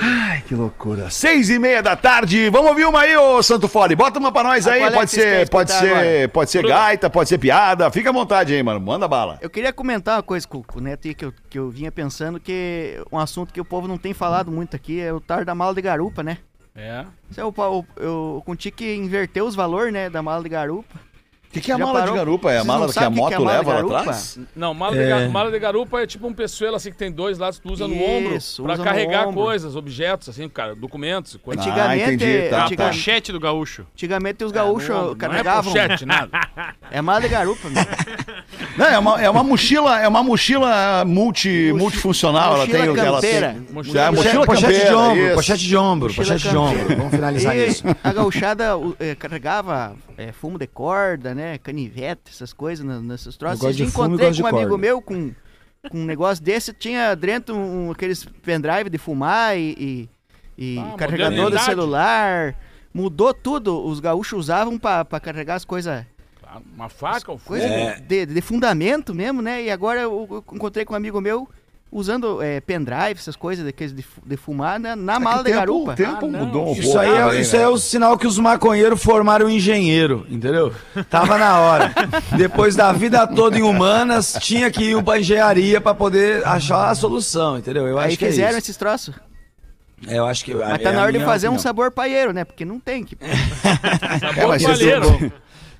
Ai, 0.00 0.42
que 0.46 0.54
loucura. 0.54 1.10
Seis 1.10 1.48
e 1.50 1.58
meia 1.58 1.82
da 1.82 1.94
tarde. 1.96 2.48
Vamos 2.50 2.70
ouvir 2.70 2.84
uma 2.84 3.00
aí, 3.00 3.16
ô 3.16 3.42
Santo 3.42 3.68
Fole. 3.68 3.94
Bota 3.94 4.18
uma 4.18 4.32
pra 4.32 4.42
nós 4.42 4.66
Ah, 4.66 4.72
aí. 4.72 4.82
é 4.82 4.90
Pode 4.90 5.10
vocês 5.10 5.22
ser, 5.22 5.48
pode 5.48 5.72
ser, 5.72 6.28
pode 6.30 6.50
ser 6.50 6.62
gaita, 6.66 7.08
pode 7.10 7.28
ser 7.28 7.38
piada. 7.38 7.90
Fica 7.90 8.10
à 8.10 8.12
vontade 8.12 8.52
aí, 8.54 8.62
mano. 8.62 8.80
Manda 8.80 9.06
bala. 9.06 9.38
Eu 9.40 9.50
queria 9.50 9.72
comentar 9.72 10.16
uma 10.16 10.22
coisa 10.22 10.46
com, 10.46 10.62
o 10.74 10.80
Neto 10.80 11.08
aí 11.08 11.14
que 11.14 11.24
eu, 11.24 11.34
que 11.48 11.58
eu 11.58 11.70
vinha 11.70 11.92
pensando 11.92 12.40
que 12.40 13.00
um 13.10 13.18
assunto 13.18 13.52
que 13.52 13.60
o 13.60 13.64
povo 13.64 13.86
não 13.86 13.98
tem 13.98 14.12
falado 14.12 14.50
muito 14.50 14.74
aqui 14.76 15.00
é 15.00 15.12
o 15.12 15.20
tar 15.20 15.44
da 15.44 15.54
mala 15.54 15.74
de 15.74 15.82
garupa, 15.82 16.22
né? 16.22 16.38
É. 16.74 17.04
Isso 17.30 17.40
é 17.40 17.44
o, 17.44 17.48
o, 17.56 17.84
eu 17.96 18.42
contigo 18.46 18.76
que 18.76 18.94
inverteu 18.94 19.44
os 19.46 19.54
valores, 19.54 19.92
né, 19.92 20.08
da 20.08 20.22
mala 20.22 20.42
de 20.42 20.48
garupa. 20.48 21.11
O 21.52 21.54
que, 21.54 21.60
que 21.60 21.70
é 21.70 21.74
a 21.74 21.78
mala 21.78 22.00
parou? 22.00 22.14
de 22.14 22.18
garupa? 22.18 22.50
É 22.50 22.54
a 22.54 22.56
Vocês 22.60 22.66
mala 22.66 22.86
não 22.86 22.92
que 22.92 22.98
a 22.98 23.02
sabem 23.02 23.18
o 23.18 23.22
que 23.22 23.28
que 23.28 23.34
é 23.34 23.38
moto 23.38 23.46
de 23.50 23.52
leva 23.56 23.68
lá 23.70 23.76
garupa? 23.76 23.98
atrás? 24.00 24.38
Não, 24.56 24.72
mala, 24.72 24.96
É. 24.96 25.02
de, 25.02 25.08
ga- 25.08 25.28
mala 25.28 25.50
de 25.50 25.58
garupa 25.58 26.00
é 26.00 26.06
tipo 26.06 26.26
um 26.26 26.32
peçoelo 26.32 26.76
assim 26.76 26.90
que 26.90 26.96
tem 26.96 27.12
dois 27.12 27.36
lados, 27.38 27.58
tu 27.58 27.70
usa 27.70 27.86
no 27.86 27.94
ombro 28.02 28.34
Isso, 28.36 28.62
pra 28.62 28.72
usa 28.72 28.82
no 28.82 28.88
carregar 28.88 29.28
ombro. 29.28 29.42
coisas, 29.42 29.76
objetos, 29.76 30.30
assim, 30.30 30.48
cara, 30.48 30.74
documentos, 30.74 31.36
coisas. 31.42 31.64
Antigamente, 31.66 32.14
entendi, 32.14 32.48
tá, 32.48 32.58
A 32.60 32.64
antiga- 32.64 32.84
tá. 32.84 32.88
pochete 32.90 33.32
do 33.32 33.38
gaúcho. 33.38 33.86
antigamente 33.92 34.42
os 34.44 34.50
No 34.50 34.60
ombro. 34.60 34.72
gaúchos 34.86 34.88
Não 34.88 35.12
é 35.12 35.16
carregavam. 35.16 35.72
pochete, 35.72 36.06
nada. 36.06 36.30
É 36.90 37.02
mala 37.02 37.20
de 37.20 37.28
garupa, 37.28 37.68
meu. 37.68 37.84
Não, 38.78 38.86
é 38.86 38.98
uma, 38.98 39.22
é 39.22 39.28
uma 39.28 39.44
mochila, 39.44 40.00
é 40.00 40.08
uma 40.08 40.22
mochila 40.22 41.04
multi, 41.04 41.70
multifuncional. 41.76 42.54
Ela 42.54 42.58
mochila 42.66 42.78
tem 42.78 42.88
o 42.88 42.94
que 42.94 43.00
ela 43.00 43.12
campeira. 43.20 43.52
tem. 43.52 43.66
Mochila 43.74 44.00
É, 44.00 44.10
mochila 44.10 44.46
pochete 44.46 44.62
campeira, 44.62 44.88
de 44.88 44.94
ombro, 44.94 45.26
isso. 45.26 45.34
pochete 45.34 45.66
de 45.66 45.76
ombro, 45.76 46.08
Mochila 46.08 46.24
pochete 46.26 46.48
de 46.48 46.54
campeira. 46.54 46.82
ombro. 46.84 46.96
Vamos 46.96 47.10
finalizar 47.14 47.56
E 47.56 47.66
isso. 47.66 47.84
a 48.02 48.12
gauchada 48.12 48.64
eh, 48.98 49.14
carregava 49.14 49.94
eh, 50.16 50.32
fumo 50.32 50.58
de 50.58 50.66
corda, 50.66 51.34
né? 51.34 51.41
Canivete, 51.62 52.30
essas 52.30 52.52
coisas 52.52 52.84
nesses 53.02 53.36
troços. 53.36 53.60
Eu 53.60 53.68
gosto 53.68 53.76
fumo 53.90 54.06
encontrei 54.14 54.32
com 54.34 54.42
um 54.42 54.46
amigo 54.46 54.78
meu 54.78 55.00
com, 55.02 55.32
com 55.90 55.98
um 55.98 56.04
negócio 56.04 56.42
desse, 56.42 56.72
tinha 56.72 57.14
dentro 57.14 57.56
um, 57.56 57.90
aqueles 57.90 58.24
pendrive 58.42 58.88
de 58.90 58.98
fumar 58.98 59.56
e, 59.56 60.08
e, 60.58 60.74
e 60.76 60.78
Ah, 60.78 60.94
carregador 60.96 61.30
de 61.32 61.36
modernidade. 61.42 61.64
celular. 61.64 62.54
Mudou 62.94 63.32
tudo. 63.32 63.84
Os 63.84 64.00
gaúchos 64.00 64.38
usavam 64.38 64.78
pra, 64.78 65.04
pra 65.04 65.18
carregar 65.18 65.54
as 65.54 65.64
coisas 65.64 66.04
Uma 66.74 66.88
faca, 66.90 67.32
um 67.32 67.38
fogo. 67.38 67.48
coisa 67.48 67.64
É. 67.66 68.00
de, 68.00 68.26
de 68.26 68.40
fundamento 68.42 69.14
mesmo, 69.14 69.40
né? 69.40 69.62
E 69.62 69.70
agora 69.70 70.00
eu, 70.02 70.26
eu 70.30 70.44
encontrei 70.54 70.84
com 70.84 70.92
um 70.92 70.96
amigo 70.96 71.20
meu 71.20 71.48
usando 71.94 72.40
eh, 72.42 72.60
pendrive, 72.62 73.12
essas 73.18 73.36
coisas 73.36 73.64
daqueles 73.64 73.92
de, 73.94 74.02
de 74.24 74.36
fumar 74.38 74.80
né, 74.80 74.94
na 74.96 75.20
mala 75.20 75.42
É 75.42 75.44
que 75.44 75.50
de 75.50 75.50
o 75.50 75.52
tempo- 75.52 75.58
garupa. 75.60 75.92
O 75.92 75.94
tempo 75.94 76.26
Ah, 76.26 76.38
mudou 76.44 76.68
um 76.70 76.72
Isso 76.72 76.98
aí, 76.98 77.10
é, 77.10 77.40
isso 77.40 77.52
né? 77.52 77.58
aí 77.58 77.64
é 77.64 77.68
o 77.68 77.76
sinal 77.76 78.16
que 78.16 78.26
os 78.26 78.38
maconheiros 78.38 79.02
formaram 79.02 79.46
um 79.46 79.50
engenheiro, 79.50 80.26
entendeu? 80.30 80.72
Tava 81.10 81.36
na 81.36 81.58
hora. 81.60 81.92
Depois 82.36 82.74
da 82.74 82.90
vida 82.92 83.26
toda 83.26 83.58
em 83.58 83.62
humanas, 83.62 84.36
tinha 84.40 84.70
que 84.70 84.82
ir 84.92 85.02
pra 85.04 85.18
engenharia 85.20 85.80
pra 85.80 85.94
poder 85.94 86.46
achar 86.46 86.88
a 86.88 86.94
solução, 86.94 87.58
entendeu? 87.58 87.86
Eu 87.86 87.98
Aí 87.98 88.08
acho 88.08 88.18
que 88.18 88.24
é 88.24 88.28
fizeram 88.28 88.50
isso. 88.50 88.58
esses 88.58 88.76
troços. 88.78 89.14
É, 90.06 90.18
Eu 90.18 90.26
acho 90.26 90.44
que 90.44 90.52
Mas 90.54 90.68
é 90.74 90.78
tá 90.78 90.90
a 90.90 90.92
na 90.94 91.02
hora 91.02 91.12
de 91.12 91.20
fazer 91.20 91.46
um 91.46 91.50
opinião. 91.50 91.62
sabor 91.62 91.90
paieiro, 91.92 92.32
né? 92.32 92.44
Porque 92.44 92.64
não 92.64 92.80
tem 92.80 93.04
que. 93.04 93.16
É, 94.36 94.46
mas 94.46 94.62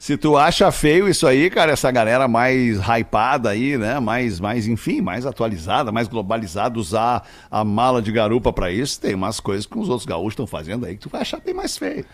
se 0.03 0.17
tu, 0.17 0.37
acha 0.37 0.73
feio 0.73 1.09
isso 1.09 1.29
aí, 1.29 1.49
cara, 1.49 1.71
essa 1.71 1.89
galera 1.89 2.27
mais 2.27 2.81
hypada 2.81 3.51
aí, 3.51 3.79
né? 3.79 4.01
Mais, 4.01 4.41
mais, 4.41 4.67
enfim, 4.67 5.01
mais 5.01 5.25
atualizada, 5.25 5.93
mais 5.93 6.09
globalizada, 6.09 6.77
usar 6.77 7.25
a 7.49 7.63
mala 7.63 8.03
de 8.03 8.11
garupa 8.11 8.53
pra 8.53 8.73
isso, 8.73 9.01
tem 9.01 9.15
umas 9.15 9.39
coisas 9.39 9.65
que 9.65 9.79
os 9.79 9.89
outros 9.89 10.05
gaúchos 10.05 10.33
estão 10.33 10.45
fazendo 10.45 10.87
aí 10.87 10.97
que 10.97 11.03
tu 11.03 11.09
vai 11.09 11.21
achar 11.21 11.41
bem 11.41 11.55
mais 11.55 11.79
feio. 11.79 12.05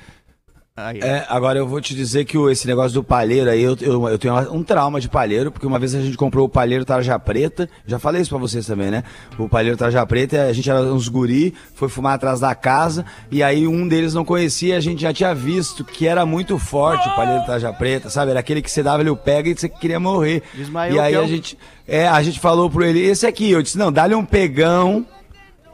Aí, 0.81 1.01
É, 1.01 1.27
agora 1.29 1.59
eu 1.59 1.67
vou 1.67 1.81
te 1.81 1.93
dizer 1.93 2.25
que 2.25 2.39
esse 2.51 2.65
negócio 2.65 2.93
do 2.93 3.03
palheiro 3.03 3.51
aí, 3.51 3.61
eu, 3.61 3.77
eu, 3.81 4.09
eu 4.09 4.19
tenho 4.19 4.35
um 4.55 4.63
trauma 4.63 5.01
de 5.01 5.09
palheiro, 5.09 5.51
porque 5.51 5.67
uma 5.67 5.77
vez 5.77 5.93
a 5.93 6.01
gente 6.01 6.17
comprou 6.17 6.47
o 6.47 6.49
palheiro 6.49 6.85
Tarja 6.85 7.19
Preta, 7.19 7.69
já 7.85 7.99
falei 7.99 8.23
isso 8.23 8.31
pra 8.31 8.39
vocês 8.39 8.65
também, 8.65 8.89
né? 8.89 9.03
O 9.37 9.49
palheiro 9.49 9.77
Tarja 9.77 10.07
Preta, 10.07 10.45
a 10.45 10.53
gente 10.53 10.71
era 10.71 10.81
uns 10.81 11.09
guri, 11.09 11.53
foi 11.75 11.89
fumar 11.89 12.15
atrás 12.15 12.39
da 12.39 12.55
casa, 12.55 13.05
e 13.29 13.43
aí 13.43 13.67
um 13.67 13.89
deles 13.89 14.15
não 14.15 14.25
conhecia, 14.25 14.77
a 14.77 14.81
gente 14.81 15.03
já 15.03 15.13
tinha 15.13 15.35
visto 15.35 15.85
que 15.85 16.07
era 16.07 16.25
muito 16.25 16.57
forte 16.61 17.09
o 17.09 17.17
palheiro 17.17 17.45
Tarja 17.45 17.73
Preta, 17.73 18.09
sabe? 18.09 18.31
Era 18.31 18.39
aquele 18.39 18.63
que 18.63 18.71
você 18.71 18.83
dava, 18.83 19.03
ele 19.03 19.11
o 19.11 19.17
pega 19.17 19.51
e 19.51 19.57
você 19.57 19.69
queria 19.69 19.99
morrer. 19.99 20.45
Desmaiou 20.55 20.97
e 20.97 21.01
aí 21.01 21.17
a 21.17 21.27
gente, 21.27 21.59
é, 21.89 22.07
a 22.07 22.23
gente 22.23 22.39
falou 22.39 22.71
pro 22.71 22.85
ele, 22.85 23.01
esse 23.01 23.27
aqui, 23.27 23.51
eu 23.51 23.63
disse, 23.63 23.77
não, 23.77 23.91
dá-lhe 23.91 24.15
um 24.15 24.25
pegão, 24.25 25.05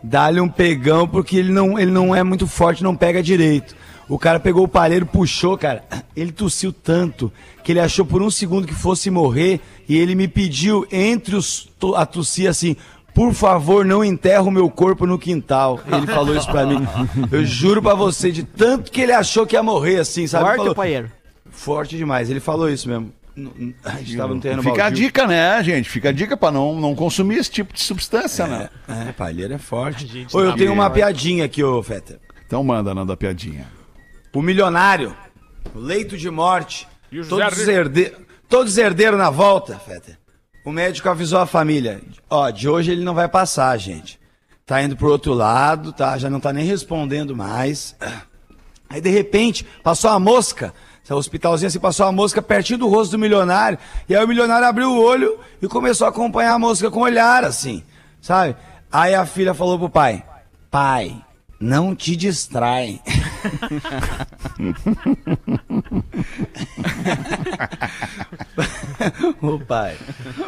dá-lhe 0.02 0.40
um 0.40 0.48
pegão, 0.48 1.06
porque 1.06 1.36
ele 1.36 1.52
não, 1.52 1.78
ele 1.78 1.90
não 1.90 2.16
é 2.16 2.22
muito 2.22 2.46
forte, 2.46 2.82
não 2.82 2.96
pega 2.96 3.22
direito. 3.22 3.76
O 4.08 4.18
cara 4.18 4.38
pegou 4.38 4.64
o 4.64 4.68
palheiro, 4.68 5.06
puxou, 5.06 5.56
cara. 5.56 5.84
Ele 6.14 6.30
tossiu 6.32 6.72
tanto 6.72 7.32
que 7.62 7.72
ele 7.72 7.80
achou 7.80 8.04
por 8.04 8.22
um 8.22 8.30
segundo 8.30 8.66
que 8.66 8.74
fosse 8.74 9.10
morrer 9.10 9.58
e 9.88 9.96
ele 9.96 10.14
me 10.14 10.28
pediu 10.28 10.86
entre 10.92 11.34
os 11.34 11.68
a 11.96 12.04
tossir 12.06 12.48
assim: 12.48 12.76
Por 13.14 13.32
favor, 13.32 13.84
não 13.84 14.04
enterra 14.04 14.42
o 14.42 14.50
meu 14.50 14.68
corpo 14.70 15.06
no 15.06 15.18
quintal. 15.18 15.80
Ele 15.90 16.06
falou 16.06 16.36
isso 16.36 16.48
pra 16.50 16.66
mim. 16.66 16.86
Eu 17.32 17.44
juro 17.44 17.80
pra 17.82 17.94
você, 17.94 18.30
de 18.30 18.42
tanto 18.44 18.92
que 18.92 19.00
ele 19.00 19.12
achou 19.12 19.46
que 19.46 19.56
ia 19.56 19.62
morrer 19.62 19.98
assim, 20.00 20.26
sabe? 20.26 20.44
Forte, 20.44 20.56
Falou- 20.58 20.74
companheiro. 20.74 21.10
Forte 21.50 21.96
demais. 21.96 22.28
Ele 22.30 22.40
falou 22.40 22.68
isso 22.70 22.88
mesmo. 22.88 23.12
A 23.84 23.96
gente 23.96 24.16
tava 24.16 24.32
no 24.34 24.40
terreno 24.40 24.62
Fica 24.62 24.74
a 24.74 24.84
baldio. 24.84 25.04
dica, 25.06 25.26
né, 25.26 25.60
gente? 25.64 25.88
Fica 25.88 26.10
a 26.10 26.12
dica 26.12 26.36
pra 26.36 26.52
não, 26.52 26.80
não 26.80 26.94
consumir 26.94 27.36
esse 27.38 27.50
tipo 27.50 27.72
de 27.74 27.80
substância, 27.82 28.46
né? 28.46 28.68
É, 28.86 29.10
palheiro 29.12 29.54
é 29.54 29.58
forte. 29.58 30.06
gente 30.06 30.36
Ô, 30.36 30.40
eu 30.40 30.50
tá 30.52 30.56
tenho 30.58 30.72
uma 30.72 30.88
piadinha 30.90 31.44
aqui, 31.44 31.62
ô 31.64 31.82
Feta. 31.82 32.20
Então 32.46 32.62
manda, 32.62 32.94
Nanda, 32.94 33.14
a 33.14 33.16
piadinha. 33.16 33.66
O 34.34 34.42
milionário, 34.42 35.16
o 35.72 35.78
leito 35.78 36.18
de 36.18 36.28
morte, 36.28 36.88
o 37.12 37.24
todos, 37.24 37.58
Rico? 37.58 37.70
herde... 37.70 38.12
todos 38.48 38.76
herdeiros 38.76 39.16
na 39.16 39.30
volta, 39.30 39.78
Feta. 39.78 40.18
O 40.64 40.72
médico 40.72 41.08
avisou 41.08 41.38
a 41.38 41.46
família, 41.46 42.00
ó, 42.28 42.50
de 42.50 42.68
hoje 42.68 42.90
ele 42.90 43.04
não 43.04 43.14
vai 43.14 43.28
passar, 43.28 43.76
gente. 43.78 44.18
Tá 44.66 44.82
indo 44.82 44.96
pro 44.96 45.10
outro 45.10 45.34
lado, 45.34 45.92
tá? 45.92 46.18
Já 46.18 46.28
não 46.28 46.40
tá 46.40 46.52
nem 46.52 46.64
respondendo 46.64 47.36
mais. 47.36 47.94
Aí, 48.88 49.00
de 49.00 49.10
repente, 49.10 49.64
passou 49.82 50.10
a 50.10 50.18
mosca. 50.18 50.72
Esse 51.04 51.12
hospitalzinho 51.12 51.68
assim, 51.68 51.78
passou 51.78 52.06
a 52.06 52.12
mosca 52.12 52.40
pertinho 52.40 52.78
do 52.78 52.88
rosto 52.88 53.12
do 53.12 53.18
milionário. 53.18 53.78
E 54.08 54.16
aí 54.16 54.24
o 54.24 54.28
milionário 54.28 54.66
abriu 54.66 54.90
o 54.90 55.02
olho 55.02 55.38
e 55.60 55.68
começou 55.68 56.06
a 56.06 56.10
acompanhar 56.10 56.54
a 56.54 56.58
mosca 56.58 56.90
com 56.90 57.00
o 57.00 57.04
olhar, 57.04 57.44
assim, 57.44 57.84
sabe? 58.22 58.56
Aí 58.90 59.14
a 59.14 59.26
filha 59.26 59.52
falou 59.52 59.78
pro 59.78 59.90
pai, 59.90 60.24
pai, 60.70 61.14
não 61.60 61.94
te 61.94 62.16
distrai. 62.16 63.02
Ô 69.42 69.58
pai, 69.58 69.96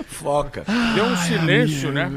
foca. 0.07 0.65
Deu 0.95 1.05
um 1.05 1.17
silêncio, 1.17 1.91
né? 1.93 2.11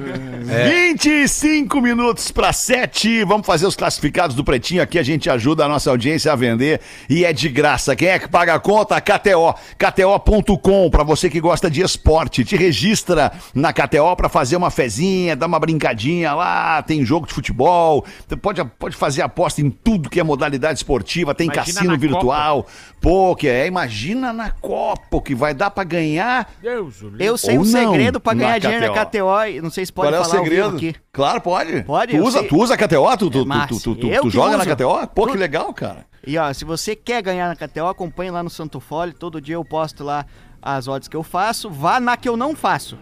25 0.93 1.81
minutos 1.81 2.31
para 2.31 2.53
7. 2.53 3.23
Vamos 3.23 3.45
fazer 3.45 3.65
os 3.65 3.75
classificados 3.75 4.35
do 4.35 4.43
Pretinho 4.43 4.81
aqui. 4.81 4.97
A 4.99 5.03
gente 5.03 5.29
ajuda 5.29 5.65
a 5.65 5.67
nossa 5.67 5.89
audiência 5.89 6.31
a 6.31 6.35
vender 6.35 6.79
e 7.09 7.25
é 7.25 7.33
de 7.33 7.49
graça. 7.49 7.95
Quem 7.95 8.09
é 8.09 8.19
que 8.19 8.27
paga 8.27 8.53
a 8.53 8.59
conta? 8.59 8.99
KTO. 9.01 9.53
KTO.com. 9.77 10.89
Para 10.89 11.03
você 11.03 11.29
que 11.29 11.39
gosta 11.39 11.69
de 11.69 11.81
esporte, 11.81 12.45
te 12.45 12.55
registra 12.55 13.31
na 13.53 13.73
KTO 13.73 14.15
para 14.15 14.29
fazer 14.29 14.55
uma 14.55 14.69
fezinha, 14.71 15.35
dar 15.35 15.47
uma 15.47 15.59
brincadinha 15.59 16.33
lá. 16.33 16.81
Tem 16.83 17.03
jogo 17.05 17.27
de 17.27 17.33
futebol. 17.33 18.05
Você 18.27 18.35
Pode, 18.35 18.63
pode 18.79 18.95
fazer 18.95 19.21
aposta 19.21 19.61
em 19.61 19.69
tudo 19.69 20.09
que 20.09 20.19
é 20.19 20.23
modalidade 20.23 20.68
esportiva. 20.77 21.33
Tem 21.35 21.47
Imagina 21.47 21.65
cassino 21.65 21.91
na 21.91 21.97
virtual. 21.97 22.65
Poker. 23.01 23.51
É, 23.51 23.67
imagina 23.67 24.31
na 24.33 24.51
Copa 24.51 25.17
o 25.17 25.21
que 25.21 25.33
vai 25.33 25.53
dar 25.53 25.69
para 25.69 25.83
ganhar. 25.83 26.51
Deus, 26.61 27.01
o. 27.01 27.11
Eu 27.19 27.37
sei 27.37 27.57
Ou 27.57 27.63
o 27.63 27.65
não, 27.65 27.71
segredo 27.71 28.19
pra 28.19 28.33
na 28.33 28.43
ganhar 28.43 28.59
dinheiro 28.59 28.93
na 28.93 29.05
KTO. 29.05 29.45
E 29.49 29.61
Não 29.61 29.69
sei 29.69 29.85
se 29.85 29.93
pode 29.93 30.09
Qual 30.09 30.15
é 30.15 30.19
o 30.19 30.23
falar 30.25 30.37
ao 30.39 30.43
vivo 30.43 30.55
segredo? 30.55 30.77
aqui. 30.77 30.95
Claro, 31.11 31.41
pode. 31.41 31.83
Pode, 31.83 32.17
Tu 32.17 32.23
usa, 32.23 32.39
sei. 32.39 32.47
tu 32.47 32.57
usa 32.57 32.73
a 32.73 32.77
KTO? 32.77 33.17
Tu, 33.17 33.17
tu, 33.17 33.29
tu, 33.31 33.45
Mas 33.47 33.67
tu, 33.69 33.95
tu, 33.95 33.95
tu, 34.21 34.29
joga 34.29 34.57
na 34.57 34.63
uso. 34.63 34.75
KTO? 34.75 35.07
Pô, 35.15 35.27
que 35.27 35.37
legal, 35.37 35.73
cara. 35.73 36.05
E 36.25 36.37
ó, 36.37 36.51
se 36.53 36.65
você 36.65 36.95
quer 36.95 37.21
ganhar 37.21 37.47
na 37.47 37.55
KTO, 37.55 37.87
acompanhe 37.87 38.29
lá 38.31 38.43
no 38.43 38.49
Santo 38.49 38.79
Fole. 38.79 39.13
Todo 39.13 39.39
dia 39.41 39.55
eu 39.55 39.63
posto 39.65 40.03
lá 40.03 40.25
as 40.61 40.87
odds 40.87 41.07
que 41.07 41.15
eu 41.15 41.23
faço. 41.23 41.69
Vá 41.69 41.99
na 41.99 42.17
que 42.17 42.27
eu 42.27 42.35
não 42.35 42.55
faço. 42.55 42.97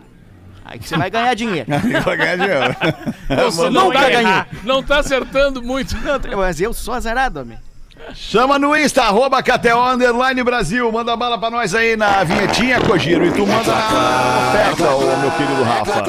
Aí 0.69 0.77
que 0.79 0.87
você 0.89 0.97
vai 0.97 1.09
ganhar 1.09 1.33
dinheiro. 1.33 1.65
vai 2.03 2.17
ganhar 2.17 2.35
dinheiro. 2.37 2.75
Você 3.45 3.69
não 3.69 3.71
não, 3.71 3.91
tá 3.91 4.01
tá 4.01 4.09
ganhando. 4.09 4.45
não 4.63 4.83
tá 4.83 4.99
acertando 4.99 5.61
muito. 5.63 5.95
Mas 6.35 6.59
eu 6.59 6.73
sou 6.73 6.93
azarado, 6.93 7.39
homem. 7.39 7.57
Chama 8.13 8.59
no 8.59 8.75
Insta, 8.75 9.03
arroba 9.03 9.41
KTO 9.41 9.81
Underline 9.93 10.43
Brasil. 10.43 10.91
Manda 10.91 11.15
bala 11.15 11.37
pra 11.37 11.49
nós 11.49 11.73
aí 11.73 11.95
na 11.95 12.23
vinhetinha, 12.23 12.81
Cogiro. 12.81 13.25
E 13.25 13.31
tu 13.31 13.47
manda 13.47 13.71
na 13.71 14.49
oferta, 14.49 14.91
ô 14.91 15.17
meu 15.17 15.31
querido 15.31 15.63
Rafa. 15.63 16.03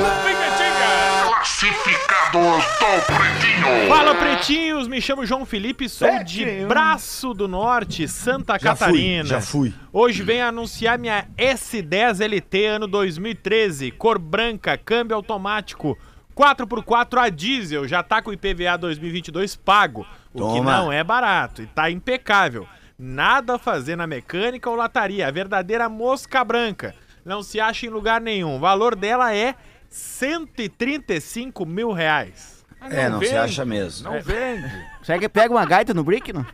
Classificados 2.30 3.06
do 3.06 3.06
Pretinho. 3.06 3.88
Fala, 3.88 4.14
pretinhos! 4.14 4.86
Me 4.86 5.00
chamo 5.00 5.24
João 5.24 5.46
Felipe, 5.46 5.88
sou 5.88 6.22
de 6.22 6.66
Braço 6.66 7.32
do 7.32 7.48
Norte, 7.48 8.06
Santa 8.06 8.58
Já 8.58 8.74
fui, 8.76 8.86
Catarina. 8.86 9.24
já 9.24 9.40
fui. 9.40 9.74
Hoje 9.92 10.22
venho 10.22 10.46
anunciar 10.46 10.98
minha 10.98 11.26
S10 11.38 12.20
LT 12.20 12.66
ano 12.66 12.86
2013, 12.86 13.90
cor 13.92 14.18
branca, 14.18 14.76
câmbio 14.76 15.16
automático, 15.16 15.96
4x4 16.36 17.18
a 17.18 17.28
diesel, 17.30 17.88
já 17.88 18.02
tá 18.02 18.20
com 18.20 18.30
o 18.30 18.32
IPVA 18.34 18.76
2022 18.76 19.56
pago, 19.56 20.06
o 20.34 20.52
que 20.54 20.60
não 20.60 20.92
é 20.92 21.02
barato 21.02 21.62
e 21.62 21.66
tá 21.66 21.90
impecável. 21.90 22.66
Nada 22.98 23.54
a 23.54 23.58
fazer 23.58 23.96
na 23.96 24.06
mecânica 24.06 24.68
ou 24.68 24.76
lataria, 24.76 25.26
a 25.26 25.30
verdadeira 25.30 25.88
mosca 25.88 26.44
branca. 26.44 26.94
Não 27.24 27.42
se 27.42 27.60
acha 27.60 27.86
em 27.86 27.90
lugar 27.90 28.20
nenhum. 28.20 28.56
O 28.56 28.60
valor 28.60 28.96
dela 28.96 29.34
é 29.34 29.54
135 29.88 31.64
mil 31.66 31.92
reais. 31.92 32.58
É, 32.90 33.08
não 33.08 33.18
se 33.18 33.24
vende. 33.26 33.36
acha 33.38 33.64
mesmo. 33.64 34.08
Não 34.10 34.20
vende. 34.20 34.70
Será 35.02 35.18
que 35.18 35.28
pega 35.28 35.52
uma 35.52 35.64
gaita 35.66 35.92
no 35.92 36.04
brick, 36.04 36.32
não? 36.32 36.46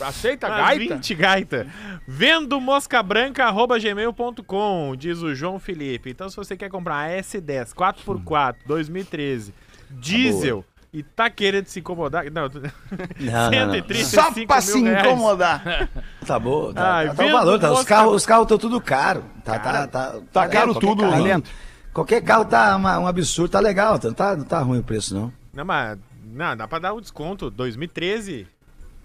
Aceita 0.00 0.46
a 0.46 0.50
Umas 0.50 0.60
gaita? 0.78 0.94
20 0.96 1.14
gaita. 1.14 1.66
Vendo 2.06 2.60
moscabranca.gmail.com, 2.60 4.94
diz 4.96 5.22
o 5.22 5.34
João 5.34 5.58
Felipe. 5.58 6.10
Então, 6.10 6.28
se 6.28 6.36
você 6.36 6.54
quer 6.56 6.68
comprar 6.68 6.96
a 6.96 7.08
S10 7.08 7.72
4x4 7.74 8.56
2013 8.66 9.54
diesel 9.90 10.64
e 10.92 11.02
tá 11.02 11.28
querendo 11.30 11.66
se 11.66 11.80
incomodar. 11.80 12.24
Não, 12.30 12.42
Não, 12.48 12.50
não, 12.50 12.60
não. 13.66 13.72
135 13.72 14.04
Só 14.04 14.30
pra 14.46 14.56
mil 14.56 14.62
se 14.62 14.82
reais. 14.82 15.06
incomodar. 15.06 15.88
Tá 16.26 16.38
bom, 16.38 16.70
tá, 16.72 16.94
Ai, 16.96 17.08
tá, 17.08 17.14
tá 17.14 17.24
o 17.26 17.30
valor. 17.32 17.58
Tá, 17.58 17.72
os 17.72 17.82
carros 17.84 18.14
os 18.14 18.24
carros 18.26 18.44
estão 18.44 18.58
tudo 18.58 18.80
caro. 18.80 19.24
Tá, 19.42 19.58
tá, 19.58 19.86
tá, 19.88 20.20
Tá 20.32 20.46
caro 20.48 20.74
tudo, 20.74 21.02
carro- 21.02 21.24
né? 21.24 21.42
Qualquer 21.92 22.22
carro 22.22 22.44
tá 22.44 22.76
uma- 22.76 22.98
um 22.98 23.06
absurdo, 23.06 23.50
tá 23.50 23.60
legal, 23.60 23.98
tá, 23.98 24.08
não 24.08 24.14
tá, 24.14 24.36
não 24.36 24.44
tá 24.44 24.58
ruim 24.60 24.78
o 24.78 24.82
preço, 24.84 25.14
não. 25.14 25.32
Não, 25.52 25.64
mas 25.64 25.98
não, 26.24 26.56
dá 26.56 26.68
pra 26.68 26.78
dar 26.78 26.94
um 26.94 27.00
desconto. 27.00 27.50
2013. 27.50 28.46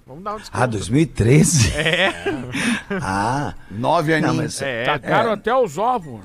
Vamos 0.05 0.23
dar 0.23 0.35
um 0.35 0.37
desconto. 0.37 0.63
Ah, 0.63 0.67
2013? 0.67 1.73
É, 1.75 2.13
Ah, 3.01 3.55
Nove 3.71 4.11
não, 4.21 4.29
aninhos. 4.29 4.59
mas 4.59 4.61
é. 4.61 4.85
Tá 4.85 4.99
caro 4.99 5.31
até 5.31 5.53
os 5.55 5.77
ovos. 5.79 6.21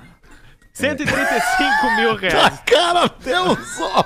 135 0.72 1.96
mil 1.96 2.14
Tá 2.20 2.28
reais. 2.28 2.60
caro 2.66 2.98
até 3.00 3.40
o 3.40 3.56
sol. 3.56 4.04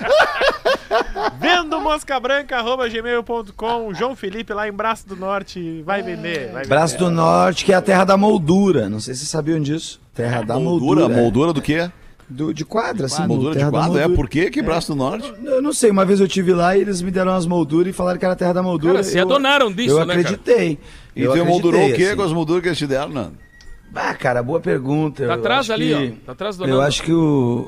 Vendo 1.40 1.80
moscabranca.gmail.com, 1.80 3.94
João 3.94 4.14
Felipe 4.16 4.52
lá 4.52 4.68
em 4.68 4.72
Braço 4.72 5.08
do 5.08 5.16
Norte. 5.16 5.82
Vai 5.82 6.02
vender. 6.02 6.50
Vai 6.52 6.66
Braço 6.66 6.98
do 6.98 7.10
Norte, 7.10 7.64
que 7.64 7.72
é 7.72 7.76
a 7.76 7.82
terra 7.82 8.04
da 8.04 8.16
moldura. 8.16 8.88
Não 8.88 9.00
sei 9.00 9.14
se 9.14 9.20
vocês 9.20 9.30
sabiam 9.30 9.60
disso. 9.60 10.00
Terra 10.14 10.42
da 10.42 10.54
Moldura, 10.54 11.02
moldura. 11.02 11.22
moldura 11.22 11.52
do 11.52 11.60
quê? 11.60 11.90
Do, 12.28 12.54
de 12.54 12.64
quadra, 12.64 13.06
assim. 13.06 13.26
Moldura 13.26 13.58
de 13.58 13.68
quadro? 13.68 13.98
É, 13.98 14.08
por 14.08 14.28
quê? 14.28 14.48
Que 14.50 14.62
braço 14.62 14.92
do 14.92 14.96
norte? 14.96 15.32
Eu 15.44 15.60
não 15.60 15.72
sei, 15.72 15.90
uma 15.90 16.04
vez 16.04 16.20
eu 16.20 16.28
tive 16.28 16.54
lá 16.54 16.76
e 16.76 16.80
eles 16.80 17.02
me 17.02 17.10
deram 17.10 17.32
umas 17.32 17.46
molduras 17.46 17.88
e 17.88 17.92
falaram 17.92 18.16
que 18.18 18.24
era 18.24 18.34
a 18.34 18.36
terra 18.36 18.52
da 18.54 18.62
moldura. 18.62 18.94
Cara, 18.94 19.04
se 19.04 19.18
eu, 19.18 19.24
adonaram 19.24 19.72
disso, 19.72 19.90
eu 19.90 20.06
né, 20.06 20.14
cara? 20.14 20.20
acreditei. 20.20 20.78
E 21.14 21.22
eu 21.22 21.32
tu 21.32 21.44
moldurou 21.44 21.84
o 21.84 21.94
quê 21.94 22.04
assim. 22.04 22.16
com 22.16 22.22
as 22.22 22.32
molduras 22.32 22.62
que 22.62 22.68
eles 22.68 22.78
te 22.78 22.86
deram, 22.86 23.10
Nando? 23.10 23.43
Ah, 23.94 24.14
cara, 24.14 24.42
boa 24.42 24.60
pergunta. 24.60 25.26
Tá 25.26 25.34
atrás 25.34 25.70
ali, 25.70 25.88
que- 25.88 26.14
ó. 26.22 26.26
Tá 26.26 26.32
atrás 26.32 26.56
do 26.56 26.64
Eu 26.64 26.68
Nando. 26.68 26.82
acho 26.82 27.02
que 27.02 27.12
o, 27.12 27.66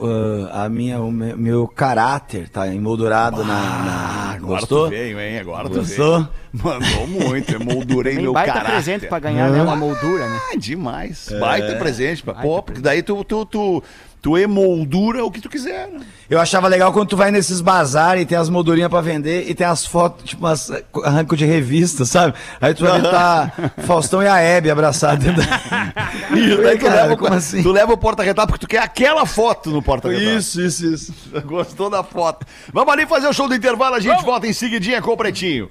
ah, 0.52 0.64
a 0.64 0.68
minha, 0.68 1.00
o 1.00 1.10
me- 1.12 1.34
meu 1.34 1.66
caráter 1.68 2.48
tá 2.48 2.66
emoldurado 2.72 3.44
na, 3.44 3.54
na- 3.54 4.32
Agora 4.36 4.60
Gostou? 4.60 4.84
tu 4.86 4.90
veio, 4.90 5.18
hein? 5.20 5.38
Agora 5.38 5.68
tu 5.68 5.76
Gostou? 5.78 6.14
veio. 6.18 6.28
Mandou 6.52 7.06
muito, 7.06 7.52
eu 7.52 7.60
moldurei 7.60 8.14
Tem 8.14 8.22
meu 8.22 8.32
baita 8.32 8.52
caráter. 8.52 8.72
presente 8.72 9.06
pra 9.06 9.18
ganhar, 9.18 9.50
né? 9.50 9.62
Uma 9.62 9.76
moldura, 9.76 10.28
né? 10.28 10.40
Ah, 10.52 10.56
demais. 10.56 11.28
Baita 11.40 11.74
presente. 11.76 12.22
Pra... 12.22 12.34
Pô, 12.34 12.62
porque 12.62 12.80
daí 12.80 13.02
tu, 13.02 13.22
tu, 13.24 13.44
tu, 13.46 13.82
tu 14.26 14.36
emoldura 14.36 15.24
o 15.24 15.30
que 15.30 15.40
tu 15.40 15.48
quiser. 15.48 15.86
né? 15.86 16.00
Eu 16.28 16.40
achava 16.40 16.66
legal 16.66 16.92
quando 16.92 17.08
tu 17.08 17.16
vai 17.16 17.30
nesses 17.30 17.60
bazar 17.60 18.18
e 18.18 18.26
tem 18.26 18.36
as 18.36 18.48
moldurinhas 18.48 18.90
pra 18.90 19.00
vender 19.00 19.48
e 19.48 19.54
tem 19.54 19.64
as 19.64 19.86
fotos, 19.86 20.28
tipo, 20.28 20.42
umas 20.44 20.68
arranco 21.04 21.36
de 21.36 21.44
revista, 21.46 22.04
sabe? 22.04 22.34
Aí 22.60 22.74
tu 22.74 22.82
vai 22.82 23.00
ver 23.00 23.08
tá 23.08 23.52
Faustão 23.86 24.20
e 24.20 24.26
a 24.26 24.40
Hebe 24.40 24.68
abraçados 24.68 25.24
dentro 25.24 25.40
da... 25.46 25.60
E 26.36 26.56
daí 26.56 26.76
tu, 26.76 26.86
Cara, 26.86 27.02
leva, 27.02 27.16
como 27.16 27.34
assim? 27.34 27.62
tu 27.62 27.70
leva 27.70 27.92
o 27.92 27.96
porta-retrato 27.96 28.48
porque 28.48 28.66
tu 28.66 28.68
quer 28.68 28.80
aquela 28.82 29.24
foto 29.26 29.70
no 29.70 29.80
porta-retrato. 29.80 30.36
Isso, 30.36 30.60
isso, 30.60 30.86
isso. 30.86 31.14
Gostou 31.46 31.88
da 31.88 32.02
foto. 32.02 32.44
Vamos 32.72 32.92
ali 32.92 33.06
fazer 33.06 33.28
o 33.28 33.32
show 33.32 33.46
do 33.46 33.54
intervalo, 33.54 33.94
a 33.94 34.00
gente 34.00 34.24
volta 34.24 34.48
em 34.48 34.52
seguidinha 34.52 35.00
com 35.00 35.12
o 35.12 35.16
Pretinho. 35.16 35.70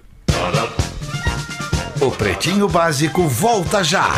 O 1.99 2.09
Pretinho 2.09 2.69
Básico 2.69 3.27
volta 3.27 3.83
já. 3.83 4.09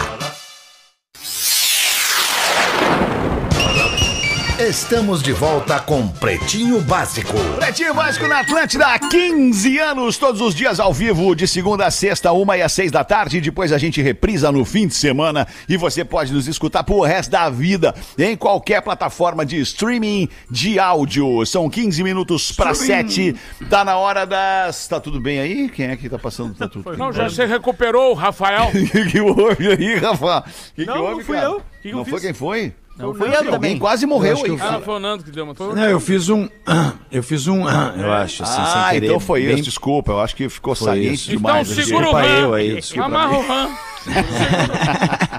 Estamos 4.59 5.21
de 5.21 5.31
volta 5.33 5.79
com 5.79 6.07
Pretinho 6.07 6.81
Básico. 6.81 7.33
Pretinho 7.59 7.93
Básico 7.93 8.27
na 8.27 8.39
Atlântida 8.39 8.87
há 8.87 8.97
15 8.97 9.77
anos, 9.77 10.17
todos 10.17 10.41
os 10.41 10.55
dias 10.55 10.79
ao 10.79 10.91
vivo, 10.91 11.35
de 11.35 11.47
segunda 11.47 11.85
a 11.85 11.91
sexta, 11.91 12.31
uma 12.31 12.57
e 12.57 12.63
às 12.63 12.71
seis 12.73 12.91
da 12.91 13.03
tarde. 13.03 13.39
Depois 13.39 13.71
a 13.71 13.77
gente 13.77 14.01
reprisa 14.01 14.51
no 14.51 14.65
fim 14.65 14.87
de 14.87 14.95
semana 14.95 15.47
e 15.69 15.77
você 15.77 16.03
pode 16.03 16.33
nos 16.33 16.47
escutar 16.47 16.83
pro 16.83 17.01
resto 17.01 17.29
da 17.29 17.47
vida 17.51 17.93
em 18.17 18.35
qualquer 18.35 18.81
plataforma 18.81 19.45
de 19.45 19.59
streaming 19.61 20.27
de 20.49 20.79
áudio. 20.79 21.45
São 21.45 21.69
15 21.69 22.01
minutos 22.01 22.51
para 22.51 22.73
sete. 22.73 23.35
Tá 23.69 23.85
na 23.85 23.97
hora 23.97 24.25
das. 24.25 24.87
Tá 24.87 24.99
tudo 24.99 25.21
bem 25.21 25.39
aí? 25.39 25.69
Quem 25.69 25.85
é 25.85 25.95
que 25.95 26.09
tá 26.09 26.17
passando? 26.17 26.55
Tá 26.55 26.67
tudo 26.67 26.97
Não, 26.97 27.13
já 27.13 27.29
se 27.29 27.45
recuperou, 27.45 28.15
Rafael. 28.15 28.69
O 28.69 28.71
que, 28.89 29.05
que 29.05 29.21
houve 29.21 29.67
aí, 29.71 29.97
Rafa? 29.99 30.39
O 30.39 30.43
que, 30.73 30.83
que 30.83 30.85
Não, 30.87 31.01
houve, 31.03 31.17
não 31.17 31.23
fui 31.23 31.35
cara? 31.35 31.47
eu. 31.47 31.61
Que 31.83 31.89
que 31.89 31.89
eu 31.89 31.97
não 31.97 32.05
foi 32.05 32.13
fiz? 32.13 32.21
quem 32.23 32.33
foi? 32.33 32.73
Não, 32.97 33.13
Foi 33.13 33.29
o 33.29 33.33
eu 33.33 33.51
também. 33.51 33.77
Quase 33.77 34.05
morreu 34.07 34.37
eu 34.45 34.57
Ah, 34.59 34.71
não 34.71 34.81
foi 34.81 34.95
o 34.95 34.99
Nando 34.99 35.23
que 35.23 35.29
deu, 35.31 35.45
o 35.47 35.75
Não, 35.75 35.83
eu 35.83 35.99
fiz 35.99 36.29
um. 36.29 36.49
Eu 37.11 37.23
fiz 37.23 37.47
um. 37.47 37.61
Eu 37.97 38.11
acho, 38.11 38.43
assim, 38.43 38.55
sem 38.55 38.63
Ah, 38.63 38.95
então 38.95 39.19
foi 39.19 39.45
bem- 39.45 39.53
isso, 39.55 39.63
desculpa. 39.63 40.11
Eu 40.11 40.19
acho 40.19 40.35
que 40.35 40.49
ficou 40.49 40.75
Foi 40.75 40.87
saliente 40.87 41.13
isso. 41.15 41.29
demais. 41.29 41.71
Então 41.71 41.83
segura 41.85 42.09
o 42.11 42.19
eu 42.19 42.53
aí, 42.53 42.75
desculpa. 42.75 43.05
Amarra 43.05 43.37
o 43.37 43.47
RAM. 43.47 43.69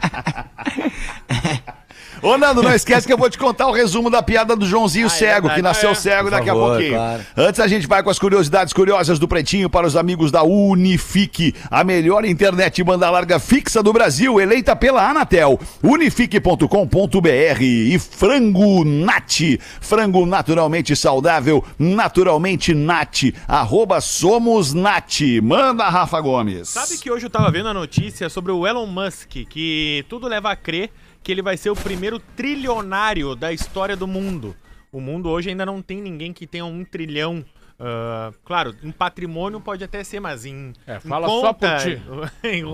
Ô, 2.23 2.37
Nando, 2.39 2.63
não 2.63 2.75
esquece 2.75 3.07
que 3.07 3.13
eu 3.13 3.19
vou 3.19 3.29
te 3.31 3.39
contar 3.39 3.67
o 3.69 3.73
resumo 3.73 4.11
da 4.11 4.23
piada 4.23 4.55
do 4.57 4.67
Joãozinho 4.67 5.09
Cego, 5.09 5.49
verdade. 5.49 5.55
que 5.57 5.63
nasceu 5.63 5.89
Ah, 5.91 5.93
é. 5.93 5.95
cego 5.95 6.23
Por 6.25 6.31
daqui 6.31 6.51
a 6.51 6.53
favor, 6.53 6.71
pouquinho. 6.73 6.95
claro. 6.95 7.23
Antes 7.37 7.61
a 7.61 7.69
gente 7.69 7.87
vai 7.87 8.03
com 8.03 8.11
as 8.11 8.19
curiosidades 8.19 8.73
curiosas 8.73 9.19
do 9.19 9.29
Pretinho 9.29 9.71
para 9.71 9.87
os 9.87 9.97
amigos 9.97 10.31
da 10.31 10.43
Unifique, 10.43 11.55
a 11.71 11.85
melhor 11.85 12.25
internet 12.25 12.83
banda 12.83 13.09
larga 13.11 13.39
fixa 13.39 13.83
do 13.83 13.93
Brasil, 13.93 14.41
eleita 14.41 14.75
pela 14.75 15.09
Anatel. 15.09 15.59
Unifique.com.br 15.83 17.63
e 17.63 17.99
Frango 17.99 18.85
Nat. 18.85 19.41
Frango 19.81 20.27
naturalmente 20.27 20.95
saudável, 20.97 21.65
naturalmente 21.79 22.75
Nat. 22.75 23.33
Arroba 23.47 24.01
Somos 24.01 24.75
Nat. 24.75 25.21
Manda, 25.43 25.89
Rafa 25.89 26.21
Gomes. 26.21 26.69
Sabe 26.69 26.99
que 26.99 27.11
hoje 27.11 27.27
eu 27.27 27.31
tava 27.31 27.51
vendo 27.51 27.69
a 27.69 27.75
notícia 27.75 28.29
sobre 28.29 28.53
o 28.53 28.67
Elon 28.67 28.87
Musk, 28.87 29.29
que 29.49 30.05
tudo 30.09 30.27
leva 30.29 30.51
a 30.51 30.57
crer 30.57 30.91
que 31.23 31.33
ele 31.33 31.43
vai 31.43 31.57
ser 31.57 31.71
o 31.71 31.77
primeiro 31.77 32.19
trilionário 32.19 33.35
da 33.35 33.53
história 33.53 33.97
do 33.97 34.07
mundo. 34.07 34.55
O 34.91 35.01
mundo 35.01 35.29
hoje 35.29 35.51
ainda 35.51 35.67
não 35.67 35.83
tem 35.83 36.01
ninguém 36.01 36.33
que 36.33 36.47
tenha 36.47 36.65
um 36.65 36.85
trilhão. 36.85 37.45
ah, 37.79 38.33
claro, 38.45 38.75
em 38.83 38.91
patrimônio 38.91 39.61
pode 39.61 39.85
até 39.85 40.03
ser, 40.03 40.21
mas 40.21 40.45
em, 40.45 40.73
É, 40.87 40.97
em 40.97 41.01
fala 41.01 41.29
só 41.29 41.53
por 41.53 41.69
ti. 41.79 42.01
em, 42.43 42.65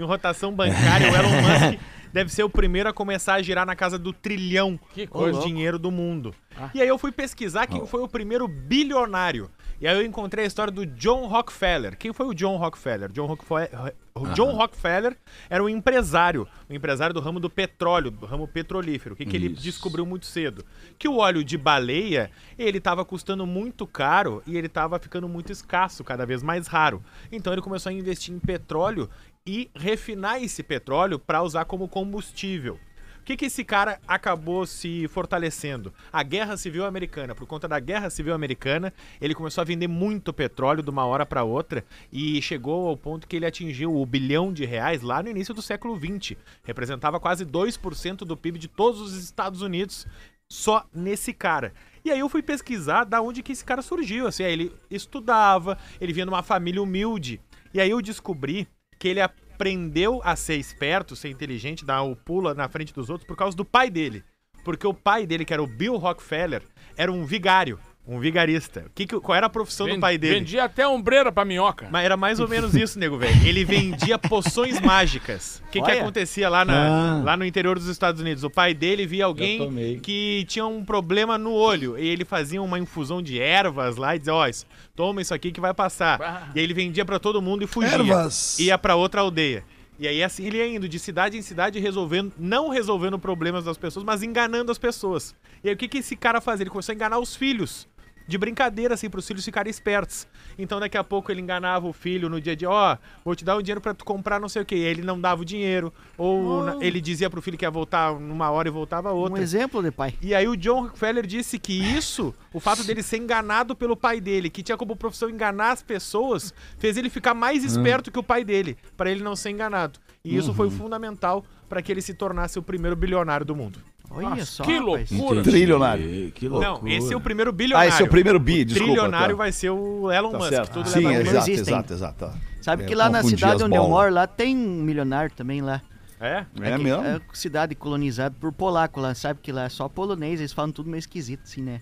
em 0.00 0.02
rotação 0.02 0.52
bancária, 0.52 1.12
o 1.12 1.14
Elon 1.14 1.42
Musk 1.42 1.80
deve 2.12 2.32
ser 2.32 2.42
o 2.42 2.50
primeiro 2.50 2.88
a 2.88 2.92
começar 2.92 3.34
a 3.34 3.42
girar 3.42 3.66
na 3.66 3.76
casa 3.76 3.98
do 3.98 4.12
trilhão 4.12 4.80
de 4.94 5.06
coisa. 5.06 5.40
dinheiro 5.40 5.78
do 5.78 5.90
mundo. 5.90 6.34
Ah. 6.56 6.70
E 6.74 6.80
aí 6.80 6.88
eu 6.88 6.98
fui 6.98 7.12
pesquisar 7.12 7.66
quem 7.66 7.86
foi 7.86 8.00
o 8.00 8.08
primeiro 8.08 8.48
bilionário. 8.48 9.50
E 9.80 9.86
aí 9.86 9.96
eu 9.96 10.04
encontrei 10.04 10.44
a 10.44 10.48
história 10.48 10.72
do 10.72 10.84
John 10.84 11.28
Rockefeller. 11.28 11.96
Quem 11.96 12.12
foi 12.12 12.26
o 12.26 12.34
John 12.34 12.56
Rockefeller? 12.56 13.12
John 13.12 13.26
Rockefeller, 13.26 13.94
John 14.34 14.52
Rockefeller 14.52 15.16
era 15.48 15.62
um 15.62 15.68
empresário, 15.68 16.48
um 16.68 16.74
empresário 16.74 17.14
do 17.14 17.20
ramo 17.20 17.38
do 17.38 17.48
petróleo, 17.48 18.10
do 18.10 18.26
ramo 18.26 18.48
petrolífero. 18.48 19.14
O 19.14 19.16
que, 19.16 19.24
que 19.24 19.36
ele 19.36 19.48
descobriu 19.48 20.04
muito 20.04 20.26
cedo? 20.26 20.64
Que 20.98 21.06
o 21.06 21.18
óleo 21.18 21.44
de 21.44 21.56
baleia, 21.56 22.28
ele 22.58 22.78
estava 22.78 23.04
custando 23.04 23.46
muito 23.46 23.86
caro 23.86 24.42
e 24.44 24.56
ele 24.56 24.66
estava 24.66 24.98
ficando 24.98 25.28
muito 25.28 25.52
escasso, 25.52 26.02
cada 26.02 26.26
vez 26.26 26.42
mais 26.42 26.66
raro. 26.66 27.00
Então 27.30 27.52
ele 27.52 27.62
começou 27.62 27.90
a 27.90 27.92
investir 27.92 28.34
em 28.34 28.40
petróleo 28.40 29.08
e 29.46 29.70
refinar 29.76 30.42
esse 30.42 30.62
petróleo 30.64 31.20
para 31.20 31.40
usar 31.40 31.64
como 31.66 31.86
combustível. 31.86 32.80
Que, 33.28 33.36
que 33.36 33.44
esse 33.44 33.62
cara 33.62 34.00
acabou 34.08 34.64
se 34.64 35.06
fortalecendo? 35.08 35.92
A 36.10 36.22
Guerra 36.22 36.56
Civil 36.56 36.86
Americana. 36.86 37.34
Por 37.34 37.46
conta 37.46 37.68
da 37.68 37.78
Guerra 37.78 38.08
Civil 38.08 38.32
Americana, 38.32 38.90
ele 39.20 39.34
começou 39.34 39.60
a 39.60 39.66
vender 39.66 39.86
muito 39.86 40.32
petróleo 40.32 40.82
de 40.82 40.88
uma 40.88 41.04
hora 41.04 41.26
para 41.26 41.44
outra 41.44 41.84
e 42.10 42.40
chegou 42.40 42.88
ao 42.88 42.96
ponto 42.96 43.28
que 43.28 43.36
ele 43.36 43.44
atingiu 43.44 43.94
o 43.94 44.06
bilhão 44.06 44.50
de 44.50 44.64
reais 44.64 45.02
lá 45.02 45.22
no 45.22 45.28
início 45.28 45.52
do 45.52 45.60
século 45.60 45.94
XX. 45.94 46.38
Representava 46.64 47.20
quase 47.20 47.44
2% 47.44 48.20
do 48.20 48.34
PIB 48.34 48.58
de 48.58 48.66
todos 48.66 48.98
os 48.98 49.14
Estados 49.14 49.60
Unidos 49.60 50.06
só 50.50 50.86
nesse 50.90 51.34
cara. 51.34 51.74
E 52.02 52.10
aí 52.10 52.20
eu 52.20 52.30
fui 52.30 52.42
pesquisar 52.42 53.04
da 53.04 53.20
onde 53.20 53.42
que 53.42 53.52
esse 53.52 53.62
cara 53.62 53.82
surgiu. 53.82 54.26
Assim, 54.26 54.44
ele 54.44 54.72
estudava, 54.90 55.76
ele 56.00 56.14
vinha 56.14 56.24
de 56.24 56.32
uma 56.32 56.42
família 56.42 56.82
humilde. 56.82 57.42
E 57.74 57.78
aí 57.78 57.90
eu 57.90 58.00
descobri 58.00 58.66
que 58.98 59.06
ele 59.06 59.20
aprendeu 59.58 60.20
a 60.22 60.36
ser 60.36 60.54
esperto, 60.54 61.16
ser 61.16 61.30
inteligente, 61.30 61.84
dar 61.84 62.02
o 62.02 62.14
pula 62.14 62.54
na 62.54 62.68
frente 62.68 62.94
dos 62.94 63.10
outros 63.10 63.26
por 63.26 63.36
causa 63.36 63.56
do 63.56 63.64
pai 63.64 63.90
dele. 63.90 64.22
Porque 64.64 64.86
o 64.86 64.94
pai 64.94 65.26
dele, 65.26 65.44
que 65.44 65.52
era 65.52 65.60
o 65.60 65.66
Bill 65.66 65.96
Rockefeller, 65.96 66.62
era 66.96 67.10
um 67.10 67.24
vigário, 67.24 67.76
um 68.08 68.18
vigarista. 68.18 68.84
O 68.86 68.90
que 68.94 69.06
que- 69.06 69.20
qual 69.20 69.36
era 69.36 69.46
a 69.46 69.50
profissão 69.50 69.86
do 69.86 69.92
Ven- 69.92 70.00
pai 70.00 70.16
dele? 70.16 70.38
Vendia 70.40 70.64
até 70.64 70.88
ombreira 70.88 71.30
pra 71.30 71.44
minhoca. 71.44 71.88
Mas 71.90 72.04
era 72.06 72.16
mais 72.16 72.40
ou 72.40 72.48
menos 72.48 72.74
isso, 72.74 72.98
nego, 72.98 73.18
velho. 73.18 73.46
Ele 73.46 73.64
vendia 73.66 74.18
poções 74.18 74.80
mágicas. 74.80 75.62
O 75.66 75.70
que, 75.70 75.82
que 75.82 75.90
acontecia 75.90 76.48
lá, 76.48 76.64
na- 76.64 77.18
Ah. 77.18 77.22
lá 77.22 77.36
no 77.36 77.44
interior 77.44 77.78
dos 77.78 77.86
Estados 77.88 78.20
Unidos? 78.20 78.42
O 78.44 78.50
pai 78.50 78.72
dele 78.72 79.06
via 79.06 79.26
alguém 79.26 79.98
que 80.00 80.44
tinha 80.48 80.66
um 80.66 80.82
problema 80.84 81.36
no 81.36 81.52
olho. 81.52 81.98
E 81.98 82.08
ele 82.08 82.24
fazia 82.24 82.62
uma 82.62 82.78
infusão 82.78 83.20
de 83.20 83.38
ervas 83.38 83.96
lá 83.96 84.16
e 84.16 84.18
dizia: 84.18 84.34
Ó, 84.34 84.46
isso- 84.48 84.66
toma 84.96 85.20
isso 85.20 85.34
aqui 85.34 85.52
que 85.52 85.60
vai 85.60 85.74
passar. 85.74 86.20
Ah. 86.22 86.48
E 86.54 86.58
aí 86.58 86.64
ele 86.64 86.72
vendia 86.74 87.04
pra 87.04 87.18
todo 87.18 87.42
mundo 87.42 87.62
e 87.62 87.66
fugia. 87.66 87.90
Ervas. 87.94 88.58
Ia 88.58 88.78
pra 88.78 88.94
outra 88.96 89.20
aldeia. 89.20 89.62
E 90.00 90.06
aí 90.06 90.22
assim 90.22 90.46
ele 90.46 90.58
ia 90.58 90.66
indo 90.68 90.88
de 90.88 90.96
cidade 90.96 91.36
em 91.36 91.42
cidade 91.42 91.78
resolvendo, 91.80 92.32
não 92.38 92.68
resolvendo 92.68 93.18
problemas 93.18 93.64
das 93.64 93.76
pessoas, 93.76 94.04
mas 94.04 94.22
enganando 94.22 94.70
as 94.70 94.78
pessoas. 94.78 95.34
E 95.62 95.68
aí 95.68 95.74
o 95.74 95.76
que, 95.76 95.88
que 95.88 95.98
esse 95.98 96.14
cara 96.14 96.40
fazia? 96.40 96.62
Ele 96.62 96.70
começou 96.70 96.92
a 96.92 96.94
enganar 96.94 97.18
os 97.18 97.34
filhos. 97.34 97.88
De 98.28 98.36
brincadeira, 98.36 98.92
assim, 98.92 99.08
pros 99.08 99.26
filhos 99.26 99.42
ficarem 99.42 99.70
espertos. 99.70 100.26
Então 100.58 100.78
daqui 100.78 100.98
a 100.98 101.02
pouco 101.02 101.32
ele 101.32 101.40
enganava 101.40 101.86
o 101.88 101.94
filho 101.94 102.28
no 102.28 102.38
dia 102.40 102.54
de, 102.54 102.66
ó, 102.66 102.96
vou 103.24 103.34
te 103.34 103.42
dar 103.42 103.56
um 103.56 103.62
dinheiro 103.62 103.80
pra 103.80 103.94
tu 103.94 104.04
comprar 104.04 104.38
não 104.38 104.50
sei 104.50 104.60
o 104.60 104.66
que. 104.66 104.76
E 104.76 104.84
aí 104.84 104.90
ele 104.90 105.02
não 105.02 105.18
dava 105.18 105.40
o 105.40 105.44
dinheiro. 105.46 105.90
Ou 106.18 106.62
na- 106.62 106.76
ele 106.84 107.00
dizia 107.00 107.30
pro 107.30 107.40
filho 107.40 107.56
que 107.56 107.64
ia 107.64 107.70
voltar 107.70 108.12
numa 108.20 108.50
hora 108.50 108.68
e 108.68 108.70
voltava 108.70 109.12
Um 109.14 109.16
outra. 109.16 109.42
exemplo 109.42 109.82
de 109.82 109.90
pai. 109.90 110.14
E 110.20 110.34
aí 110.34 110.46
o 110.46 110.56
John 110.56 110.82
Rockefeller 110.82 111.26
disse 111.26 111.58
que 111.58 111.72
isso, 111.72 112.34
o 112.52 112.60
fato 112.60 112.84
dele 112.84 113.02
ser 113.02 113.16
enganado 113.16 113.74
pelo 113.74 113.96
pai 113.96 114.20
dele, 114.20 114.50
que 114.50 114.62
tinha 114.62 114.76
como 114.76 114.94
profissão 114.94 115.30
enganar 115.30 115.70
as 115.72 115.82
pessoas, 115.82 116.52
fez 116.78 116.98
ele 116.98 117.08
ficar 117.08 117.32
mais 117.32 117.64
esperto 117.64 118.10
que 118.12 118.18
o 118.18 118.22
pai 118.22 118.44
dele, 118.44 118.76
para 118.94 119.10
ele 119.10 119.22
não 119.24 119.34
ser 119.34 119.50
enganado. 119.50 119.98
E 120.22 120.36
isso 120.36 120.52
foi 120.52 120.68
fundamental 120.70 121.42
para 121.66 121.80
que 121.80 121.90
ele 121.90 122.02
se 122.02 122.12
tornasse 122.12 122.58
o 122.58 122.62
primeiro 122.62 122.94
bilionário 122.94 123.46
do 123.46 123.56
mundo. 123.56 123.78
Olha 124.10 124.30
Nossa, 124.30 124.44
só. 124.46 124.64
que 124.64 124.78
loucura. 124.78 125.42
Trilionário. 125.42 126.32
Que 126.32 126.48
loucura. 126.48 126.80
Não, 126.80 126.88
esse 126.88 127.12
é 127.12 127.16
o 127.16 127.20
primeiro 127.20 127.50
Ah, 127.50 127.54
bilionário. 127.54 127.88
esse 127.90 128.02
é 128.02 128.04
o 128.04 128.08
primeiro 128.08 128.38
bi, 128.40 128.64
desculpa. 128.64 128.92
Trilionário 128.92 129.36
tá. 129.36 129.42
vai 129.42 129.52
ser 129.52 129.70
o 129.70 130.10
Elon 130.10 130.30
Tá 130.32 130.38
Musk. 130.38 130.48
certo. 130.50 130.72
Tudo 130.72 130.88
Sim, 130.88 131.06
leva 131.06 131.28
exato, 131.30 131.50
exato, 131.50 131.92
exato. 131.92 132.24
ó. 132.24 132.30
Sabe 132.62 132.84
É, 132.84 132.86
que 132.86 132.94
lá 132.94 133.08
na 133.10 133.22
cidade 133.22 133.62
onde 133.62 133.76
eu 133.76 133.86
moro, 133.88 134.12
lá 134.12 134.26
tem 134.26 134.56
um 134.56 134.82
milionário 134.82 135.30
também 135.34 135.60
lá. 135.60 135.82
É? 136.20 136.44
É 136.60 136.76
que- 136.76 136.82
mesmo? 136.82 137.04
É 137.04 137.20
cidade 137.32 137.74
colonizada 137.74 138.34
por 138.40 138.50
polaco 138.52 139.00
lá, 139.00 139.14
sabe 139.14 139.40
que 139.42 139.52
lá 139.52 139.64
é 139.64 139.68
só 139.68 139.88
polonês, 139.88 140.40
eles 140.40 140.52
falam 140.52 140.72
tudo 140.72 140.90
meio 140.90 140.98
esquisito 140.98 141.42
assim, 141.44 141.62
né? 141.62 141.80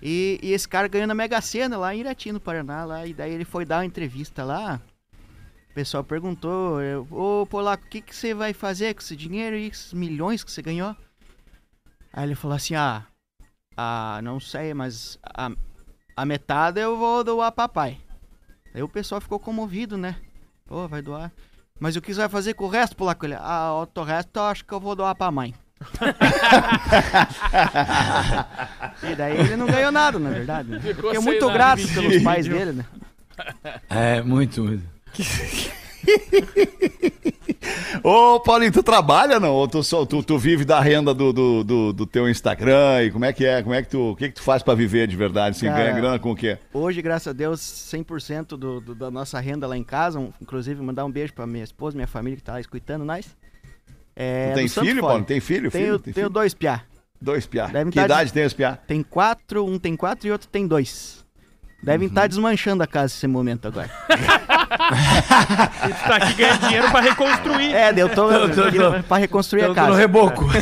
E, 0.00 0.38
e 0.42 0.52
esse 0.52 0.68
cara 0.68 0.86
ganhou 0.88 1.08
na 1.08 1.14
Mega 1.14 1.40
Sena 1.40 1.76
lá 1.76 1.94
em 1.94 2.00
Irati, 2.00 2.30
no 2.30 2.38
Paraná, 2.38 2.84
lá, 2.84 3.06
e 3.06 3.12
daí 3.14 3.32
ele 3.32 3.44
foi 3.44 3.64
dar 3.64 3.78
uma 3.78 3.84
entrevista 3.86 4.44
lá. 4.44 4.80
O 5.70 5.74
pessoal 5.74 6.04
perguntou, 6.04 6.78
ô 7.10 7.44
polaco, 7.46 7.84
o 7.84 7.88
que, 7.88 8.00
que 8.00 8.14
você 8.14 8.32
vai 8.32 8.52
fazer 8.52 8.94
com 8.94 9.00
esse 9.00 9.16
dinheiro 9.16 9.56
e 9.56 9.66
esses 9.68 9.92
milhões 9.92 10.44
que 10.44 10.50
você 10.52 10.62
ganhou? 10.62 10.94
Aí 12.16 12.24
ele 12.24 12.34
falou 12.34 12.56
assim, 12.56 12.74
ah, 12.74 13.02
ah 13.76 14.20
não 14.22 14.40
sei, 14.40 14.72
mas 14.72 15.18
a, 15.22 15.50
a 16.16 16.24
metade 16.24 16.80
eu 16.80 16.96
vou 16.96 17.22
doar 17.22 17.52
pra 17.52 17.68
papai. 17.68 17.98
Aí 18.74 18.82
o 18.82 18.88
pessoal 18.88 19.20
ficou 19.20 19.38
comovido, 19.38 19.98
né? 19.98 20.16
Pô, 20.66 20.88
vai 20.88 21.02
doar. 21.02 21.30
Mas 21.78 21.94
o 21.94 22.00
que 22.00 22.14
você 22.14 22.20
vai 22.20 22.30
fazer 22.30 22.54
com 22.54 22.64
o 22.64 22.70
resto, 22.70 22.96
polaco? 22.96 23.26
Ele, 23.26 23.36
ah, 23.38 23.72
o 23.74 23.80
outro 23.80 24.02
resto 24.02 24.30
eu 24.34 24.44
acho 24.44 24.64
que 24.64 24.72
eu 24.72 24.80
vou 24.80 24.96
doar 24.96 25.14
pra 25.14 25.30
mãe. 25.30 25.54
e 29.02 29.14
daí 29.14 29.36
ele 29.36 29.56
não 29.56 29.66
ganhou 29.66 29.92
nada, 29.92 30.18
na 30.18 30.30
verdade. 30.30 30.70
né? 30.70 30.80
Ficou 30.80 31.02
Porque 31.02 31.18
é 31.18 31.20
muito 31.20 31.46
grato 31.50 31.86
pelos 31.86 32.22
pais 32.22 32.48
dele, 32.48 32.72
né? 32.72 32.86
É, 33.90 34.22
muito, 34.22 34.64
muito. 34.64 34.82
Ô, 38.02 38.38
Paulinho, 38.40 38.72
tu 38.72 38.82
trabalha 38.82 39.40
não? 39.40 39.52
Ou 39.52 39.66
tu, 39.66 39.82
só, 39.82 40.04
tu, 40.06 40.22
tu 40.22 40.38
vive 40.38 40.64
da 40.64 40.80
renda 40.80 41.12
do, 41.12 41.32
do, 41.32 41.64
do, 41.64 41.92
do 41.92 42.06
teu 42.06 42.28
Instagram? 42.28 43.02
E 43.04 43.10
como 43.10 43.24
é 43.24 43.32
que 43.32 43.44
é? 43.44 43.62
Como 43.62 43.74
é 43.74 43.82
que 43.82 43.88
tu, 43.88 44.10
o 44.12 44.16
que 44.16 44.28
que 44.28 44.34
tu 44.36 44.42
faz 44.42 44.62
pra 44.62 44.74
viver 44.74 45.06
de 45.08 45.16
verdade? 45.16 45.56
Assim, 45.56 45.66
Cara, 45.66 45.84
ganha 45.84 45.92
grana 45.96 46.18
com 46.18 46.30
o 46.32 46.36
quê? 46.36 46.58
Hoje, 46.72 47.02
graças 47.02 47.28
a 47.28 47.32
Deus, 47.32 47.60
100% 47.60 48.48
do, 48.56 48.80
do, 48.80 48.94
da 48.94 49.10
nossa 49.10 49.40
renda 49.40 49.66
lá 49.66 49.76
em 49.76 49.82
casa. 49.82 50.18
um- 50.20 50.32
inclusive, 50.40 50.80
mandar 50.82 51.04
um 51.04 51.10
beijo 51.10 51.32
pra 51.32 51.46
minha 51.46 51.64
esposa, 51.64 51.96
minha 51.96 52.06
família 52.06 52.36
que 52.36 52.42
tá 52.44 52.60
escutando 52.60 53.04
nós. 53.04 53.26
É, 54.14 54.52
Tu 54.52 54.54
tem 54.54 54.68
filho. 54.68 55.00
Paulo? 55.02 55.24
Tem 55.24 55.40
filho? 55.40 55.70
Tenho, 55.70 55.84
filho? 55.84 55.98
Tem 55.98 56.12
tenho 56.14 56.26
filho? 56.26 56.30
dois 56.30 56.54
piá. 56.54 56.82
Dois 57.20 57.46
piá. 57.46 57.66
Que 57.68 57.90
tá 57.92 58.04
idade 58.04 58.28
de- 58.28 58.34
tem 58.34 58.44
os 58.46 58.52
piá? 58.52 58.76
Tem 58.76 59.02
quatro, 59.02 59.64
um 59.66 59.78
tem 59.78 59.96
quatro 59.96 60.28
e 60.28 60.30
outro 60.30 60.46
tem 60.48 60.66
dois. 60.66 61.24
Devem 61.86 62.08
Uhum. 62.08 62.12
estar 62.12 62.26
desmanchando 62.26 62.82
a 62.82 62.86
casa 62.86 63.14
nesse 63.14 63.26
momento 63.28 63.68
agora. 63.68 63.88
Tu 65.86 66.08
tá 66.08 66.16
aqui 66.16 66.34
ganhando 66.34 66.60
dinheiro 66.66 66.90
pra 66.90 67.00
reconstruir. 67.00 67.72
É, 67.74 67.92
eu 67.96 68.08
tô, 68.08 68.28
Tô- 68.28 68.48
tô- 68.48 68.72
tô- 68.72 69.02
pra 69.04 69.16
reconstruir 69.18 69.62
a 69.62 69.66
tô 69.66 69.70
no 69.70 69.74
casa. 69.76 69.96
reboco. 69.96 70.44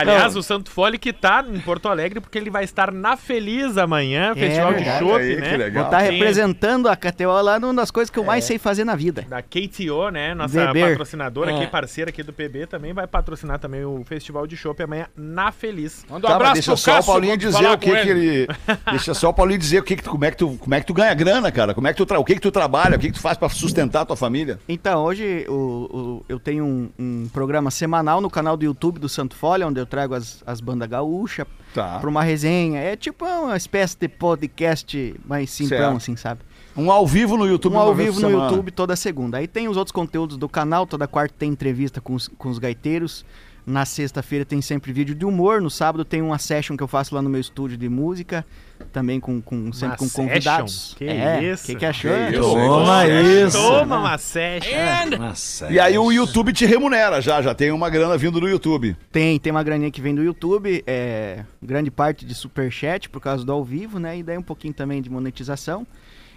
Aliás, 0.00 0.36
o 0.36 0.42
Santo 0.42 0.70
Fole 0.70 0.98
que 0.98 1.12
tá 1.12 1.44
em 1.48 1.60
Porto 1.60 1.88
Alegre 1.88 2.20
porque 2.20 2.38
ele 2.38 2.50
vai 2.50 2.64
estar 2.64 2.92
na 2.92 3.16
Feliz 3.16 3.76
amanhã, 3.76 4.34
festival 4.34 4.72
de 4.74 4.78
verdade. 4.84 4.98
chopp, 5.04 5.20
Aí, 5.22 5.34
que 5.36 5.40
né? 5.40 5.70
Vou 5.70 5.82
estar 5.84 5.98
Tem- 6.02 6.10
representando 6.12 6.88
a 6.88 6.96
KTO 6.96 7.40
lá 7.42 7.58
numa 7.58 7.74
das 7.74 7.90
coisas 7.90 8.10
que 8.10 8.18
eu 8.18 8.22
É. 8.22 8.26
mais 8.26 8.44
sei 8.44 8.58
fazer 8.58 8.84
na 8.84 8.94
vida. 8.94 9.24
Da 9.28 9.42
KTO, 9.42 10.10
né? 10.10 10.34
Nossa 10.34 10.58
Weber. 10.66 10.88
patrocinadora 10.90 11.50
aqui, 11.54 11.64
É. 11.64 11.66
parceira 11.66 12.10
aqui 12.10 12.22
do 12.22 12.32
PB, 12.32 12.66
também 12.66 12.92
vai 12.92 13.06
patrocinar 13.06 13.58
também 13.58 13.84
o 13.84 14.02
Festival 14.04 14.46
de 14.46 14.56
Chopp 14.56 14.82
amanhã 14.82 15.06
na 15.16 15.50
Feliz. 15.52 16.04
Manda 16.08 16.26
um 16.26 16.28
Tá, 16.28 16.28
mas 16.28 16.36
abraço 16.36 16.54
deixa 16.54 16.70
pro 16.72 16.76
só 16.80 16.90
o 16.90 16.94
Cássio 16.96 17.12
Paulinho 17.12 17.36
dizer 17.36 17.52
falar 17.52 17.72
o 17.74 17.78
que, 17.78 17.90
com 17.90 17.96
que 18.02 18.08
ele. 18.08 18.46
Deixa 18.90 19.14
só 19.14 19.28
o 19.30 19.34
Paulinho 19.34 19.58
dizer 19.58 19.78
o 19.80 19.82
que, 19.82 19.96
que 19.96 20.02
tu, 20.02 20.10
como, 20.10 20.24
é 20.24 20.30
que 20.30 20.36
tu, 20.36 20.56
como 20.58 20.74
é 20.74 20.80
que 20.80 20.86
tu 20.86 20.94
ganha 20.94 21.12
grana, 21.14 21.50
cara. 21.50 21.74
Como 21.74 21.86
é 21.86 21.92
que 21.92 21.96
tu 21.96 22.06
tra... 22.06 22.18
O 22.18 22.24
que, 22.24 22.34
que 22.34 22.40
tu 22.40 22.50
trabalha, 22.50 22.96
o 22.96 22.98
que, 22.98 23.08
que 23.08 23.14
tu 23.14 23.20
faz 23.20 23.36
pra 23.38 23.48
sustentar 23.48 24.02
a 24.02 24.04
tua 24.04 24.16
família? 24.16 24.58
Então, 24.68 25.02
hoje 25.04 25.44
o, 25.48 25.52
o- 25.52 26.24
eu 26.28 26.38
tenho 26.38 26.64
um, 26.64 26.90
um 26.98 27.28
programa 27.32 27.70
semanal 27.70 28.20
no 28.20 28.28
canal 28.30 28.56
do 28.56 28.64
YouTube 28.64 28.98
do 28.98 29.08
Santo 29.08 29.34
Folha, 29.36 29.66
onde 29.66 29.80
eu 29.80 29.85
eu 29.86 29.88
trago 29.88 30.14
as, 30.14 30.42
as 30.46 30.60
bandas 30.60 30.88
gaúchas 30.88 31.46
Tá. 31.72 31.98
pra 32.00 32.08
uma 32.10 32.22
resenha. 32.22 32.80
É 32.80 32.96
tipo 32.96 33.24
uma 33.24 33.56
espécie 33.56 33.96
de 33.98 34.08
podcast 34.08 35.14
mais 35.24 35.50
simplão, 35.50 35.96
assim, 35.96 36.16
sabe? 36.16 36.40
Um 36.76 36.90
ao 36.90 37.06
vivo 37.06 37.36
no 37.36 37.46
YouTube. 37.46 37.74
Um 37.74 37.78
ao 37.78 37.94
vivo 37.94 38.20
no 38.20 38.28
semana. 38.28 38.44
YouTube 38.50 38.70
toda 38.70 38.94
segunda. 38.96 39.38
Aí 39.38 39.46
tem 39.46 39.68
os 39.68 39.76
outros 39.76 39.92
conteúdos 39.92 40.36
do 40.36 40.48
canal, 40.48 40.86
toda 40.86 41.06
quarta 41.06 41.34
tem 41.38 41.50
entrevista 41.50 42.00
com 42.00 42.14
os, 42.14 42.28
com 42.28 42.48
os 42.50 42.58
gaiteiros. 42.58 43.24
Na 43.66 43.84
sexta-feira 43.84 44.44
tem 44.44 44.62
sempre 44.62 44.92
vídeo 44.92 45.12
de 45.12 45.24
humor. 45.24 45.60
No 45.60 45.68
sábado 45.68 46.04
tem 46.04 46.22
uma 46.22 46.38
session 46.38 46.76
que 46.76 46.82
eu 46.84 46.86
faço 46.86 47.12
lá 47.16 47.20
no 47.20 47.28
meu 47.28 47.40
estúdio 47.40 47.76
de 47.76 47.88
música. 47.88 48.46
Também 48.92 49.18
com, 49.18 49.42
com- 49.42 49.72
sempre 49.72 49.88
Uma 49.88 49.96
com 49.96 50.04
session? 50.04 50.28
convidados. 50.28 50.94
Que 50.96 51.04
é, 51.04 51.42
isso? 51.42 51.66
Que, 51.66 51.74
que 51.74 51.84
achou? 51.84 52.10
Que 52.12 52.32
isso? 52.36 52.40
Toma 52.42 53.06
isso. 53.08 53.56
Toma 53.58 53.98
uma 53.98 54.18
session. 54.18 55.18
Nossa, 55.18 55.68
E 55.72 55.80
aí 55.80 55.98
o 55.98 56.12
YouTube 56.12 56.52
te 56.52 56.64
remunera 56.64 57.20
já, 57.20 57.42
já 57.42 57.54
tem 57.56 57.72
uma 57.72 57.90
grana 57.90 58.16
vindo 58.16 58.38
do 58.40 58.48
YouTube. 58.48 58.96
Tem, 59.10 59.36
tem 59.40 59.50
uma 59.50 59.64
graninha 59.64 59.90
que 59.90 60.00
vem 60.00 60.14
do 60.14 60.22
YouTube, 60.22 60.84
é, 60.86 61.44
grande 61.60 61.90
parte 61.90 62.24
de 62.24 62.34
superchat 62.36 63.08
por 63.08 63.20
causa 63.20 63.44
do 63.44 63.50
ao 63.50 63.64
vivo, 63.64 63.98
né? 63.98 64.18
E 64.18 64.22
daí 64.22 64.38
um 64.38 64.42
pouquinho 64.42 64.74
também 64.74 65.02
de 65.02 65.10
monetização. 65.10 65.84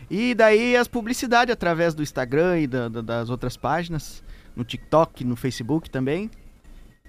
E 0.09 0.34
daí 0.34 0.75
as 0.75 0.88
publicidades 0.88 1.53
através 1.53 1.93
do 1.93 2.01
Instagram 2.01 2.59
e 2.61 2.65
da- 2.65 2.89
da- 2.89 3.01
das 3.01 3.30
outras 3.30 3.55
páginas, 3.55 4.23
no 4.55 4.63
TikTok, 4.63 5.23
no 5.23 5.36
Facebook 5.36 5.91
também. 5.91 6.32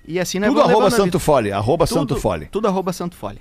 E 0.07 0.19
assim 0.19 0.41
Tudo 0.41 0.61
arroba 0.61 0.91
Santo 0.91 1.05
vida. 1.05 1.19
Fole, 1.19 1.53
arroba 1.53 1.87
Tudo- 1.87 1.99
Santo 1.99 2.17
Fole. 2.17 2.47
Tudo 2.47 2.67
arroba 2.69 2.93
Santo 2.93 3.15
Fole. 3.17 3.41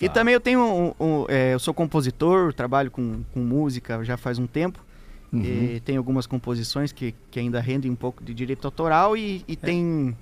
E 0.00 0.08
também 0.08 0.34
eu 0.34 0.40
tenho 0.40 0.60
um, 0.60 0.94
um- 1.04 1.24
é, 1.28 1.54
eu 1.54 1.58
sou 1.58 1.72
compositor, 1.72 2.52
trabalho 2.52 2.90
com, 2.90 3.22
com 3.32 3.40
música 3.40 4.04
já 4.04 4.16
faz 4.16 4.38
um 4.38 4.46
tempo. 4.46 4.84
E 5.32 5.82
tem 5.84 5.96
algumas 5.98 6.26
composições 6.26 6.92
que, 6.92 7.14
que 7.30 7.38
ainda 7.38 7.60
rendem 7.60 7.90
um 7.90 7.94
pouco 7.96 8.24
de 8.24 8.32
direito 8.32 8.64
autoral 8.66 9.16
e, 9.16 9.44
e 9.46 9.54
tem. 9.54 10.16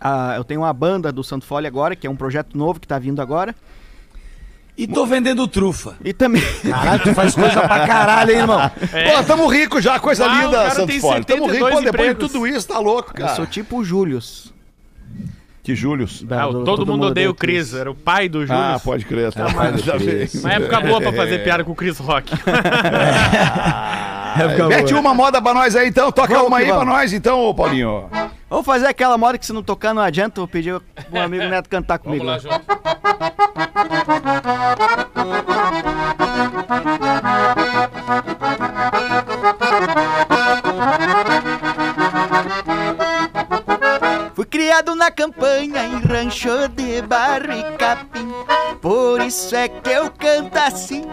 a- 0.00 0.34
eu 0.36 0.44
tenho 0.44 0.60
uma 0.62 0.72
banda 0.72 1.10
do 1.12 1.22
Santo 1.24 1.44
Fole 1.44 1.66
agora, 1.66 1.94
que 1.96 2.06
é 2.06 2.10
um 2.10 2.16
projeto 2.16 2.56
novo 2.56 2.80
que 2.80 2.86
tá 2.88 2.98
vindo 2.98 3.20
agora. 3.20 3.54
E 4.78 4.86
tô 4.88 5.04
vendendo 5.06 5.46
trufa. 5.46 5.96
E 6.04 6.12
também. 6.12 6.42
Caralho, 6.62 7.02
tu 7.02 7.14
faz 7.14 7.34
coisa 7.34 7.60
pra 7.60 7.86
caralho, 7.86 8.30
hein, 8.32 8.38
irmão? 8.38 8.58
Pô, 8.70 9.22
tamo 9.24 9.46
rico 9.46 9.80
já, 9.80 10.00
coisa 10.00 10.24
Ah, 10.26 10.42
linda, 10.44 10.70
Santo 10.70 11.00
Fole. 11.00 11.24
Tamo 11.24 11.46
rico, 11.46 11.54
72 11.66 11.74
pô, 11.74 11.80
depois 11.82 12.08
de 12.10 12.14
tudo 12.16 12.46
isso, 12.46 12.66
tá 12.68 12.78
louco, 12.78 13.10
Eu 13.10 13.14
cara. 13.14 13.36
sou 13.36 13.46
tipo 13.46 13.78
o 13.78 13.84
Július. 13.84 14.52
Que 15.64 15.74
Július. 15.74 16.22
da- 16.22 16.42
Ah, 16.42 16.48
o 16.48 16.52
do- 16.52 16.64
todo, 16.64 16.84
mundo 16.86 17.06
odeia 17.06 17.30
o 17.30 17.34
Chris. 17.34 17.72
Era 17.74 17.90
o 17.90 17.94
pai 17.94 18.28
do 18.28 18.46
Júlio. 18.46 18.62
Ah, 18.62 18.78
pode 18.78 19.04
crer, 19.06 19.32
tá 19.32 19.46
da 19.46 19.96
vez. 19.96 20.34
Uma 20.34 20.52
época 20.52 20.80
boa 20.82 21.00
pra 21.00 21.10
fazer 21.12 21.38
piada 21.42 21.64
com 21.64 21.72
o 21.72 21.74
Chris 21.74 21.98
Rock. 21.98 22.32
Mete 24.68 24.92
uma 24.94 25.14
moda 25.14 25.40
pra 25.40 25.54
nós 25.54 25.74
aí 25.74 25.88
então, 25.88 26.12
toca 26.12 26.34
Vamos 26.34 26.48
uma 26.48 26.58
aí 26.58 26.66
pra 26.66 26.74
vamos. 26.78 26.92
nós 26.92 27.12
então, 27.14 27.40
ô 27.40 27.54
Paulinho. 27.54 28.10
Vamos 28.50 28.66
fazer 28.66 28.86
aquela 28.86 29.16
moda 29.16 29.38
que 29.38 29.46
se 29.46 29.52
não 29.54 29.62
tocar 29.62 29.94
não 29.94 30.02
adianta. 30.02 30.38
Vou 30.40 30.48
pedir 30.48 30.78
pro 31.10 31.20
amigo 31.20 31.44
Neto 31.44 31.68
cantar 31.68 31.98
Vamos 32.04 32.18
comigo. 32.18 32.26
lá, 32.26 32.38
João. 32.38 32.60
criado 44.74 44.96
na 44.96 45.08
campanha 45.08 45.84
em 45.86 46.00
rancho 46.00 46.68
de 46.68 47.00
barro 47.02 47.52
e 47.52 47.76
capim. 47.76 48.28
Por 48.80 49.20
isso 49.20 49.54
é 49.54 49.68
que 49.68 49.88
eu 49.88 50.10
canto 50.10 50.58
assim, 50.58 51.04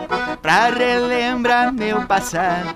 pra 0.41 0.69
relembrar 0.69 1.71
meu 1.71 2.01
passado. 2.07 2.73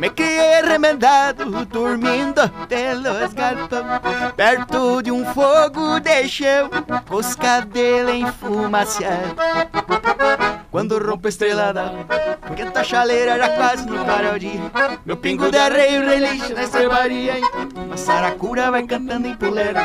Me 0.00 0.10
criei 0.10 0.60
remendado, 0.62 1.64
dormindo 1.66 2.48
pelos 2.68 3.32
galpão. 3.32 3.84
Perto 4.36 5.02
de 5.02 5.12
um 5.12 5.24
fogo 5.32 6.00
de 6.00 6.28
chão, 6.28 6.68
com 7.08 7.14
os 7.14 7.36
cabelos 7.36 8.14
enfumaciados. 8.14 9.34
Quando 10.74 10.98
rompe 10.98 11.28
a 11.28 11.30
estrela 11.30 11.72
d'alva, 11.72 12.04
porque 12.44 12.62
a 12.62 12.82
chaleira 12.82 13.38
já 13.38 13.48
quase 13.50 13.86
não 13.86 14.04
para 14.04 14.34
o 14.34 14.38
dia. 14.40 14.60
Meu 15.06 15.16
pingo 15.16 15.48
de 15.48 15.56
arreio 15.56 16.04
relincha 16.04 16.52
na 16.52 16.64
estrebaria. 16.64 17.34
A 17.92 17.96
saracura 17.96 18.72
vai 18.72 18.82
cantando 18.82 19.28
em 19.28 19.36
puleira. 19.36 19.80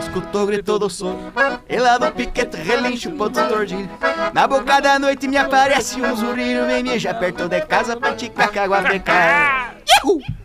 Escutou, 0.00 0.46
gritou 0.46 0.78
do 0.78 0.90
som. 0.90 1.18
E 1.66 1.78
lá 1.78 1.96
do 1.96 2.12
piquete 2.12 2.58
relincha 2.58 3.08
o 3.08 3.12
ponto 3.12 3.42
tordilho. 3.48 3.88
Na 4.34 4.46
boca 4.46 4.80
da 4.82 4.98
noite 4.98 5.26
me 5.26 5.38
aparece 5.38 5.98
um 6.02 6.14
zurrilho. 6.14 6.66
Vem 6.66 6.82
mijar 6.82 7.18
perto 7.18 7.48
de 7.48 7.62
casa 7.62 7.96
pra 7.96 8.14
ticar 8.14 8.52
com 8.52 8.60
água 8.60 8.82
precária. 8.82 9.76
Pra 10.02 10.41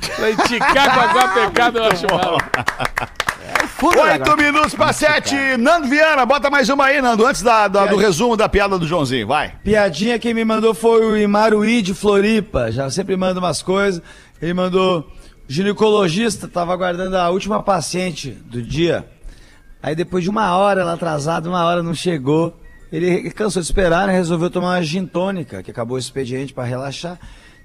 esticar 0.00 0.94
com 0.94 1.00
água 1.00 1.28
pecado, 1.28 1.78
eu 1.78 1.84
acho 1.84 2.06
mal. 2.10 2.38
Fundo, 3.68 4.00
Oito 4.00 4.36
minutos 4.36 4.74
pra 4.74 4.92
sete. 4.92 5.34
Nando 5.58 5.86
Viana, 5.88 6.24
bota 6.24 6.48
mais 6.48 6.68
uma 6.68 6.86
aí, 6.86 7.00
Nando, 7.02 7.26
antes 7.26 7.42
da, 7.42 7.68
da- 7.68 7.86
do 7.86 7.96
resumo 7.96 8.36
da 8.36 8.48
piada 8.48 8.78
do 8.78 8.86
Joãozinho, 8.86 9.26
vai. 9.26 9.54
Piadinha 9.62 10.18
quem 10.18 10.32
me 10.32 10.44
mandou 10.44 10.72
foi 10.74 11.04
o 11.04 11.16
Imaruí 11.16 11.82
de 11.82 11.92
Floripa. 11.92 12.72
Já 12.72 12.90
sempre 12.90 13.16
manda 13.16 13.38
umas 13.38 13.62
coisas. 13.62 14.00
Ele 14.40 14.54
mandou. 14.54 15.06
Ginecologista 15.48 16.48
tava 16.48 16.72
aguardando 16.72 17.16
a 17.16 17.28
última 17.30 17.62
paciente 17.62 18.30
do 18.30 18.60
dia. 18.60 19.06
Aí 19.82 19.94
depois 19.94 20.24
de 20.24 20.30
uma 20.30 20.56
hora 20.56 20.80
ela 20.80 20.94
atrasada, 20.94 21.48
uma 21.48 21.64
hora 21.64 21.82
não 21.82 21.94
chegou. 21.94 22.58
Ele 22.90 23.30
cansou 23.30 23.60
de 23.62 23.66
esperar, 23.68 24.06
né? 24.08 24.12
Resolveu 24.14 24.50
tomar 24.50 24.70
uma 24.70 24.82
gin 24.82 25.06
tônica, 25.06 25.62
que 25.62 25.70
acabou 25.70 25.96
o 25.96 26.00
expediente 26.00 26.52
pra 26.52 26.64
relaxar. 26.64 27.18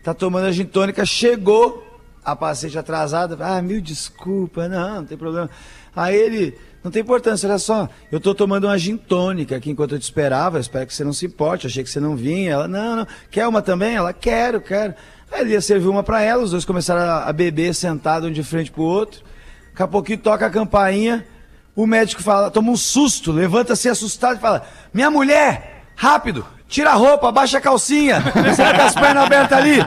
Tá 0.04 0.14
tomando 0.14 0.46
a 0.46 0.52
gin 0.52 0.66
tônica, 0.66 1.04
chegou 1.06 1.84
a 2.24 2.36
paciente 2.36 2.78
atrasada. 2.78 3.38
Ah, 3.40 3.62
mil 3.62 3.82
desculpa, 3.82 4.68
não, 4.68 4.96
não 4.98 5.06
tem 5.06 5.18
problema. 5.18 5.50
Aí 5.96 6.16
ele, 6.16 6.58
não 6.84 6.90
tem 6.90 7.02
importância, 7.02 7.48
olha 7.48 7.60
só, 7.60 7.90
eu 8.12 8.20
tô 8.20 8.34
tomando 8.34 8.66
uma 8.66 8.78
gin 8.78 8.98
tônica 8.98 9.56
aqui 9.56 9.70
enquanto 9.70 9.96
eu 9.96 10.00
te 10.00 10.04
esperava, 10.04 10.58
eu 10.58 10.62
espero 10.62 10.88
que 10.88 10.94
você 10.94 11.04
não 11.04 11.14
se 11.14 11.26
importe, 11.26 11.68
achei 11.68 11.84
que 11.84 11.90
você 11.90 12.00
não 12.00 12.16
vinha. 12.16 12.54
Ela, 12.54 12.68
não, 12.68 12.96
não, 12.98 13.08
quer 13.30 13.48
uma 13.48 13.62
também? 13.62 13.96
Ela, 13.96 14.14
quero, 14.14 14.62
quero. 14.62 14.94
Aí 15.32 15.42
ele 15.42 15.52
ia 15.52 15.62
servir 15.62 15.88
uma 15.88 16.04
pra 16.04 16.22
ela, 16.22 16.44
os 16.44 16.52
dois 16.52 16.66
começaram 16.66 17.02
a, 17.28 17.32
beber 17.32 17.74
sentado 17.74 18.28
um 18.28 18.32
de 18.32 18.44
frente 18.44 18.72
pro 18.72 18.84
outro. 18.84 19.22
Daqui 19.70 19.84
a 19.84 19.88
pouquinho 19.88 20.18
toca 20.18 20.46
a 20.46 20.50
campainha, 20.50 21.26
o 21.76 21.88
médico 21.88 22.22
fala, 22.22 22.52
toma 22.52 22.72
um 22.72 22.78
susto, 22.78 23.32
levanta 23.32 23.74
assim 23.74 23.88
assustado 23.90 24.38
e 24.38 24.42
fala: 24.42 24.68
Minha 24.94 25.10
mulher, 25.10 25.86
rápido, 25.96 26.46
tira 26.72 26.92
a 26.92 26.96
roupa, 26.96 27.28
abaixa 27.30 27.58
a 27.58 27.62
calcinha, 27.62 28.22
você 28.22 28.64
vai 28.64 28.76
com 28.76 28.82
as 28.84 28.94
pernas 28.96 29.24
abertas 29.26 29.58
ali, 29.58 29.78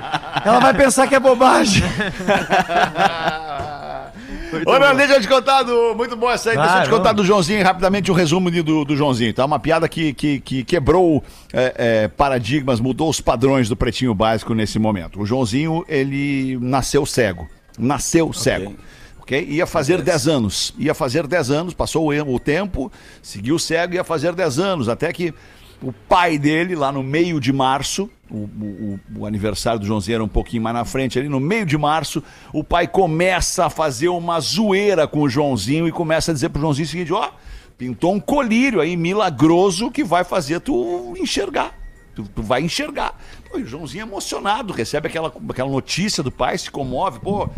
ela 0.44 0.60
vai 0.60 0.74
pensar 0.74 1.08
que 1.08 1.14
é 1.14 1.18
bobagem. 1.18 1.82
Ô, 4.66 4.78
Nando, 4.78 4.96
deixa 4.98 5.14
eu 5.14 5.20
te 5.20 5.26
contar 5.26 5.62
do. 5.64 5.94
Muito 5.96 6.16
bom 6.16 6.30
essa 6.30 6.50
aí. 6.50 6.56
deixa 6.56 6.70
eu 6.70 6.82
te 6.82 6.88
Claro. 6.88 6.96
contar 6.98 7.12
do 7.12 7.24
Joãozinho, 7.24 7.64
rapidamente, 7.64 8.10
um 8.12 8.14
resumo 8.14 8.50
do, 8.50 8.84
do 8.84 8.96
Joãozinho, 8.96 9.34
tá? 9.34 9.44
Uma 9.44 9.58
piada 9.58 9.88
que, 9.88 10.12
que, 10.14 10.38
que 10.40 10.62
quebrou 10.62 11.24
é, 11.52 11.74
é, 11.76 12.08
paradigmas, 12.08 12.78
mudou 12.78 13.08
os 13.08 13.20
padrões 13.20 13.68
do 13.68 13.74
pretinho 13.74 14.14
básico 14.14 14.54
nesse 14.54 14.78
momento. 14.78 15.20
O 15.20 15.26
Joãozinho, 15.26 15.84
ele 15.88 16.56
nasceu 16.60 17.04
cego. 17.04 17.48
Nasceu 17.76 18.32
cego. 18.32 18.74
Ok? 19.20 19.44
Ia 19.48 19.66
fazer 19.66 20.02
10 20.02 20.28
anos. 20.28 20.74
Ia 20.78 20.94
fazer 20.94 21.26
10 21.26 21.50
anos, 21.50 21.74
passou 21.74 22.12
o, 22.12 22.34
o 22.34 22.38
tempo, 22.38 22.92
seguiu 23.22 23.58
cego, 23.58 23.94
ia 23.94 24.04
fazer 24.04 24.34
10 24.34 24.58
anos. 24.60 24.88
Até 24.88 25.12
que 25.12 25.34
o 25.88 25.92
pai 26.08 26.38
dele, 26.38 26.74
lá 26.74 26.90
no 26.90 27.02
meio 27.02 27.38
de 27.40 27.52
março, 27.52 28.08
o, 28.30 28.36
o- 28.36 29.00
o- 29.18 29.26
aniversário 29.26 29.78
do 29.78 29.86
Joãozinho 29.86 30.14
era 30.16 30.24
um 30.24 30.28
pouquinho 30.28 30.62
mais 30.62 30.74
na 30.74 30.84
frente, 30.84 31.18
ali 31.18 31.28
no 31.28 31.38
meio 31.40 31.66
de 31.66 31.76
março, 31.76 32.22
o 32.52 32.64
pai 32.64 32.86
começa 32.88 33.66
a 33.66 33.70
fazer 33.70 34.08
uma 34.08 34.40
zoeira 34.40 35.06
com 35.06 35.20
o 35.22 35.28
Joãozinho 35.28 35.86
e 35.86 35.92
começa 35.92 36.30
a 36.30 36.34
dizer 36.34 36.48
pro 36.48 36.60
Joãozinho 36.60 36.86
o 36.86 36.90
seguinte: 36.90 37.12
ó, 37.12 37.30
pintou 37.76 38.14
um 38.14 38.20
colírio 38.20 38.80
aí 38.80 38.96
milagroso 38.96 39.90
que 39.90 40.02
vai 40.02 40.24
fazer 40.24 40.60
tu 40.60 41.14
enxergar. 41.18 41.72
Tu, 42.14 42.22
tu 42.34 42.42
vai 42.42 42.62
enxergar. 42.62 43.18
Pô, 43.50 43.58
e 43.58 43.62
o 43.62 43.66
Joãozinho 43.66 44.02
emocionado, 44.02 44.72
recebe 44.72 45.08
aquela, 45.08 45.32
aquela 45.48 45.68
notícia 45.70 46.22
do 46.22 46.30
pai, 46.30 46.56
se 46.56 46.70
comove, 46.70 47.18
pô, 47.18 47.48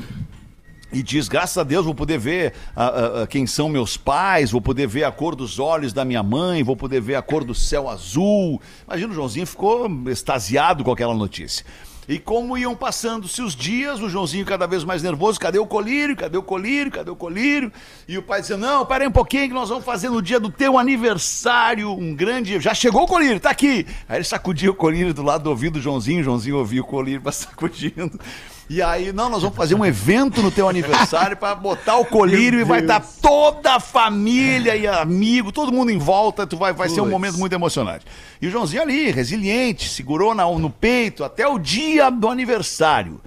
e 0.92 1.02
diz: 1.02 1.28
graças 1.28 1.58
a 1.58 1.64
Deus 1.64 1.84
vou 1.84 1.94
poder 1.94 2.18
ver 2.18 2.52
ah, 2.74 3.22
ah, 3.22 3.26
quem 3.26 3.46
são 3.46 3.68
meus 3.68 3.96
pais, 3.96 4.50
vou 4.50 4.60
poder 4.60 4.86
ver 4.86 5.04
a 5.04 5.12
cor 5.12 5.34
dos 5.34 5.58
olhos 5.58 5.92
da 5.92 6.04
minha 6.04 6.22
mãe, 6.22 6.62
vou 6.62 6.76
poder 6.76 7.00
ver 7.00 7.16
a 7.16 7.22
cor 7.22 7.44
do 7.44 7.54
céu 7.54 7.88
azul. 7.88 8.60
Imagina, 8.86 9.12
o 9.12 9.14
Joãozinho 9.14 9.46
ficou 9.46 9.88
extasiado 10.08 10.84
com 10.84 10.92
aquela 10.92 11.14
notícia. 11.14 11.64
E 12.08 12.20
como 12.20 12.56
iam 12.56 12.76
passando-se 12.76 13.42
os 13.42 13.56
dias, 13.56 14.00
o 14.00 14.08
Joãozinho 14.08 14.44
cada 14.46 14.64
vez 14.64 14.84
mais 14.84 15.02
nervoso, 15.02 15.40
cadê 15.40 15.58
o 15.58 15.66
colírio? 15.66 16.14
Cadê 16.14 16.38
o 16.38 16.42
colírio? 16.42 16.92
Cadê 16.92 17.10
o 17.10 17.16
colírio? 17.16 17.72
E 18.06 18.16
o 18.16 18.22
pai 18.22 18.40
dizendo, 18.40 18.60
não, 18.60 18.86
pera 18.86 19.02
aí 19.02 19.08
um 19.08 19.12
pouquinho 19.12 19.48
que 19.48 19.54
nós 19.54 19.68
vamos 19.68 19.84
fazer 19.84 20.08
no 20.08 20.22
dia 20.22 20.38
do 20.38 20.48
teu 20.48 20.78
aniversário 20.78 21.90
um 21.90 22.14
grande... 22.14 22.60
Já 22.60 22.74
chegou 22.74 23.02
o 23.02 23.08
colírio, 23.08 23.40
tá 23.40 23.50
aqui! 23.50 23.84
Aí 24.08 24.18
ele 24.18 24.24
sacudia 24.24 24.70
o 24.70 24.74
colírio 24.74 25.12
do 25.12 25.22
lado 25.22 25.42
do 25.42 25.50
ouvido 25.50 25.74
do 25.74 25.80
Joãozinho, 25.80 26.20
o 26.20 26.24
Joãozinho 26.24 26.58
ouvia 26.58 26.80
o 26.80 26.84
colírio 26.84 27.20
sacudindo. 27.32 28.20
E 28.68 28.82
aí, 28.82 29.12
não, 29.12 29.30
nós 29.30 29.42
vamos 29.42 29.56
fazer 29.56 29.76
um 29.76 29.84
evento 29.86 30.42
no 30.42 30.50
teu 30.50 30.68
aniversário 30.68 31.36
pra 31.36 31.54
botar 31.54 31.98
o 31.98 32.04
colírio 32.04 32.58
e 32.58 32.64
vai 32.64 32.80
estar 32.80 32.98
toda 33.22 33.76
a 33.76 33.80
família 33.80 34.74
e 34.74 34.88
amigo, 34.88 35.52
todo 35.52 35.70
mundo 35.70 35.92
em 35.92 35.98
volta, 35.98 36.44
tu 36.46 36.56
vai, 36.56 36.72
vai 36.72 36.88
ser 36.88 37.00
um 37.00 37.08
momento 37.08 37.38
muito 37.38 37.52
emocionante. 37.52 38.04
E 38.42 38.48
o 38.48 38.50
Joãozinho 38.50 38.82
ali, 38.82 39.12
resiliente, 39.12 39.88
segurou 39.88 40.34
na- 40.34 40.46
no 40.50 40.68
peito 40.68 41.22
até 41.22 41.46
o 41.46 41.58
dia 41.60 42.10
do 42.10 42.28
aniversário. 42.28 43.20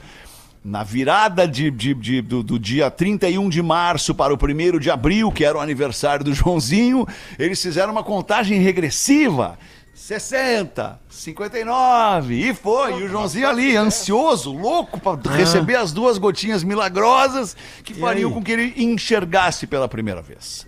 na 0.61 0.83
virada 0.83 1.47
de, 1.47 1.71
de- 1.71 1.93
de- 1.93 2.21
do, 2.21 2.43
do 2.43 2.59
dia 2.59 2.91
31 2.91 3.47
de 3.47 3.61
março 3.61 4.13
para 4.13 4.33
o 4.33 4.37
1 4.37 4.77
de 4.77 4.91
abril, 4.91 5.31
que 5.31 5.45
era 5.45 5.57
o 5.57 5.61
aniversário 5.61 6.23
do 6.25 6.33
Joãozinho, 6.33 7.07
eles 7.39 7.61
fizeram 7.61 7.93
uma 7.93 8.03
contagem 8.03 8.59
regressiva. 8.59 9.57
60, 10.01 10.97
59, 11.09 12.33
e 12.33 12.53
foi. 12.53 12.99
E 12.99 13.03
o 13.03 13.09
Joãozinho 13.09 13.47
ali, 13.47 13.75
ansioso, 13.75 14.51
louco 14.51 14.97
para 14.99 15.19
receber 15.33 15.75
as 15.75 15.91
duas 15.91 16.17
gotinhas 16.17 16.63
milagrosas 16.63 17.55
que 17.83 17.93
fariam 17.93 18.29
aí? 18.29 18.33
com 18.33 18.41
que 18.41 18.51
ele 18.51 18.73
enxergasse 18.77 19.67
pela 19.67 19.87
primeira 19.89 20.21
vez. 20.21 20.65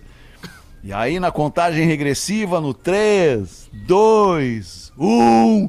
E 0.84 0.92
aí, 0.92 1.18
na 1.18 1.32
contagem 1.32 1.86
regressiva, 1.86 2.60
no 2.60 2.74
3, 2.74 3.70
2, 3.72 4.92
1, 4.98 5.68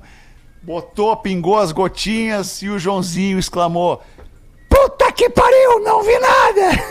botou, 0.62 1.16
pingou 1.18 1.58
as 1.58 1.72
gotinhas 1.72 2.62
e 2.62 2.70
o 2.70 2.78
Joãozinho 2.78 3.40
exclamou: 3.40 4.04
Puta 4.70 5.12
que 5.14 5.30
pariu, 5.30 5.80
não 5.80 6.04
vi 6.04 6.20
nada! 6.20 6.84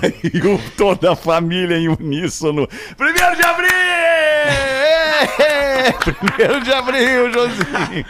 aí 0.00 0.40
o- 0.40 0.70
toda 0.76 1.12
a 1.12 1.16
família 1.16 1.76
em 1.76 1.88
uníssono: 1.88 2.66
Primeiro 2.96 3.36
de 3.36 3.42
abril! 3.44 4.03
Primeiro 6.18 6.60
de 6.62 6.72
abril, 6.72 7.32
Joãozinho! 7.32 8.04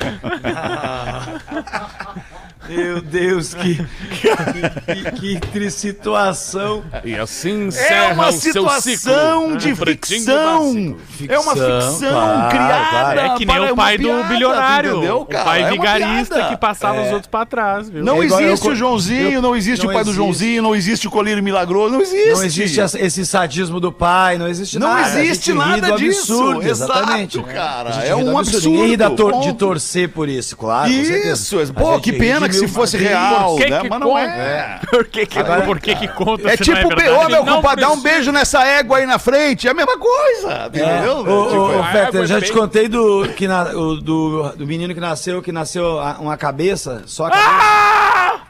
Meu 2.69 3.01
Deus, 3.01 3.53
que, 3.55 3.77
que, 3.77 5.11
que, 5.13 5.41
que 5.41 5.71
situação. 5.71 6.83
E 7.05 7.15
assim 7.17 7.69
É 7.89 8.13
uma 8.13 8.29
o 8.29 8.33
seu 8.33 8.53
situação 8.53 9.43
ciclo. 9.43 9.57
de 9.59 9.75
ficção. 9.75 10.75
Básico. 10.75 10.99
É 11.29 11.39
uma 11.39 11.53
Ficção, 11.53 11.81
ficção 11.93 12.11
claro, 12.11 12.49
criada. 12.51 13.21
É 13.21 13.29
que 13.37 13.45
nem 13.45 13.47
para 13.47 13.73
o 13.73 13.77
pai 13.77 13.99
do 13.99 14.05
piada, 14.09 14.29
bilionário. 14.29 14.91
entendeu, 14.97 15.21
o 15.21 15.27
cara? 15.27 15.45
pai 15.45 15.63
É 15.63 15.71
vigarista 15.71 16.49
que 16.49 16.57
passava 16.57 17.03
os 17.03 17.09
outros 17.09 17.27
pra 17.27 17.45
trás, 17.47 17.89
viu? 17.91 18.03
Não 18.05 18.23
É 18.23 18.27
igual 18.27 18.41
existe 18.41 18.67
eu- 18.67 18.73
o 18.73 18.77
Joãozinho, 18.77 19.43
não 19.43 19.55
existe 19.57 19.85
não 19.85 19.91
o 19.91 19.95
pai 19.95 20.05
do. 20.05 20.13
Joãozinho, 20.13 20.63
não 20.63 20.75
existe 20.75 21.07
o 21.09 21.11
colírio 21.11 21.43
milagroso, 21.43 21.95
não 21.95 22.01
existe. 22.01 22.31
Não 22.33 22.43
existe 22.45 22.81
esse 22.99 23.27
sadismo 23.27 23.81
do 23.81 23.93
pai, 23.93 24.39
não 24.39 24.49
existe 24.49 24.79
Não 24.79 24.89
nada. 24.89 25.15
A 25.19 25.25
existe 25.25 25.53
nada 25.53 25.89
do 25.93 25.97
disso. 25.99 26.33
absurdo, 26.33 26.63
Exato, 26.69 26.93
exatamente. 26.93 27.43
cara. 27.43 27.89
A 27.91 27.93
gente 27.93 28.07
É 28.07 28.11
do 28.11 28.17
um 28.31 28.39
absurdo. 28.39 28.71
Ninguém 28.71 28.87
ri 28.89 28.97
absurdo, 29.03 29.41
de 29.43 29.53
torcer 29.55 30.09
por 30.09 30.29
isso, 30.29 30.57
claro. 30.57 30.91
Isso, 30.91 31.57
pô, 31.75 32.01
que 32.01 32.13
pena 32.13 32.49
que 32.49 32.54
se 32.55 32.69
fosse 32.69 32.97
real, 32.97 33.51
Por 33.57 33.65
que 33.65 33.71
né? 33.71 33.81
que 33.81 33.89
Mas 33.89 34.01
não 34.01 34.09
conta? 34.09 34.21
é. 34.23 34.81
Por 34.91 35.05
que 35.07 35.27
que, 35.27 35.39
Agora- 35.39 35.63
por 35.63 35.81
que 35.81 35.95
que 35.95 36.09
conta 36.09 36.43
É 36.49 36.51
não 36.51 36.57
tipo, 36.57 36.89
verdade? 36.89 37.11
ô 37.11 37.29
meu 37.29 37.45
compadre, 37.45 37.81
dá 37.85 37.91
um 37.93 38.01
beijo 38.01 38.31
nessa 38.33 38.65
égua 38.65 38.99
aí 38.99 39.07
na 39.07 39.19
frente. 39.19 39.67
É 39.67 39.71
a 39.71 39.75
mesma 39.75 39.99
coisa, 39.99 40.53
É, 40.53 40.67
entendeu? 40.67 41.19
ô, 41.19 41.47
Tipo, 41.49 41.83
água 41.83 42.21
eu 42.21 42.27
já 42.27 42.39
é 42.39 42.41
te 42.41 42.53
contei 42.53 42.89
do, 42.89 43.29
que 43.37 43.47
na- 43.49 43.65
o- 43.71 43.97
do, 43.97 44.49
do 44.57 44.67
menino 44.67 44.95
que 44.95 45.01
nasceu, 45.01 45.43
que 45.43 45.53
nasceu 45.53 45.99
uma 46.21 46.37
cabeça, 46.37 47.03
só 47.07 47.27
a 47.27 47.31
cabeça. 47.31 47.51
Ah! 47.51 48.41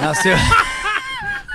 Nasceu. 0.00 0.36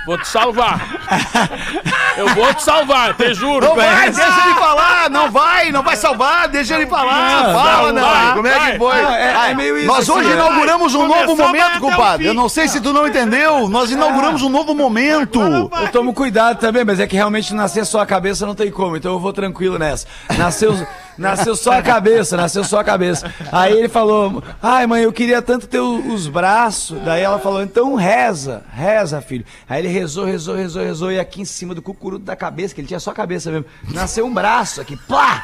Vou 0.06 0.16
te 0.18 0.28
salvar. 0.28 0.80
Eu 2.16 2.28
vou 2.34 2.52
te 2.54 2.62
salvar, 2.62 3.14
te 3.14 3.34
juro. 3.34 3.66
Não 3.66 3.74
vai, 3.76 4.10
deixa 4.10 4.44
ele 4.44 4.54
falar, 4.54 5.10
não 5.10 5.30
vai, 5.30 5.70
não 5.72 5.82
vai 5.82 5.96
salvar, 5.96 6.48
deixa 6.48 6.74
ele 6.74 6.86
falar. 6.86 7.44
Não, 7.46 7.52
Fala, 7.54 7.92
não, 7.92 8.02
não. 8.02 8.08
vai, 8.10 8.34
Como 8.34 8.46
é 8.48 8.72
que 8.72 8.78
foi? 8.78 9.02
Não, 9.02 9.10
é- 9.12 9.34
Ah, 9.36 9.50
é 9.50 9.54
meio 9.54 9.76
isso, 9.78 9.86
Nós 9.86 9.98
assim, 10.08 10.12
hoje 10.18 10.30
é. 10.30 10.34
inauguramos 10.34 10.94
um 10.94 11.06
novo 11.06 11.36
momento, 11.36 11.80
compadre. 11.80 12.26
Eu 12.26 12.34
não 12.34 12.48
sei 12.48 12.68
se 12.68 12.80
tu 12.80 12.92
não 12.92 13.06
entendeu. 13.06 13.68
Nós 13.68 13.90
inauguramos 13.90 14.42
um 14.42 14.48
novo 14.48 14.74
momento. 14.74 15.40
Eu 15.40 15.88
tomo 15.92 16.12
cuidado 16.14 16.58
também, 16.58 16.84
mas 16.84 17.00
é 17.00 17.06
que 17.06 17.16
realmente 17.16 17.52
nascer 17.54 17.84
só 17.84 18.00
a 18.00 18.06
cabeça 18.06 18.46
não 18.46 18.54
tem 18.54 18.70
como, 18.70 18.96
então 18.96 19.12
eu 19.12 19.20
vou 19.20 19.32
tranquilo 19.32 19.78
nessa. 19.78 20.06
Nasceu, 20.38 20.74
nasceu 21.18 21.56
só 21.56 21.72
a 21.78 21.82
cabeça, 21.82 22.36
nasceu 22.36 22.62
só 22.64 22.80
a 22.80 22.84
cabeça. 22.84 23.32
Aí 23.50 23.72
ele 23.78 23.88
falou: 23.88 24.42
Ai, 24.62 24.86
mãe, 24.86 25.02
eu 25.02 25.12
queria 25.12 25.40
tanto 25.42 25.66
ter 25.66 25.80
os 25.80 26.26
braços. 26.28 27.00
Daí 27.04 27.22
ela 27.22 27.38
falou: 27.38 27.62
Então 27.62 27.94
reza, 27.94 28.62
reza, 28.72 29.20
filho. 29.20 29.44
Aí 29.68 29.80
ele 29.80 29.88
rezou, 29.88 30.24
rezou, 30.24 30.54
rezou, 30.56 30.82
rezou, 30.82 31.12
e 31.12 31.18
aqui 31.20 31.40
em 31.40 31.44
cima 31.44 31.74
do 31.74 31.82
cucuruto 31.82 32.24
da 32.24 32.36
cabeça, 32.36 32.74
que 32.74 32.80
ele 32.80 32.88
tinha 32.88 33.00
só 33.00 33.10
a 33.10 33.14
cabeça 33.14 33.50
mesmo, 33.50 33.66
nasceu 33.92 34.26
um 34.26 34.32
braço 34.32 34.80
aqui, 34.80 34.96
plá! 35.08 35.42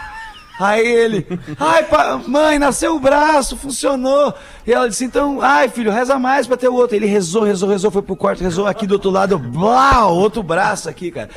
Aí 0.61 0.87
ele, 0.87 1.27
ai, 1.59 1.83
pa- 1.85 2.21
mãe, 2.29 2.59
nasceu 2.59 2.95
o 2.95 3.01
braço, 3.01 3.57
funcionou. 3.57 4.33
E 4.67 4.73
ela 4.73 4.89
disse, 4.89 5.05
então, 5.05 5.41
ai, 5.41 5.69
filho, 5.69 5.91
reza 5.91 6.19
mais 6.19 6.47
pra 6.47 6.57
ter 6.59 6.69
o 6.69 6.75
outro. 6.75 6.95
Ele 6.95 7.07
rezou, 7.07 7.43
rezou, 7.43 7.69
rezou, 7.71 7.91
foi 7.91 8.03
pro 8.03 8.15
quarto, 8.15 8.43
rezou 8.45 8.67
aqui 8.67 8.87
do 8.87 8.93
outro 8.93 9.11
lado, 9.11 9.39
blá, 9.39 10.07
outro 10.07 10.43
braço 10.43 10.89
aqui, 10.89 11.11
cara. 11.11 11.31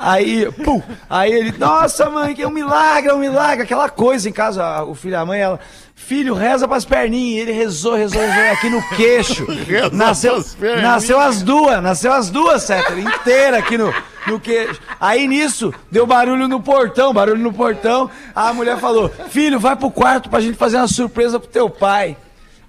Aí, 0.00 0.48
pum, 0.64 0.80
aí 1.10 1.32
ele, 1.32 1.58
nossa, 1.58 2.08
mãe, 2.08 2.32
que 2.32 2.42
é 2.42 2.46
um 2.46 2.52
milagre, 2.52 3.10
é 3.10 3.14
um 3.14 3.18
milagre, 3.18 3.64
aquela 3.64 3.88
coisa 3.88 4.28
em 4.28 4.32
casa, 4.32 4.84
o 4.84 4.94
filho 4.94 5.14
e 5.14 5.16
a 5.16 5.26
mãe, 5.26 5.40
ela, 5.40 5.58
filho, 5.96 6.34
reza 6.34 6.68
pras 6.68 6.84
perninhas. 6.84 7.38
E 7.38 7.40
ele 7.40 7.52
rezou, 7.52 7.96
rezou, 7.96 8.22
rezou 8.22 8.52
aqui 8.52 8.70
no 8.70 8.80
queixo. 8.90 9.44
Nasceu, 9.92 10.44
nasceu 10.80 11.18
as 11.18 11.42
duas, 11.42 11.82
nasceu 11.82 12.12
as 12.12 12.30
duas, 12.30 12.62
Céter, 12.62 12.96
inteira 12.96 13.58
aqui 13.58 13.76
no, 13.76 13.92
no 14.28 14.38
queixo. 14.38 14.80
Aí 15.00 15.26
nisso, 15.26 15.74
deu 15.90 16.06
barulho 16.06 16.46
no 16.46 16.60
portão, 16.60 17.12
barulho 17.12 17.42
no 17.42 17.52
portão. 17.52 18.08
A 18.34 18.52
mulher 18.52 18.78
falou: 18.78 19.10
Filho, 19.30 19.58
vai 19.58 19.74
pro 19.74 19.90
quarto 19.90 20.30
pra 20.30 20.40
gente 20.40 20.56
fazer 20.56 20.76
uma 20.76 20.86
surpresa 20.86 21.40
pro 21.40 21.48
teu 21.48 21.68
pai. 21.68 22.16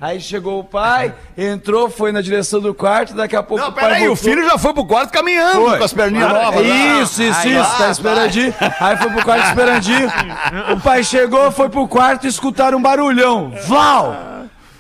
Aí 0.02 0.22
chegou 0.22 0.60
o 0.60 0.64
pai, 0.64 1.14
entrou, 1.38 1.90
foi 1.90 2.14
na 2.14 2.22
direção 2.22 2.62
do 2.62 2.74
quarto, 2.74 3.14
daqui 3.14 3.36
a 3.36 3.44
pouco 3.44 3.62
Não, 3.62 3.70
o 3.70 3.74
peraí, 3.74 4.04
o 4.04 4.16
voltou. 4.16 4.32
filho 4.32 4.46
já 4.46 4.58
foi 4.58 4.74
pro 4.74 4.86
quarto 4.86 5.12
caminhando 5.12 5.62
Foi. 5.66 5.78
com 5.78 5.84
as 5.84 5.92
perninhas 5.92 6.32
Ah, 6.32 6.44
novas. 6.46 6.66
Isso, 6.66 7.22
isso, 7.22 7.48
isso, 7.50 7.60
ah, 7.60 7.76
tá 7.78 7.90
esperandinho. 7.92 8.54
Aí 8.80 8.96
foi 8.96 9.10
pro 9.12 9.26
quarto 9.26 9.46
esperandinho. 9.48 10.10
O 10.74 10.80
pai 10.80 11.04
chegou, 11.04 11.52
foi 11.52 11.68
pro 11.68 11.86
quarto 11.86 12.26
e 12.26 12.30
escutaram 12.30 12.78
um 12.78 12.82
barulhão. 12.82 13.52
Vlau! 13.68 14.16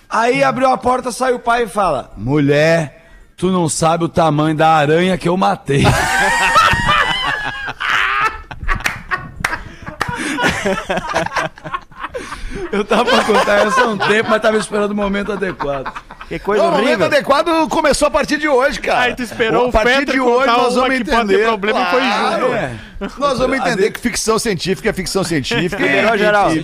Aí 0.09 0.41
abriu 0.41 0.69
a 0.71 0.77
porta, 0.77 1.11
sai 1.11 1.33
o 1.33 1.39
pai 1.39 1.63
e 1.63 1.67
fala: 1.67 2.13
Mulher, 2.15 3.05
tu 3.35 3.51
não 3.51 3.67
sabe 3.67 4.05
o 4.05 4.09
tamanho 4.09 4.55
da 4.55 4.69
aranha 4.69 5.17
que 5.17 5.27
eu 5.27 5.35
matei. 5.35 5.83
Eu 12.71 12.83
tava 12.85 13.05
pra 13.05 13.23
contar 13.23 13.67
essa 13.67 13.81
há 13.81 13.87
um 13.87 13.97
tempo, 13.97 14.29
mas 14.29 14.41
tava 14.41 14.57
esperando 14.57 14.91
o 14.91 14.95
momento 14.95 15.31
adequado. 15.31 15.91
Que 16.29 16.37
coisa 16.39 16.61
Não, 16.63 16.69
o 16.69 16.71
momento 16.73 16.87
horrível. 16.87 17.05
adequado 17.07 17.67
começou 17.69 18.07
a 18.07 18.11
partir 18.11 18.37
de 18.37 18.47
hoje, 18.47 18.79
cara. 18.79 19.01
Aí 19.01 19.15
tu 19.15 19.23
esperou 19.23 19.65
a 19.65 19.67
o 19.69 19.71
partir 19.71 19.89
Fetter 19.97 20.13
de 20.13 20.19
hoje 20.21 20.45
nós 20.47 20.75
vamos 20.75 20.89
que 20.95 21.01
entender. 21.01 21.43
problema 21.45 21.81
e 21.81 21.85
foi 21.85 22.01
junto. 22.01 22.53
É. 22.53 22.71
Nós 23.17 23.39
vamos 23.39 23.57
entender 23.57 23.91
que 23.91 23.99
ficção 23.99 24.37
científica 24.37 24.89
é 24.89 24.93
ficção 24.93 25.23
científica. 25.23 25.81
Liberou 25.81 26.15
e, 26.15 26.17
geral. 26.19 26.53
E, 26.53 26.59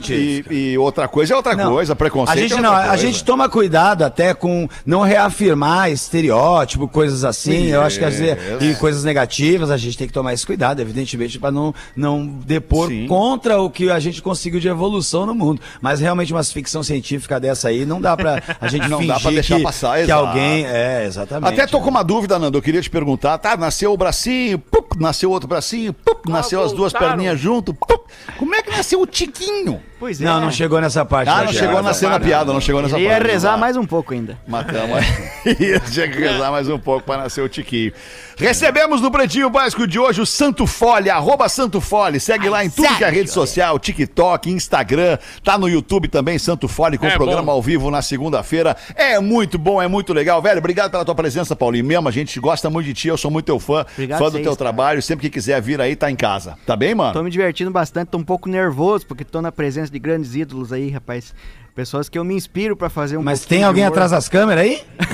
e- 0.50 0.72
e 0.74 0.78
outra 0.78 1.08
coisa 1.08 1.34
é 1.34 1.38
outra 1.38 1.56
Não, 1.56 1.72
coisa, 1.72 1.96
preconceito 1.96 2.38
A 2.38 2.42
gente 2.42 2.54
é 2.54 2.62
não, 2.62 2.70
outra 2.72 2.86
a 2.86 2.88
coisa. 2.90 3.04
gente 3.08 3.24
toma 3.24 3.50
cuidado 3.50 4.04
até 4.04 4.34
com 4.34 4.68
não 4.86 5.02
reafirmar 5.02 5.90
estereótipo, 5.90 6.88
coisas 6.88 7.24
assim. 7.24 7.68
Eu 7.68 7.82
acho 7.82 7.98
que 7.98 8.06
às 8.06 8.20
vezes 8.20 8.38
e 8.62 8.76
coisas 8.76 9.04
negativas 9.04 9.72
a 9.72 9.78
gente 9.78 9.98
tem 9.98 10.06
que 10.08 10.14
tomar 10.14 10.34
esse 10.34 10.46
cuidado, 10.46 10.82
evidentemente, 10.82 11.40
para 11.40 11.52
não 11.52 11.74
não 11.96 12.26
depor 12.28 12.90
Sim. 12.90 13.08
contra 13.08 13.60
o 13.62 13.70
que 13.70 13.90
a 13.90 14.00
gente 14.00 14.22
conseguiu 14.22 14.60
de 14.60 14.68
evolução 14.68 15.26
no 15.26 15.34
mundo. 15.34 15.62
Mas 15.82 16.00
realmente 16.02 16.34
uma 16.34 16.44
ficção 16.44 16.84
científica 16.84 17.40
dessa 17.40 17.70
aí 17.70 17.86
não 17.86 18.00
dá 18.02 18.16
pra 18.16 18.44
a 18.62 18.68
gente 18.68 18.86
Não 18.96 19.00
fingir 19.00 19.14
dá 19.16 19.20
pra 19.20 19.32
deixar 19.32 19.55
que, 19.58 19.64
passar, 19.64 20.04
que 20.06 20.12
alguém 20.12 20.66
é 20.66 21.06
exatamente. 21.06 21.54
Até 21.54 21.68
tô 21.68 21.82
com 21.82 21.90
uma 21.90 22.04
dúvida, 22.04 22.38
Nando. 22.40 22.58
Eu 22.58 22.62
queria 22.62 22.82
te 22.82 22.90
perguntar. 22.90 23.38
Tá, 23.38 23.58
nasceu 23.58 23.94
o 23.94 23.98
bracinho, 23.98 24.60
pup, 24.60 25.00
nasceu 25.00 25.32
outro 25.32 25.48
bracinho, 25.48 25.94
pup, 25.94 26.28
nasceu 26.30 26.64
as 26.64 26.72
duas 26.72 26.94
perninhas 26.94 27.40
junto. 27.40 27.74
pup. 27.74 28.06
Como 28.38 28.56
é 28.56 28.62
que 28.62 28.72
nasceu 28.72 29.02
o 29.02 29.08
Tiquinho? 29.08 29.82
Pois 30.00 30.20
é. 30.22 30.26
Não, 30.26 30.42
não 30.42 30.52
chegou 30.52 30.80
nessa 30.82 31.06
parte. 31.06 31.30
Ah, 31.30 31.38
não 31.44 31.52
piada. 31.52 31.58
chegou 31.60 31.82
na 31.82 31.94
cena 31.94 32.20
piada, 32.20 32.52
não 32.54 32.60
chegou 32.62 32.82
nessa 32.82 32.96
Ele 32.98 33.06
ia 33.06 33.12
parte. 33.12 33.28
rezar 33.32 33.50
Vamos 33.52 33.62
lá. 33.62 33.66
mais 33.66 33.78
um 33.78 33.86
pouco 33.86 34.14
ainda. 34.14 34.38
Matamos. 34.48 35.00
Ia 35.60 35.80
Tinha 35.80 36.08
que 36.10 36.18
rezar 36.20 36.52
mais 36.52 36.68
um 36.68 36.78
pouco 36.80 37.06
para 37.06 37.24
nascer 37.24 37.42
o 37.42 37.48
Tiquinho. 37.50 37.94
Recebemos 38.38 39.00
no 39.00 39.10
Pretinho 39.10 39.50
Básico 39.50 39.88
de 39.88 39.98
hoje 39.98 40.20
o 40.20 40.26
Santo 40.26 40.68
Fole, 40.68 41.10
arroba 41.10 41.48
Santo 41.48 41.80
Fole. 41.80 42.20
Segue 42.20 42.50
lá 42.50 42.66
em 42.66 42.70
tudo 42.70 42.94
que 42.98 43.04
é 43.04 43.10
rede 43.10 43.30
social, 43.32 43.80
TikTok, 43.80 44.50
Instagram, 44.50 45.18
tá 45.44 45.58
no 45.58 45.70
YouTube 45.70 46.08
também, 46.10 46.38
Santo 46.38 46.68
Fole, 46.68 46.98
com 46.98 47.06
É 47.06 47.14
o 47.14 47.14
programa 47.14 47.44
bom. 47.44 47.52
ao 47.52 47.62
vivo 47.62 47.90
na 47.90 48.02
segunda-feira. 48.02 48.76
É 48.96 49.20
muito 49.22 49.58
bom, 49.58 49.82
é 49.82 49.88
muito 49.88 50.12
legal. 50.12 50.42
Velho, 50.42 50.58
obrigado 50.60 50.92
pela 50.92 51.06
tua 51.06 51.16
presença, 51.16 51.56
Paulinho. 51.56 51.86
Mesmo, 51.86 52.10
a 52.10 52.12
gente 52.12 52.38
gosta 52.40 52.70
muito 52.70 52.88
de 52.88 52.94
ti, 52.94 53.08
eu 53.08 53.18
sou 53.18 53.32
muito 53.32 53.46
teu 53.46 53.60
fã, 53.60 53.86
Obrigado 53.94 54.20
fã 54.20 54.26
do 54.26 54.32
vocês, 54.32 54.44
teu 54.44 54.52
cara. 54.52 54.58
trabalho. 54.58 55.02
Sempre 55.02 55.30
que 55.30 55.34
quiser 55.34 55.62
vir 55.62 55.80
aí, 55.80 55.96
tá 55.96 56.12
em 56.12 56.16
casa. 56.16 56.58
Tá 56.66 56.76
bem, 56.76 56.94
mano? 56.94 57.14
Tô 57.14 57.24
me 57.24 57.30
divertindo 57.30 57.72
bastante, 57.72 58.10
tô 58.10 58.18
um 58.18 58.24
pouco 58.24 58.50
nervoso, 58.50 59.06
porque 59.08 59.24
tô 59.24 59.42
na 59.42 59.52
presença 59.52 59.90
de 59.96 60.00
grandes 60.00 60.36
ídolos 60.36 60.74
aí, 60.74 60.90
rapaz. 60.90 61.34
Pessoas 61.76 62.08
que 62.08 62.18
eu 62.18 62.24
me 62.24 62.34
inspiro 62.34 62.74
pra 62.74 62.90
fazer 62.90 63.18
um 63.18 63.22
Mas 63.22 63.44
tem 63.44 63.62
alguém 63.66 63.84
atrás 63.84 64.12
das 64.12 64.30
câmeras 64.30 64.64
aí? 64.64 64.82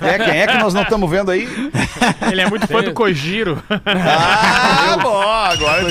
É, 0.00 0.18
quem 0.18 0.40
é 0.40 0.46
que 0.46 0.58
nós 0.58 0.74
não 0.74 0.82
estamos 0.82 1.10
vendo 1.10 1.30
aí? 1.30 1.48
Ele 2.30 2.40
é 2.40 2.48
muito 2.48 2.66
fã 2.66 2.82
do 2.82 2.92
Kojiro. 2.92 3.62
Ah, 3.86 4.98
bom, 5.00 5.22
agora. 5.22 5.86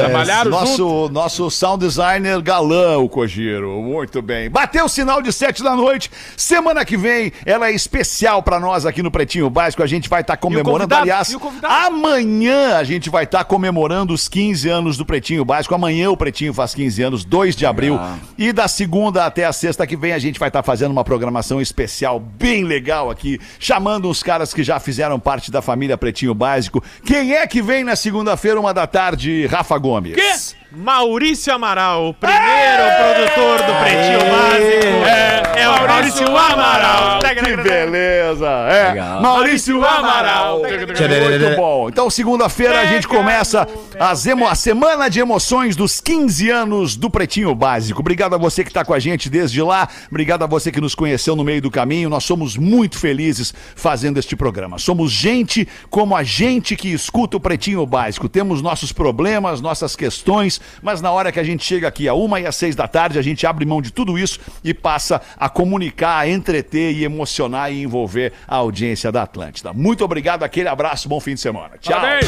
Trabalharam 0.00 0.50
nosso, 0.50 1.08
nosso 1.10 1.48
sound 1.48 1.84
designer 1.86 2.40
galã, 2.42 2.98
o 2.98 3.08
Kojiro. 3.08 3.80
Muito 3.80 4.20
bem. 4.20 4.50
Bateu 4.50 4.86
o 4.86 4.88
sinal 4.88 5.22
de 5.22 5.32
sete 5.32 5.62
da 5.62 5.76
noite. 5.76 6.10
Semana 6.36 6.84
que 6.84 6.96
vem, 6.96 7.32
ela 7.44 7.68
é 7.68 7.72
especial 7.72 8.42
pra 8.42 8.58
nós 8.58 8.84
aqui 8.84 9.02
no 9.02 9.10
Pretinho 9.10 9.48
Básico. 9.48 9.82
A 9.82 9.86
gente 9.86 10.08
vai 10.08 10.22
estar 10.22 10.36
comemorando. 10.36 10.72
convidado? 10.72 11.02
Aliás, 11.02 11.30
E 11.30 11.38
amanhã 11.62 12.76
a 12.76 12.82
gente 12.84 13.08
vai 13.08 13.22
estar 13.22 13.44
comemorando 13.44 14.12
os 14.12 14.26
15 14.28 14.68
anos 14.68 14.96
do 14.96 15.06
Pretinho 15.06 15.44
Básico. 15.44 15.74
Amanhã 15.74 16.10
o 16.10 16.16
Pretinho 16.16 16.52
faz 16.52 16.74
15 16.74 17.02
anos, 17.02 17.24
2 17.24 17.54
de 17.54 17.64
abril. 17.66 18.00
E 18.36 18.52
da 18.52 18.66
segunda 18.66 19.24
até 19.36 19.44
a 19.44 19.52
sexta 19.52 19.86
que 19.86 19.98
vem 19.98 20.14
a 20.14 20.18
gente 20.18 20.38
vai 20.40 20.48
estar 20.48 20.62
fazendo 20.62 20.92
uma 20.92 21.04
programação 21.04 21.60
especial 21.60 22.18
bem 22.18 22.64
legal 22.64 23.10
aqui, 23.10 23.38
chamando 23.60 24.08
os 24.08 24.22
caras 24.22 24.54
que 24.54 24.62
já 24.64 24.80
fizeram 24.80 25.20
parte 25.20 25.50
da 25.50 25.60
família 25.60 25.98
Pretinho 25.98 26.32
Básico. 26.32 26.82
Quem 27.04 27.34
é 27.34 27.46
que 27.46 27.60
vem 27.60 27.84
na 27.84 27.96
segunda-feira, 27.96 28.58
uma 28.58 28.72
da 28.72 28.86
tarde, 28.86 29.44
Rafa 29.44 29.76
Gomes? 29.76 30.14
Quê? 30.14 30.56
Maurício 30.72 31.54
Amaral, 31.54 32.08
o 32.08 32.14
primeiro 32.14 32.82
produtor 32.98 33.58
do 33.62 33.74
Pretinho 33.78 34.18
Básico. 34.30 35.06
É, 35.06 35.62
é 35.62 35.68
o 35.68 35.86
Maurício 35.88 36.36
Amaral. 36.36 37.18
Que 37.20 37.56
beleza! 37.56 38.46
É, 38.46 38.88
Legal. 38.90 39.22
Maurício 39.22 39.84
Amaral. 39.84 40.58
Muito 40.60 41.56
bom. 41.56 41.88
Então, 41.88 42.10
segunda-feira, 42.10 42.80
a 42.80 42.86
gente 42.86 43.06
começa 43.08 43.66
as 43.98 44.26
emo- 44.26 44.46
a 44.48 44.54
semana 44.54 45.08
de 45.08 45.20
emoções 45.20 45.76
dos 45.76 46.00
15 46.00 46.50
anos 46.50 46.96
do 46.96 47.08
Pretinho 47.08 47.54
Básico. 47.54 48.00
Obrigado 48.00 48.34
a 48.34 48.38
você 48.38 48.62
que 48.64 48.70
está 48.70 48.84
com 48.84 48.92
a 48.92 48.98
gente 48.98 49.25
desde 49.30 49.62
lá. 49.62 49.88
Obrigado 50.10 50.42
a 50.42 50.46
você 50.46 50.70
que 50.72 50.80
nos 50.80 50.94
conheceu 50.94 51.36
no 51.36 51.44
meio 51.44 51.62
do 51.62 51.70
caminho. 51.70 52.08
Nós 52.08 52.24
somos 52.24 52.56
muito 52.56 52.98
felizes 52.98 53.52
fazendo 53.74 54.18
este 54.18 54.36
programa. 54.36 54.78
Somos 54.78 55.12
gente 55.12 55.66
como 55.90 56.16
a 56.16 56.22
gente 56.22 56.76
que 56.76 56.92
escuta 56.92 57.36
o 57.36 57.40
Pretinho 57.40 57.84
Básico. 57.86 58.28
Temos 58.28 58.62
nossos 58.62 58.92
problemas, 58.92 59.60
nossas 59.60 59.96
questões, 59.96 60.60
mas 60.82 61.00
na 61.00 61.10
hora 61.10 61.32
que 61.32 61.40
a 61.40 61.44
gente 61.44 61.64
chega 61.64 61.88
aqui, 61.88 62.08
a 62.08 62.14
uma 62.14 62.40
e 62.40 62.46
às 62.46 62.56
seis 62.56 62.74
da 62.74 62.88
tarde, 62.88 63.18
a 63.18 63.22
gente 63.22 63.46
abre 63.46 63.64
mão 63.64 63.82
de 63.82 63.90
tudo 63.90 64.18
isso 64.18 64.40
e 64.62 64.72
passa 64.72 65.20
a 65.36 65.48
comunicar, 65.48 66.18
a 66.18 66.28
entreter 66.28 66.92
e 66.94 67.04
emocionar 67.04 67.72
e 67.72 67.82
envolver 67.82 68.32
a 68.46 68.56
audiência 68.56 69.10
da 69.10 69.22
Atlântida. 69.22 69.72
Muito 69.72 70.04
obrigado, 70.04 70.42
aquele 70.42 70.68
abraço, 70.68 71.08
bom 71.08 71.20
fim 71.20 71.34
de 71.34 71.40
semana. 71.40 71.72
Tchau. 71.80 72.00
Parabéns. 72.00 72.26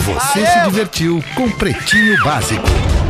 Você 0.00 0.46
se 0.46 0.64
divertiu 0.64 1.22
com 1.34 1.50
Pretinho 1.50 2.16
Básico. 2.24 3.09